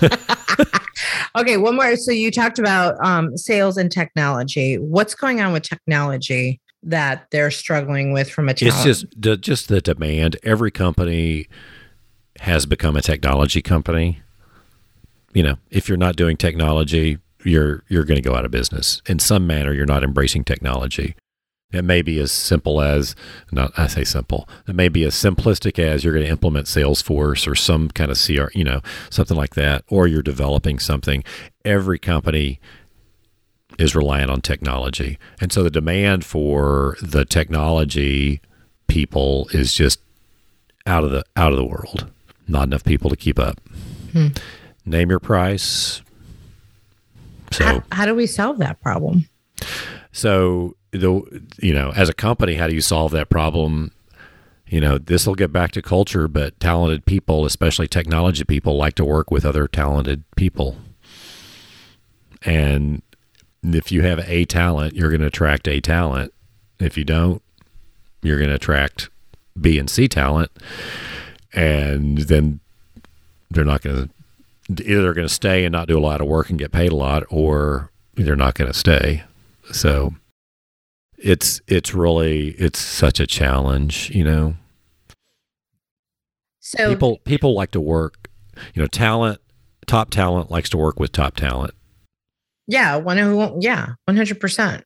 okay, 1.36 1.58
one 1.58 1.76
more. 1.76 1.94
So 1.96 2.10
you 2.10 2.30
talked 2.30 2.58
about 2.58 2.96
um, 3.04 3.36
sales 3.36 3.76
and 3.76 3.92
technology. 3.92 4.76
What's 4.78 5.14
going 5.14 5.42
on 5.42 5.52
with 5.52 5.64
technology 5.64 6.58
that 6.82 7.26
they're 7.30 7.50
struggling 7.50 8.12
with 8.12 8.30
from 8.30 8.48
a 8.48 8.54
talent? 8.54 8.74
It's 8.76 8.84
just 8.84 9.20
the, 9.20 9.36
just 9.36 9.68
the 9.68 9.82
demand. 9.82 10.36
Every 10.42 10.70
company 10.70 11.46
has 12.40 12.64
become 12.64 12.96
a 12.96 13.02
technology 13.02 13.60
company. 13.60 14.22
You 15.34 15.42
know, 15.42 15.56
if 15.70 15.88
you're 15.88 15.98
not 15.98 16.16
doing 16.16 16.38
technology, 16.38 17.18
you're 17.44 17.84
you're 17.88 18.04
going 18.04 18.20
to 18.20 18.28
go 18.28 18.34
out 18.34 18.44
of 18.44 18.50
business 18.50 19.02
in 19.06 19.18
some 19.18 19.46
manner. 19.46 19.72
You're 19.72 19.86
not 19.86 20.04
embracing 20.04 20.44
technology. 20.44 21.14
It 21.72 21.84
may 21.84 22.02
be 22.02 22.18
as 22.18 22.32
simple 22.32 22.80
as, 22.80 23.14
not 23.52 23.72
I 23.78 23.86
say 23.86 24.02
simple. 24.02 24.48
It 24.66 24.74
may 24.74 24.88
be 24.88 25.04
as 25.04 25.14
simplistic 25.14 25.78
as 25.78 26.02
you're 26.02 26.12
going 26.12 26.26
to 26.26 26.30
implement 26.30 26.66
Salesforce 26.66 27.46
or 27.46 27.54
some 27.54 27.90
kind 27.90 28.10
of 28.10 28.18
CR, 28.20 28.50
you 28.58 28.64
know, 28.64 28.80
something 29.08 29.36
like 29.36 29.54
that, 29.54 29.84
or 29.88 30.08
you're 30.08 30.22
developing 30.22 30.80
something. 30.80 31.22
Every 31.64 31.98
company 31.98 32.58
is 33.78 33.94
reliant 33.94 34.32
on 34.32 34.40
technology, 34.40 35.18
and 35.40 35.52
so 35.52 35.62
the 35.62 35.70
demand 35.70 36.24
for 36.24 36.96
the 37.00 37.24
technology 37.24 38.40
people 38.88 39.48
is 39.52 39.72
just 39.72 40.00
out 40.86 41.04
of 41.04 41.12
the 41.12 41.24
out 41.36 41.52
of 41.52 41.56
the 41.56 41.64
world. 41.64 42.10
Not 42.48 42.64
enough 42.64 42.82
people 42.82 43.10
to 43.10 43.16
keep 43.16 43.38
up. 43.38 43.60
Hmm. 44.12 44.28
Name 44.84 45.10
your 45.10 45.20
price. 45.20 46.02
So, 47.50 47.64
how, 47.64 47.82
how 47.92 48.06
do 48.06 48.14
we 48.14 48.26
solve 48.26 48.58
that 48.58 48.80
problem? 48.80 49.28
So 50.12 50.76
the 50.92 51.22
you 51.60 51.72
know 51.72 51.92
as 51.94 52.08
a 52.08 52.14
company 52.14 52.54
how 52.54 52.66
do 52.66 52.74
you 52.74 52.80
solve 52.80 53.12
that 53.12 53.28
problem? 53.30 53.92
You 54.66 54.80
know 54.80 54.98
this 54.98 55.26
will 55.26 55.34
get 55.34 55.52
back 55.52 55.72
to 55.72 55.82
culture 55.82 56.28
but 56.28 56.58
talented 56.60 57.04
people 57.04 57.44
especially 57.44 57.88
technology 57.88 58.44
people 58.44 58.76
like 58.76 58.94
to 58.94 59.04
work 59.04 59.30
with 59.30 59.44
other 59.44 59.68
talented 59.68 60.24
people. 60.36 60.76
And 62.42 63.02
if 63.62 63.92
you 63.92 64.02
have 64.02 64.20
a 64.20 64.44
talent 64.46 64.94
you're 64.94 65.10
going 65.10 65.20
to 65.20 65.26
attract 65.26 65.68
a 65.68 65.80
talent. 65.80 66.32
If 66.78 66.96
you 66.96 67.04
don't 67.04 67.42
you're 68.22 68.38
going 68.38 68.50
to 68.50 68.56
attract 68.56 69.10
b 69.60 69.78
and 69.78 69.90
c 69.90 70.08
talent. 70.08 70.50
And 71.52 72.18
then 72.18 72.60
they're 73.50 73.64
not 73.64 73.82
going 73.82 74.08
to 74.08 74.10
either 74.70 75.02
they're 75.02 75.14
going 75.14 75.26
to 75.26 75.32
stay 75.32 75.64
and 75.64 75.72
not 75.72 75.88
do 75.88 75.98
a 75.98 76.00
lot 76.00 76.20
of 76.20 76.26
work 76.26 76.50
and 76.50 76.58
get 76.58 76.72
paid 76.72 76.92
a 76.92 76.96
lot 76.96 77.24
or 77.30 77.90
they're 78.14 78.36
not 78.36 78.54
going 78.54 78.70
to 78.70 78.78
stay 78.78 79.24
so 79.72 80.14
it's 81.20 81.60
it's 81.66 81.94
really 81.94 82.50
it's 82.52 82.78
such 82.78 83.20
a 83.20 83.26
challenge, 83.26 84.10
you 84.10 84.24
know. 84.24 84.54
So 86.60 86.90
people 86.90 87.18
people 87.24 87.54
like 87.54 87.70
to 87.72 87.80
work, 87.80 88.28
you 88.74 88.82
know, 88.82 88.86
talent, 88.86 89.40
top 89.86 90.10
talent 90.10 90.50
likes 90.50 90.70
to 90.70 90.76
work 90.76 90.98
with 90.98 91.12
top 91.12 91.36
talent. 91.36 91.74
Yeah, 92.66 92.96
one 92.96 93.18
who 93.18 93.56
yeah, 93.60 93.94
100%. 94.08 94.82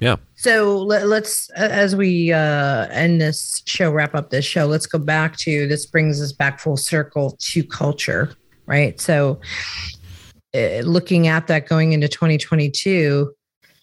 Yeah. 0.00 0.16
So 0.36 0.78
let, 0.78 1.02
us 1.04 1.50
as 1.56 1.96
we 1.96 2.32
uh, 2.32 2.86
end 2.88 3.20
this 3.20 3.62
show, 3.66 3.90
wrap 3.90 4.14
up 4.14 4.30
this 4.30 4.44
show. 4.44 4.66
Let's 4.66 4.86
go 4.86 4.98
back 4.98 5.36
to 5.38 5.66
this 5.66 5.86
brings 5.86 6.22
us 6.22 6.30
back 6.30 6.60
full 6.60 6.76
circle 6.76 7.36
to 7.40 7.64
culture, 7.64 8.30
right? 8.68 9.00
So, 9.00 9.40
uh, 10.54 10.80
looking 10.80 11.26
at 11.26 11.48
that 11.48 11.68
going 11.68 11.92
into 11.92 12.08
2022, 12.08 13.32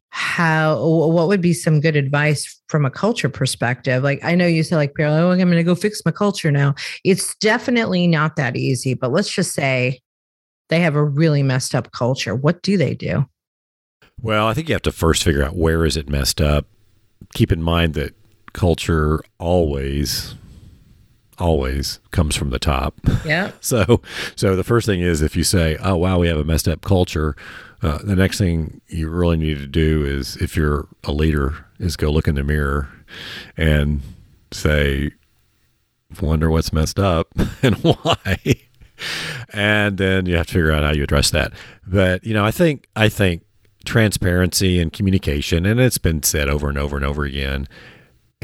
how 0.10 0.82
what 0.82 1.28
would 1.28 1.42
be 1.42 1.54
some 1.54 1.82
good 1.82 1.98
advice 1.98 2.62
from 2.70 2.86
a 2.86 2.90
culture 2.90 3.28
perspective? 3.28 4.02
Like 4.02 4.24
i 4.24 4.34
know 4.34 4.48
you 4.48 4.64
said 4.64 4.78
like 4.78 4.94
oh 4.98 5.32
i'm 5.32 5.38
going 5.38 5.52
to 5.52 5.64
go 5.64 5.76
fix 5.76 6.02
my 6.06 6.12
culture 6.12 6.52
now. 6.52 6.74
It's 7.04 7.36
definitely 7.36 8.08
not 8.08 8.38
that 8.38 8.56
easy 8.56 8.94
but 8.94 9.12
let's 9.12 9.30
just 9.30 9.52
say 9.52 10.00
they 10.70 10.80
have 10.80 10.96
a 10.96 11.04
really 11.04 11.44
messed 11.44 11.76
up 11.76 11.92
culture. 11.92 12.34
What 12.34 12.64
do 12.64 12.78
they 12.78 12.96
do? 12.96 13.26
Well 14.22 14.48
i 14.48 14.54
think 14.54 14.70
you 14.70 14.76
have 14.76 14.82
to 14.84 14.92
first 14.94 15.22
figure 15.22 15.44
out 15.44 15.58
where 15.58 15.84
is 15.84 15.98
it 15.98 16.08
messed 16.08 16.40
up. 16.40 16.66
Keep 17.34 17.52
in 17.52 17.62
mind 17.62 17.94
that 17.96 18.16
culture 18.54 19.22
always 19.38 20.36
always 21.38 22.00
comes 22.12 22.36
from 22.36 22.50
the 22.50 22.60
top 22.60 22.96
yeah 23.26 23.52
so 23.62 24.02
so 24.36 24.56
the 24.56 24.64
first 24.64 24.86
thing 24.86 25.02
is 25.02 25.22
if 25.22 25.36
you 25.36 25.44
say 25.44 25.78
oh 25.82 25.96
wow 25.96 26.20
we 26.20 26.28
have 26.28 26.38
a 26.38 26.44
messed 26.44 26.68
up 26.68 26.82
culture 26.82 27.36
uh, 27.86 28.00
the 28.00 28.16
next 28.16 28.40
thing 28.40 28.82
you 28.88 29.08
really 29.08 29.38
need 29.38 29.60
to 29.60 29.68
do 29.68 30.04
is, 30.04 30.38
if 30.38 30.56
you're 30.56 30.88
a 31.04 31.12
leader, 31.12 31.66
is 31.78 31.96
go 31.96 32.10
look 32.10 32.28
in 32.28 32.34
the 32.34 32.44
mirror 32.44 32.90
and 33.58 34.02
say, 34.52 35.12
"Wonder 36.20 36.50
what's 36.50 36.74
messed 36.74 37.00
up 37.00 37.28
and 37.62 37.76
why." 37.76 38.40
and 39.54 39.98
then 39.98 40.26
you 40.26 40.36
have 40.36 40.48
to 40.48 40.54
figure 40.54 40.72
out 40.72 40.84
how 40.84 40.94
you 40.94 41.04
address 41.04 41.30
that. 41.30 41.54
But 41.86 42.24
you 42.24 42.34
know, 42.34 42.44
I 42.44 42.50
think 42.50 42.88
I 42.96 43.08
think 43.08 43.44
transparency 43.86 44.80
and 44.80 44.92
communication, 44.92 45.68
and 45.68 45.80
it's 45.80 46.00
been 46.00 46.24
said 46.24 46.50
over 46.50 46.70
and 46.70 46.80
over 46.80 46.96
and 46.96 47.06
over 47.06 47.24
again, 47.24 47.68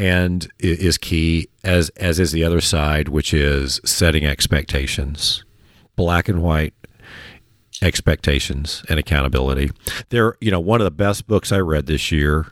and 0.01 0.51
is 0.57 0.97
key 0.97 1.47
as 1.63 1.89
as 1.89 2.19
is 2.19 2.31
the 2.31 2.43
other 2.43 2.59
side, 2.59 3.07
which 3.07 3.35
is 3.35 3.79
setting 3.85 4.25
expectations, 4.25 5.45
black 5.95 6.27
and 6.27 6.41
white 6.41 6.73
expectations 7.83 8.83
and 8.89 8.97
accountability. 8.97 9.69
They're, 10.09 10.37
you 10.41 10.49
know, 10.49 10.59
one 10.59 10.81
of 10.81 10.85
the 10.85 10.91
best 10.91 11.27
books 11.27 11.51
I 11.51 11.59
read 11.59 11.85
this 11.85 12.11
year. 12.11 12.47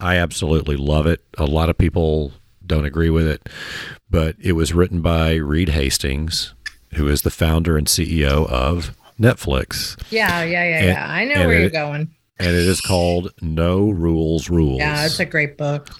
I 0.00 0.16
absolutely 0.16 0.76
love 0.76 1.06
it. 1.06 1.22
A 1.36 1.44
lot 1.44 1.68
of 1.68 1.76
people 1.76 2.32
don't 2.66 2.86
agree 2.86 3.10
with 3.10 3.26
it, 3.28 3.46
but 4.08 4.34
it 4.40 4.52
was 4.52 4.72
written 4.72 5.02
by 5.02 5.34
Reed 5.34 5.68
Hastings, 5.68 6.54
who 6.94 7.08
is 7.08 7.22
the 7.22 7.30
founder 7.30 7.76
and 7.76 7.86
CEO 7.86 8.48
of 8.48 8.96
Netflix. 9.20 10.02
Yeah, 10.10 10.42
yeah, 10.42 10.64
yeah, 10.64 10.76
and, 10.78 10.86
yeah. 10.86 11.12
I 11.12 11.24
know 11.26 11.46
where 11.46 11.58
it, 11.58 11.60
you're 11.60 11.70
going. 11.70 12.14
And 12.38 12.48
it 12.48 12.66
is 12.66 12.80
called 12.80 13.32
No 13.42 13.90
Rules 13.90 14.48
Rules. 14.48 14.78
Yeah, 14.78 15.04
it's 15.04 15.20
a 15.20 15.26
great 15.26 15.58
book. 15.58 15.90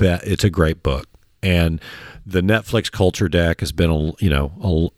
It's 0.00 0.44
a 0.44 0.50
great 0.50 0.82
book. 0.82 1.08
And 1.42 1.80
the 2.24 2.40
Netflix 2.40 2.90
culture 2.90 3.28
deck 3.28 3.60
has 3.60 3.72
been 3.72 3.90
a 3.90 4.12
you 4.22 4.30
know 4.30 4.52
a, 4.62 4.88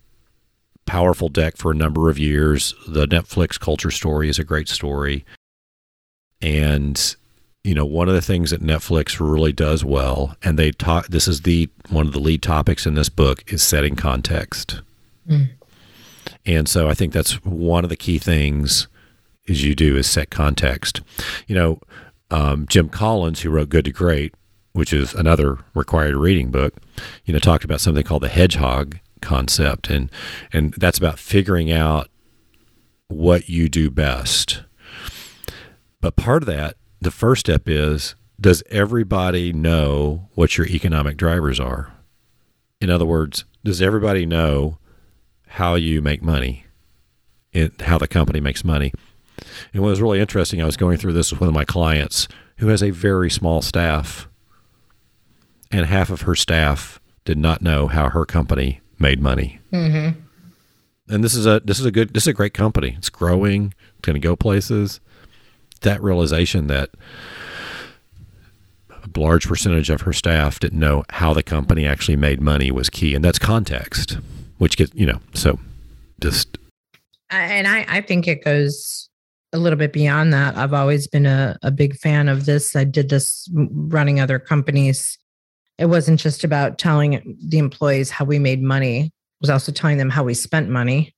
powerful 0.85 1.29
deck 1.29 1.57
for 1.57 1.71
a 1.71 1.75
number 1.75 2.09
of 2.09 2.19
years. 2.19 2.73
The 2.87 3.07
Netflix 3.07 3.59
culture 3.59 3.91
story 3.91 4.29
is 4.29 4.39
a 4.39 4.43
great 4.43 4.69
story. 4.69 5.25
And 6.41 7.15
you 7.63 7.73
know, 7.73 7.85
one 7.85 8.07
of 8.07 8.13
the 8.13 8.21
things 8.21 8.51
that 8.51 8.61
Netflix 8.61 9.19
really 9.19 9.51
does 9.51 9.83
well, 9.83 10.35
and 10.43 10.59
they 10.59 10.71
talk 10.71 11.07
this 11.07 11.27
is 11.27 11.41
the 11.41 11.69
one 11.89 12.05
of 12.05 12.13
the 12.13 12.19
lead 12.19 12.43
topics 12.43 12.85
in 12.85 12.93
this 12.93 13.09
book 13.09 13.43
is 13.51 13.63
setting 13.63 13.95
context. 13.95 14.81
Mm. 15.27 15.49
And 16.45 16.69
so 16.69 16.87
I 16.87 16.93
think 16.93 17.11
that's 17.11 17.43
one 17.43 17.83
of 17.83 17.89
the 17.89 17.95
key 17.95 18.19
things 18.19 18.87
is 19.47 19.63
you 19.63 19.73
do 19.73 19.97
is 19.97 20.07
set 20.07 20.29
context. 20.29 21.01
You 21.47 21.55
know, 21.55 21.79
um, 22.29 22.67
Jim 22.67 22.89
Collins, 22.89 23.41
who 23.41 23.49
wrote 23.49 23.69
Good 23.69 23.85
to 23.85 23.91
Great, 23.91 24.35
which 24.75 24.91
is 24.91 25.13
another 25.13 25.57
required 25.73 26.15
reading 26.15 26.51
book, 26.51 26.73
you 27.23 27.33
know, 27.33 27.39
talked 27.39 27.63
about 27.63 27.79
something 27.79 28.03
called 28.03 28.23
the 28.23 28.27
hedgehog 28.27 28.99
concept. 29.21 29.89
And 29.89 30.11
and 30.51 30.73
that's 30.73 30.97
about 30.97 31.17
figuring 31.17 31.71
out 31.71 32.09
what 33.07 33.47
you 33.47 33.69
do 33.69 33.89
best. 33.89 34.63
But 36.01 36.17
part 36.17 36.43
of 36.43 36.47
that 36.47 36.75
the 36.99 37.09
first 37.09 37.39
step 37.41 37.69
is 37.69 38.15
does 38.39 38.63
everybody 38.69 39.53
know 39.53 40.27
what 40.33 40.57
your 40.57 40.67
economic 40.67 41.15
drivers 41.15 41.57
are? 41.57 41.93
In 42.81 42.89
other 42.89 43.05
words 43.05 43.45
does 43.63 43.81
everybody 43.81 44.25
know 44.25 44.77
how 45.47 45.75
you 45.75 46.01
make 46.01 46.21
money? 46.21 46.65
And 47.53 47.71
how 47.81 47.97
the 47.97 48.09
company 48.09 48.41
makes 48.41 48.65
money? 48.65 48.91
And 49.73 49.81
what 49.81 49.89
was 49.89 50.01
really 50.01 50.19
interesting 50.19 50.61
i 50.61 50.65
was 50.65 50.75
going 50.75 50.97
through 50.97 51.13
this 51.13 51.31
with 51.31 51.39
one 51.39 51.47
of 51.47 51.53
my 51.53 51.63
clients 51.63 52.27
who 52.57 52.67
has 52.67 52.83
a 52.83 52.89
very 52.89 53.29
small 53.29 53.61
staff 53.61 54.27
and 55.71 55.85
half 55.85 56.09
of 56.09 56.21
her 56.21 56.35
staff 56.35 56.99
did 57.23 57.37
not 57.37 57.61
know 57.61 57.87
how 57.87 58.09
her 58.09 58.25
company 58.25 58.81
made 58.99 59.19
money. 59.19 59.59
Mm-hmm. 59.71 60.19
And 61.07 61.23
this 61.23 61.35
is 61.35 61.45
a 61.45 61.61
this 61.63 61.79
is 61.79 61.85
a 61.85 61.91
good 61.91 62.13
this 62.13 62.23
is 62.23 62.27
a 62.27 62.33
great 62.33 62.53
company. 62.53 62.95
It's 62.97 63.09
growing. 63.09 63.73
It's 63.97 64.01
going 64.01 64.15
to 64.15 64.19
go 64.19 64.35
places. 64.35 64.99
That 65.81 66.01
realization 66.01 66.67
that 66.67 66.89
a 68.89 69.19
large 69.19 69.47
percentage 69.47 69.89
of 69.89 70.01
her 70.01 70.13
staff 70.13 70.59
didn't 70.59 70.79
know 70.79 71.03
how 71.09 71.33
the 71.33 71.43
company 71.43 71.85
actually 71.85 72.15
made 72.15 72.41
money 72.41 72.71
was 72.71 72.89
key, 72.89 73.13
and 73.13 73.23
that's 73.23 73.37
context, 73.37 74.17
which 74.57 74.77
gets 74.77 74.93
you 74.95 75.05
know 75.05 75.19
so 75.33 75.59
just. 76.19 76.57
And 77.29 77.67
I 77.67 77.85
I 77.87 78.01
think 78.01 78.27
it 78.27 78.43
goes 78.43 79.09
a 79.55 79.57
little 79.57 79.79
bit 79.79 79.93
beyond 79.93 80.33
that, 80.33 80.57
I've 80.57 80.73
always 80.73 81.07
been 81.07 81.25
a, 81.25 81.57
a 81.63 81.71
big 81.71 81.95
fan 81.95 82.27
of 82.27 82.45
this. 82.45 82.75
I 82.75 82.83
did 82.83 83.09
this 83.09 83.49
running 83.53 84.19
other 84.19 84.37
companies. 84.37 85.17
It 85.77 85.87
wasn't 85.87 86.19
just 86.19 86.43
about 86.43 86.77
telling 86.77 87.37
the 87.43 87.57
employees 87.57 88.09
how 88.09 88.25
we 88.25 88.39
made 88.39 88.61
money. 88.61 89.05
It 89.05 89.11
was 89.41 89.49
also 89.49 89.71
telling 89.71 89.97
them 89.97 90.09
how 90.09 90.23
we 90.23 90.33
spent 90.33 90.69
money. 90.69 91.13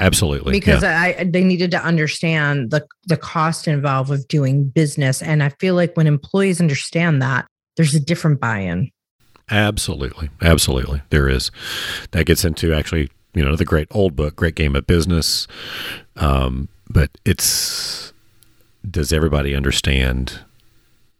Absolutely. 0.00 0.52
Because 0.52 0.82
yeah. 0.82 1.14
I 1.18 1.24
they 1.24 1.42
needed 1.42 1.70
to 1.70 1.82
understand 1.82 2.70
the 2.70 2.86
the 3.06 3.16
cost 3.16 3.66
involved 3.66 4.10
with 4.10 4.28
doing 4.28 4.68
business. 4.68 5.22
And 5.22 5.42
I 5.42 5.48
feel 5.60 5.74
like 5.74 5.96
when 5.96 6.06
employees 6.06 6.60
understand 6.60 7.22
that, 7.22 7.46
there's 7.76 7.94
a 7.94 8.00
different 8.00 8.40
buy-in. 8.40 8.90
Absolutely. 9.50 10.30
Absolutely. 10.42 11.02
There 11.10 11.28
is. 11.28 11.50
That 12.12 12.26
gets 12.26 12.44
into 12.44 12.72
actually, 12.72 13.10
you 13.34 13.44
know, 13.44 13.56
the 13.56 13.64
great 13.64 13.88
old 13.90 14.16
book, 14.16 14.36
Great 14.36 14.54
Game 14.54 14.76
of 14.76 14.86
Business. 14.86 15.46
Um, 16.16 16.68
but 16.88 17.10
it's 17.24 18.12
does 18.88 19.12
everybody 19.12 19.54
understand 19.54 20.40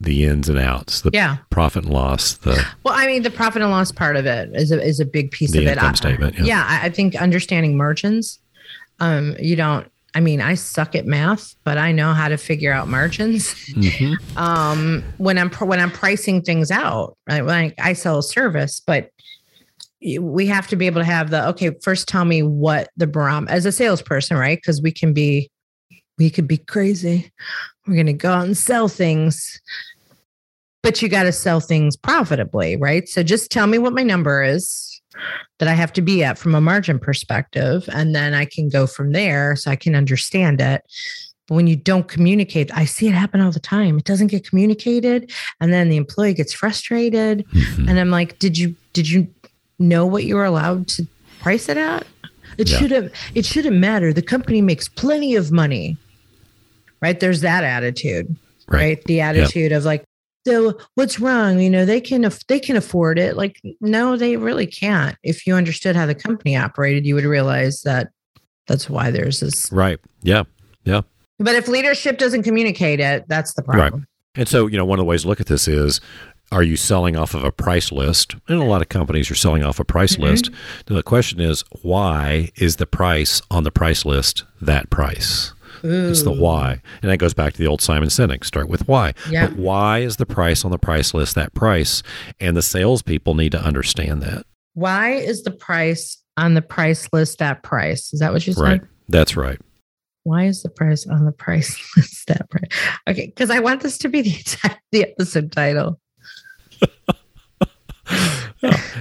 the 0.05 0.25
ins 0.25 0.49
and 0.49 0.59
outs, 0.59 1.01
the 1.03 1.11
yeah. 1.13 1.39
profit 1.51 1.85
and 1.85 1.93
loss, 1.93 2.35
the 2.35 2.65
well, 2.85 2.95
I 2.95 3.07
mean, 3.07 3.23
the 3.23 3.31
profit 3.31 3.63
and 3.63 3.71
loss 3.71 3.91
part 3.93 4.17
of 4.17 4.27
it 4.27 4.51
is 4.55 4.71
a, 4.71 4.83
is 4.83 5.01
a 5.01 5.05
big 5.05 5.31
piece 5.31 5.55
of 5.55 5.63
it. 5.63 5.69
income 5.69 5.95
statement. 5.97 6.37
Yeah. 6.39 6.45
yeah, 6.45 6.81
I 6.83 6.91
think 6.91 7.17
understanding 7.17 7.77
margins. 7.77 8.39
Um, 9.01 9.37
you 9.41 9.57
don't. 9.57 9.91
I 10.17 10.21
mean, 10.21 10.41
I 10.41 10.55
suck 10.55 10.95
at 10.95 11.07
math, 11.07 11.57
but 11.65 11.77
I 11.77 11.91
know 11.91 12.13
how 12.13 12.29
to 12.29 12.37
figure 12.37 12.73
out 12.73 12.87
margins. 12.89 13.53
Mhm. 13.71 14.17
Um, 14.37 15.03
when 15.19 15.39
I'm 15.39 15.51
when 15.51 15.81
I'm 15.81 15.91
pricing 15.91 16.43
things 16.43 16.71
out, 16.71 17.17
right? 17.29 17.45
Like 17.45 17.75
I 17.79 17.93
sell 17.93 18.19
a 18.19 18.23
service, 18.23 18.81
but 18.85 19.11
we 20.21 20.47
have 20.47 20.67
to 20.69 20.77
be 20.77 20.87
able 20.87 21.01
to 21.01 21.07
have 21.07 21.31
the 21.31 21.49
okay. 21.49 21.71
First, 21.83 22.09
tell 22.09 22.25
me 22.25 22.43
what 22.43 22.91
the 22.97 23.07
barom 23.07 23.49
as 23.49 23.65
a 23.65 23.73
salesperson, 23.73 24.37
right? 24.37 24.59
Because 24.59 24.83
we 24.83 24.93
can 24.93 25.13
be, 25.13 25.51
we 26.19 26.31
could 26.31 26.47
be 26.47 26.59
crazy. 26.59 27.33
We're 27.87 27.95
going 27.95 28.07
to 28.07 28.13
go 28.13 28.33
out 28.33 28.47
and 28.47 28.57
sell 28.57 28.89
things, 28.89 29.61
but 30.85 31.03
you 31.03 31.09
got 31.09 31.25
to 31.25 31.33
sell 31.33 31.59
things 31.59 31.97
profitably, 31.97 32.77
right? 32.77 33.09
So 33.09 33.23
just 33.25 33.51
tell 33.51 33.67
me 33.67 33.79
what 33.79 33.93
my 33.93 34.05
number 34.05 34.43
is 34.45 35.01
that 35.59 35.69
I 35.69 35.73
have 35.73 35.93
to 35.95 36.03
be 36.03 36.23
at 36.23 36.39
from 36.39 36.55
a 36.55 36.61
margin 36.61 36.99
perspective. 36.99 37.89
And 37.93 38.15
then 38.15 38.35
I 38.35 38.45
can 38.45 38.69
go 38.69 38.87
from 38.87 39.13
there 39.13 39.57
so 39.57 39.71
I 39.71 39.77
can 39.77 39.95
understand 39.95 40.61
it. 40.61 40.83
But 41.49 41.55
when 41.55 41.67
you 41.67 41.77
don't 41.77 42.09
communicate, 42.09 42.71
I 42.77 42.85
see 42.85 43.07
it 43.09 43.13
happen 43.15 43.41
all 43.41 43.51
the 43.53 43.61
time. 43.61 43.99
It 43.99 44.05
doesn't 44.05 44.29
get 44.29 44.49
communicated. 44.49 45.31
And 45.61 45.73
then 45.73 45.89
the 45.89 45.97
employee 45.97 46.35
gets 46.35 46.53
frustrated. 46.53 47.45
Mhm. 47.53 47.89
And 47.89 47.99
I'm 48.01 48.11
like, 48.11 48.39
did 48.39 48.57
you 48.59 48.75
did 48.93 49.09
you 49.11 49.27
know 49.79 50.07
what 50.07 50.25
you 50.25 50.37
were 50.37 50.45
allowed 50.45 50.87
to 50.89 51.07
price 51.41 51.69
it 51.69 51.77
at? 51.77 52.07
It 52.59 52.69
Yeah. 52.71 52.79
should 52.79 52.91
have 52.93 53.11
it 53.35 53.45
shouldn't 53.47 53.77
matter. 53.77 54.13
The 54.13 54.23
company 54.23 54.61
makes 54.63 54.89
plenty 54.89 55.35
of 55.35 55.51
money. 55.53 55.97
Right? 57.03 57.19
There's 57.21 57.41
that 57.43 57.65
attitude. 57.65 58.35
Right. 58.67 58.81
Right. 58.81 59.05
The 59.05 59.21
attitude 59.21 59.73
of 59.73 59.85
like, 59.85 60.04
so 60.47 60.79
what's 60.95 61.19
wrong? 61.21 61.59
You 61.61 61.71
know, 61.71 61.85
they 61.85 62.01
can 62.01 62.29
they 62.49 62.61
can 62.61 62.77
afford 62.77 63.19
it. 63.19 63.37
Like, 63.37 63.61
no, 63.81 64.17
they 64.17 64.37
really 64.37 64.67
can't. 64.67 65.17
If 65.23 65.47
you 65.47 65.55
understood 65.55 65.97
how 65.97 66.07
the 66.07 66.15
company 66.15 66.57
operated, 66.57 67.07
you 67.07 67.15
would 67.15 67.25
realize 67.25 67.83
that 67.83 68.11
that's 68.67 68.89
why 68.91 69.11
there's 69.11 69.41
this. 69.41 69.71
Right. 69.73 69.99
Yeah. 70.23 70.45
Yeah. 70.85 71.03
But 71.39 71.55
if 71.55 71.69
leadership 71.69 72.19
doesn't 72.19 72.43
communicate 72.45 73.01
it, 73.01 73.25
that's 73.29 73.55
the 73.55 73.63
problem. 73.63 74.01
right. 74.01 74.03
And 74.37 74.49
so, 74.49 74.67
you 74.67 74.77
know, 74.77 74.85
one 74.85 74.99
of 74.99 75.03
the 75.03 75.09
ways 75.09 75.23
to 75.23 75.29
look 75.29 75.41
at 75.41 75.47
this 75.47 75.67
is 75.69 76.01
are 76.53 76.63
you 76.63 76.77
selling 76.77 77.17
off 77.17 77.35
of 77.35 77.43
a 77.43 77.51
price 77.51 77.91
list? 77.91 78.37
And 78.49 78.61
a 78.61 78.65
lot 78.65 78.83
of 78.83 78.89
companies 78.89 79.31
are 79.31 79.35
selling 79.35 79.65
off 79.65 79.81
a 79.81 79.85
price 79.85 80.17
Mhm. 80.17 80.21
list. 80.23 80.51
The 80.87 81.03
question 81.03 81.41
is, 81.41 81.65
why 81.83 82.51
is 82.57 82.77
the 82.77 82.87
price 82.87 83.41
on 83.51 83.65
the 83.65 83.71
price 83.73 84.05
list 84.05 84.45
that 84.61 84.91
price? 84.91 85.53
It's 85.85 86.23
the 86.23 86.33
why. 86.33 86.81
And 87.03 87.11
that 87.11 87.19
goes 87.19 87.35
back 87.35 87.53
to 87.53 87.59
the 87.59 87.67
old 87.67 87.83
Simon 87.83 88.09
Sinek 88.09 88.45
start 88.45 88.69
with 88.69 88.89
why. 88.89 89.13
Yeah. 89.29 89.49
But 89.49 89.57
why 89.57 89.99
is 89.99 90.17
the 90.17 90.27
price 90.27 90.65
on 90.65 90.71
the 90.71 90.79
price 90.79 91.13
list 91.13 91.35
that 91.35 91.53
price? 91.55 92.03
And 92.41 92.57
the 92.57 92.63
salespeople 92.63 93.35
need 93.35 93.53
to 93.53 93.61
understand 93.61 94.23
that. 94.23 94.47
Why 94.73 95.13
is 95.13 95.43
the 95.43 95.51
price 95.51 96.23
on 96.37 96.55
the 96.55 96.63
price 96.63 97.09
list 97.13 97.39
that 97.39 97.63
price? 97.63 98.13
Is 98.13 98.21
that 98.21 98.33
what 98.33 98.47
you 98.47 98.55
said? 98.55 98.63
Right. 98.63 98.81
That's 99.09 99.37
right. 99.37 99.61
Why 100.23 100.47
is 100.47 100.63
the 100.63 100.71
price 100.71 101.07
on 101.07 101.27
the 101.27 101.33
price 101.33 101.79
list 101.97 102.27
that 102.29 102.49
price? 102.49 102.71
Okay, 103.07 103.27
because 103.27 103.51
I 103.51 103.61
want 103.61 103.83
this 103.83 103.99
to 103.99 104.09
be 104.09 104.23
the 104.23 104.77
the 104.91 105.03
episode 105.03 105.53
title. 105.53 106.01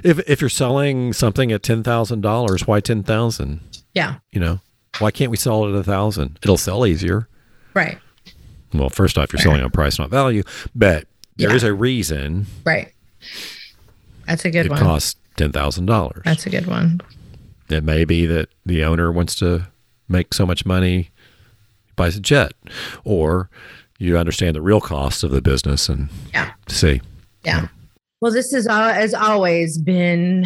If 0.04 0.20
if 0.28 0.42
you're 0.42 0.50
selling 0.50 1.14
something 1.14 1.52
at 1.52 1.64
ten 1.64 1.84
thousand 1.84 2.22
dollars, 2.22 2.68
why 2.68 2.80
ten 2.80 3.04
thousand? 3.04 3.62
Yeah. 3.94 4.16
You 4.32 4.40
know, 4.40 4.60
why 5.00 5.12
can't 5.12 5.32
we 5.32 5.38
sell 5.38 5.66
it 5.66 5.70
at 5.70 5.76
a 5.76 5.84
thousand? 5.84 6.40
It'll 6.44 6.58
sell 6.58 6.86
easier. 6.86 7.28
Right. 7.74 7.98
Well, 8.74 8.90
first 8.90 9.18
off, 9.18 9.32
you're 9.34 9.40
selling 9.40 9.62
on 9.62 9.70
price, 9.72 10.00
not 10.00 10.10
value, 10.10 10.44
but 10.76 11.08
there 11.38 11.50
Yeah. 11.50 11.56
is 11.56 11.64
a 11.64 11.74
reason 11.74 12.46
Right. 12.66 12.92
That's 14.28 14.46
a 14.46 14.52
good 14.52 14.66
it 14.68 14.70
one. 14.72 14.80
It 14.80 14.84
costs 14.84 15.16
ten 15.38 15.52
thousand 15.52 15.86
dollars. 15.88 16.22
That's 16.26 16.46
a 16.46 16.50
good 16.50 16.66
one. 16.68 17.02
It 17.70 17.84
may 17.84 18.06
be 18.06 18.26
that 18.26 18.50
the 18.66 18.84
owner 18.84 19.12
wants 19.12 19.36
to 19.36 19.68
make 20.08 20.34
so 20.34 20.46
much 20.46 20.66
money, 20.66 21.10
buys 21.96 22.16
a 22.16 22.20
jet, 22.20 22.54
or 23.04 23.50
you 24.00 24.18
understand 24.18 24.56
the 24.56 24.62
real 24.62 24.82
cost 24.82 25.24
of 25.24 25.32
the 25.32 25.42
business 25.42 25.90
and 25.90 26.10
Yeah. 26.34 26.52
see. 26.68 27.02
Yeah. 27.44 27.68
Well, 28.22 28.32
this 28.32 28.52
has 28.52 28.68
al- 28.68 28.94
has 28.94 29.14
always 29.14 29.78
been 29.78 30.46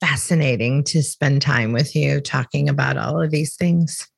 fascinating 0.00 0.84
to 0.84 1.02
spend 1.02 1.42
time 1.42 1.72
with 1.72 1.94
you 1.96 2.20
talking 2.20 2.68
about 2.68 2.96
all 2.96 3.20
of 3.20 3.30
these 3.30 3.56
things. 3.56 4.08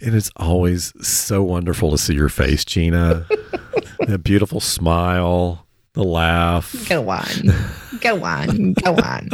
And 0.00 0.14
it's 0.14 0.30
always 0.36 0.92
so 1.06 1.42
wonderful 1.42 1.90
to 1.92 1.98
see 1.98 2.14
your 2.14 2.28
face, 2.28 2.64
Gina. 2.64 3.26
the 4.00 4.18
beautiful 4.18 4.60
smile, 4.60 5.66
the 5.92 6.02
laugh. 6.02 6.74
Go 6.88 7.08
on. 7.08 7.26
Go 8.00 8.24
on. 8.24 8.72
Go 8.74 8.94
on. 8.96 9.28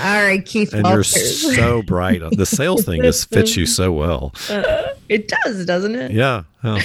All 0.00 0.22
right, 0.22 0.44
Keith 0.44 0.74
And 0.74 0.86
you're 0.86 1.04
so 1.04 1.82
bright. 1.82 2.20
The 2.32 2.46
sales 2.46 2.84
thing 2.84 3.02
just 3.02 3.30
fits 3.30 3.56
you 3.56 3.64
so 3.64 3.92
well. 3.92 4.34
it 5.08 5.28
does, 5.28 5.64
doesn't 5.64 5.94
it? 5.94 6.10
Yeah. 6.10 6.42
yeah. 6.62 6.82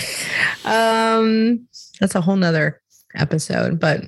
Um, 0.64 1.68
that's 2.00 2.16
a 2.16 2.22
whole 2.22 2.36
nother 2.36 2.82
episode, 3.16 3.80
but 3.80 4.02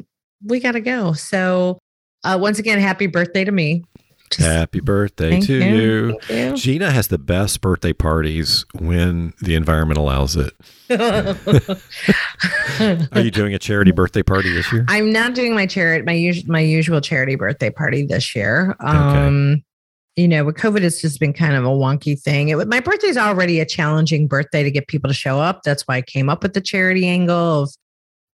we 0.43 0.59
gotta 0.59 0.81
go. 0.81 1.13
So 1.13 1.79
uh 2.25 2.37
once 2.37 2.59
again, 2.59 2.79
happy 2.79 3.07
birthday 3.07 3.43
to 3.43 3.51
me. 3.51 3.83
Just- 4.31 4.49
Happy 4.49 4.79
birthday 4.79 5.39
to 5.39 5.53
you. 5.53 6.19
Thank 6.23 6.51
you. 6.51 6.57
Gina 6.57 6.89
has 6.91 7.07
the 7.09 7.19
best 7.19 7.61
birthday 7.61 7.93
parties 7.93 8.65
when 8.73 9.33
the 9.39 9.53
environment 9.53 9.99
allows 9.99 10.35
it. 10.35 10.51
Are 13.11 13.21
you 13.21 13.31
doing 13.31 13.53
a 13.53 13.59
charity 13.59 13.91
birthday 13.91 14.23
party 14.23 14.51
this 14.51 14.71
year? 14.73 14.83
I'm 14.87 15.11
not 15.11 15.35
doing 15.35 15.53
my 15.53 15.67
charity, 15.67 16.03
my 16.05 16.13
usual, 16.13 16.51
my 16.51 16.59
usual 16.59 17.01
charity 17.01 17.35
birthday 17.35 17.69
party 17.69 18.05
this 18.05 18.35
year. 18.35 18.75
Um, 18.79 19.63
you 20.15 20.27
know, 20.27 20.43
with 20.45 20.55
COVID, 20.55 20.81
it's 20.81 21.01
just 21.01 21.19
been 21.19 21.33
kind 21.33 21.55
of 21.55 21.63
a 21.65 21.69
wonky 21.69 22.19
thing. 22.19 22.49
It, 22.49 22.67
my 22.67 22.79
birthday 22.79 23.07
is 23.07 23.17
already 23.17 23.59
a 23.59 23.65
challenging 23.65 24.27
birthday 24.27 24.63
to 24.63 24.71
get 24.71 24.87
people 24.87 25.07
to 25.09 25.13
show 25.13 25.39
up. 25.39 25.61
That's 25.63 25.83
why 25.83 25.97
I 25.97 26.01
came 26.01 26.29
up 26.29 26.41
with 26.41 26.53
the 26.53 26.61
charity 26.61 27.07
angle 27.07 27.63
of 27.63 27.73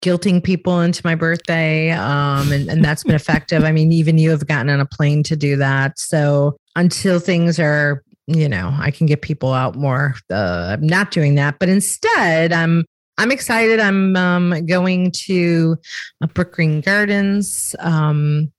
guilting 0.02 0.42
people 0.42 0.80
into 0.80 1.02
my 1.04 1.14
birthday. 1.14 1.90
Um, 1.90 2.52
and, 2.52 2.68
and 2.70 2.84
that's 2.84 3.04
been 3.04 3.14
effective. 3.14 3.64
I 3.64 3.72
mean, 3.72 3.92
even 3.92 4.18
you 4.18 4.30
have 4.30 4.46
gotten 4.46 4.70
on 4.70 4.80
a 4.80 4.86
plane 4.86 5.22
to 5.24 5.36
do 5.36 5.56
that. 5.56 5.98
So 5.98 6.56
until 6.76 7.20
things 7.20 7.58
are, 7.58 8.02
you 8.26 8.48
know, 8.48 8.74
I 8.78 8.90
can 8.90 9.06
get 9.06 9.22
people 9.22 9.52
out 9.52 9.76
more. 9.76 10.14
Uh, 10.30 10.76
I'm 10.78 10.86
not 10.86 11.10
doing 11.10 11.34
that, 11.34 11.58
but 11.58 11.68
instead, 11.68 12.52
I'm 12.52 12.84
I'm 13.18 13.30
excited. 13.30 13.80
I'm 13.80 14.16
um, 14.16 14.64
going 14.64 15.10
to 15.26 15.76
uh, 16.22 16.26
Brookgreen 16.28 16.82
Gardens, 16.82 17.76
um, 17.80 18.50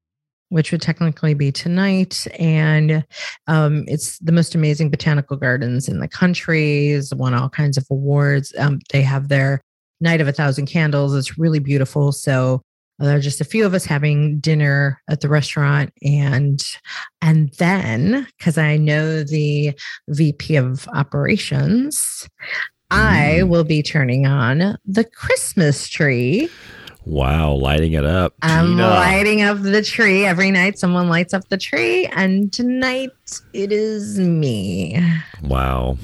which 0.50 0.72
would 0.72 0.84
technically 0.84 1.34
be 1.34 1.52
tonight, 1.52 2.28
and 2.38 3.04
um, 3.48 3.86
it's 3.88 4.20
the 4.20 4.32
most 4.32 4.54
amazing 4.54 4.92
botanical 4.92 5.36
gardens 5.36 5.88
in 5.88 6.00
the 6.00 6.08
country. 6.08 6.90
It's 6.90 7.12
won 7.12 7.34
all 7.34 7.50
kinds 7.50 7.78
of 7.78 7.88
awards. 7.90 8.54
Um, 8.60 8.82
they 8.92 9.02
have 9.02 9.30
their 9.30 9.64
Night 10.02 10.20
of 10.22 10.28
a 10.28 10.32
Thousand 10.34 10.66
Candles. 10.66 11.16
It's 11.16 11.38
really 11.38 11.60
beautiful. 11.60 12.12
So 12.12 12.62
uh, 13.00 13.06
there 13.06 13.18
are 13.18 13.22
just 13.22 13.42
a 13.42 13.46
few 13.46 13.66
of 13.66 13.74
us 13.74 13.86
having 13.86 14.40
dinner 14.40 15.02
at 15.10 15.22
the 15.22 15.30
restaurant, 15.30 15.92
and 16.04 16.62
and 17.22 17.52
then 17.58 18.28
because 18.38 18.58
I 18.58 18.78
know 18.78 19.24
the 19.24 19.74
VP 20.10 20.56
of 20.58 20.88
operations. 20.94 22.28
I 22.94 23.40
Mm. 23.42 23.48
will 23.48 23.64
be 23.64 23.82
turning 23.82 24.26
on 24.28 24.76
the 24.86 25.06
Christmas 25.06 25.88
tree. 25.88 26.50
Wow, 27.06 27.54
lighting 27.54 27.94
it 27.94 28.06
up. 28.06 28.34
I'm 28.44 28.72
Gina. 28.72 28.88
lighting 28.90 29.42
up 29.42 29.62
the 29.62 29.82
tree 29.82 30.26
every 30.26 30.52
night. 30.52 30.78
Someone 30.78 31.08
lights 31.10 31.34
up 31.34 31.48
the 31.50 31.58
tree, 31.58 32.06
and 32.08 32.52
tonight 32.54 33.10
it 33.54 33.72
is 33.72 34.20
me. 34.20 35.02
Wow. 35.42 35.98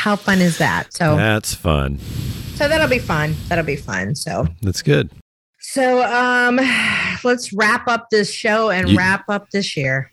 How 0.00 0.16
fun 0.16 0.40
is 0.40 0.56
that? 0.56 0.94
So, 0.94 1.14
That's 1.14 1.52
fun. 1.54 1.98
so 2.54 2.66
that'll 2.68 2.88
be 2.88 2.98
fun. 2.98 3.36
That'll 3.48 3.66
be 3.66 3.76
fun. 3.76 4.14
So, 4.14 4.46
That's 4.62 4.80
good. 4.80 5.10
so 5.60 6.02
um, 6.04 6.58
let's 7.24 7.52
wrap 7.52 7.86
up 7.86 8.08
this 8.10 8.32
show 8.32 8.70
and 8.70 8.88
You- 8.88 8.96
wrap 8.96 9.24
up 9.28 9.50
this 9.50 9.76
year. 9.76 10.10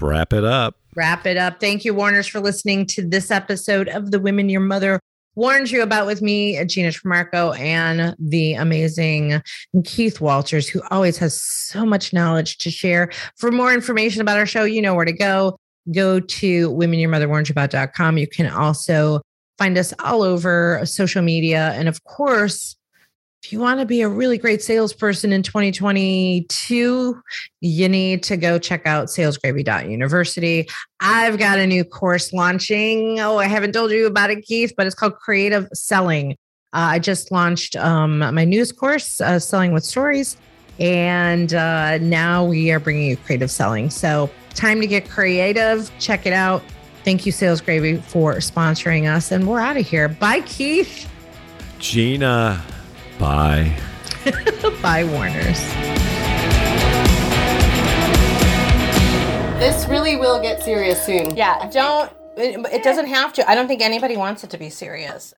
Wrap 0.00 0.32
it 0.32 0.44
up. 0.44 0.76
Wrap 0.94 1.26
it 1.26 1.36
up. 1.36 1.58
Thank 1.58 1.84
you, 1.84 1.94
Warners, 1.94 2.28
for 2.28 2.38
listening 2.38 2.86
to 2.86 3.02
this 3.04 3.32
episode 3.32 3.88
of 3.88 4.12
the 4.12 4.20
Women 4.20 4.48
Your 4.48 4.60
Mother 4.60 5.00
warned 5.34 5.70
you 5.70 5.82
about 5.82 6.06
with 6.06 6.20
me, 6.22 6.62
Gina 6.66 6.90
Trimarco, 6.90 7.58
and 7.58 8.14
the 8.18 8.54
amazing 8.54 9.42
Keith 9.84 10.20
Walters, 10.20 10.68
who 10.68 10.80
always 10.90 11.16
has 11.18 11.40
so 11.42 11.86
much 11.86 12.12
knowledge 12.12 12.58
to 12.58 12.70
share. 12.70 13.10
For 13.38 13.50
more 13.50 13.72
information 13.72 14.20
about 14.20 14.38
our 14.38 14.46
show, 14.46 14.64
you 14.64 14.82
know 14.82 14.94
where 14.94 15.06
to 15.06 15.12
go. 15.12 15.56
Go 15.90 16.20
to 16.20 16.70
womenyourmother 16.70 18.18
You 18.18 18.26
can 18.26 18.46
also 18.46 19.20
find 19.58 19.76
us 19.78 19.92
all 20.04 20.22
over 20.22 20.80
social 20.84 21.22
media. 21.22 21.72
And 21.72 21.88
of 21.88 22.04
course, 22.04 22.76
if 23.42 23.52
you 23.52 23.58
want 23.58 23.80
to 23.80 23.86
be 23.86 24.02
a 24.02 24.08
really 24.08 24.38
great 24.38 24.62
salesperson 24.62 25.32
in 25.32 25.42
2022, 25.42 27.22
you 27.60 27.88
need 27.88 28.22
to 28.22 28.36
go 28.36 28.58
check 28.58 28.86
out 28.86 29.08
salesgravy.university. 29.08 30.68
I've 31.00 31.38
got 31.38 31.58
a 31.58 31.66
new 31.66 31.84
course 31.84 32.32
launching. 32.32 33.18
Oh, 33.18 33.38
I 33.38 33.46
haven't 33.46 33.72
told 33.72 33.90
you 33.90 34.06
about 34.06 34.30
it, 34.30 34.44
Keith, 34.44 34.72
but 34.76 34.86
it's 34.86 34.94
called 34.94 35.16
Creative 35.16 35.66
Selling. 35.74 36.32
Uh, 36.72 36.94
I 36.94 36.98
just 37.00 37.32
launched 37.32 37.74
um, 37.74 38.20
my 38.20 38.44
news 38.44 38.70
course, 38.70 39.20
uh, 39.20 39.40
Selling 39.40 39.72
with 39.72 39.84
Stories, 39.84 40.36
and 40.78 41.54
uh, 41.54 41.98
now 41.98 42.44
we 42.44 42.70
are 42.70 42.80
bringing 42.80 43.10
you 43.10 43.16
creative 43.16 43.50
selling. 43.50 43.90
So, 43.90 44.30
time 44.54 44.80
to 44.80 44.86
get 44.86 45.08
creative. 45.08 45.90
Check 45.98 46.26
it 46.26 46.32
out. 46.32 46.62
Thank 47.04 47.26
you, 47.26 47.32
Sales 47.32 47.60
Gravy, 47.60 47.96
for 47.96 48.34
sponsoring 48.36 49.12
us, 49.12 49.32
and 49.32 49.48
we're 49.48 49.60
out 49.60 49.76
of 49.76 49.86
here. 49.86 50.08
Bye, 50.08 50.42
Keith. 50.42 51.10
Gina. 51.78 52.62
Bye. 53.18 53.76
Bye, 54.82 55.04
Warners. 55.04 55.58
This 59.58 59.86
really 59.86 60.16
will 60.16 60.42
get 60.42 60.62
serious 60.62 61.04
soon. 61.04 61.36
Yeah, 61.36 61.68
don't. 61.70 62.12
It, 62.36 62.66
it 62.72 62.82
doesn't 62.82 63.06
have 63.06 63.32
to. 63.34 63.48
I 63.48 63.54
don't 63.54 63.68
think 63.68 63.80
anybody 63.80 64.16
wants 64.16 64.42
it 64.42 64.50
to 64.50 64.58
be 64.58 64.70
serious. 64.70 65.30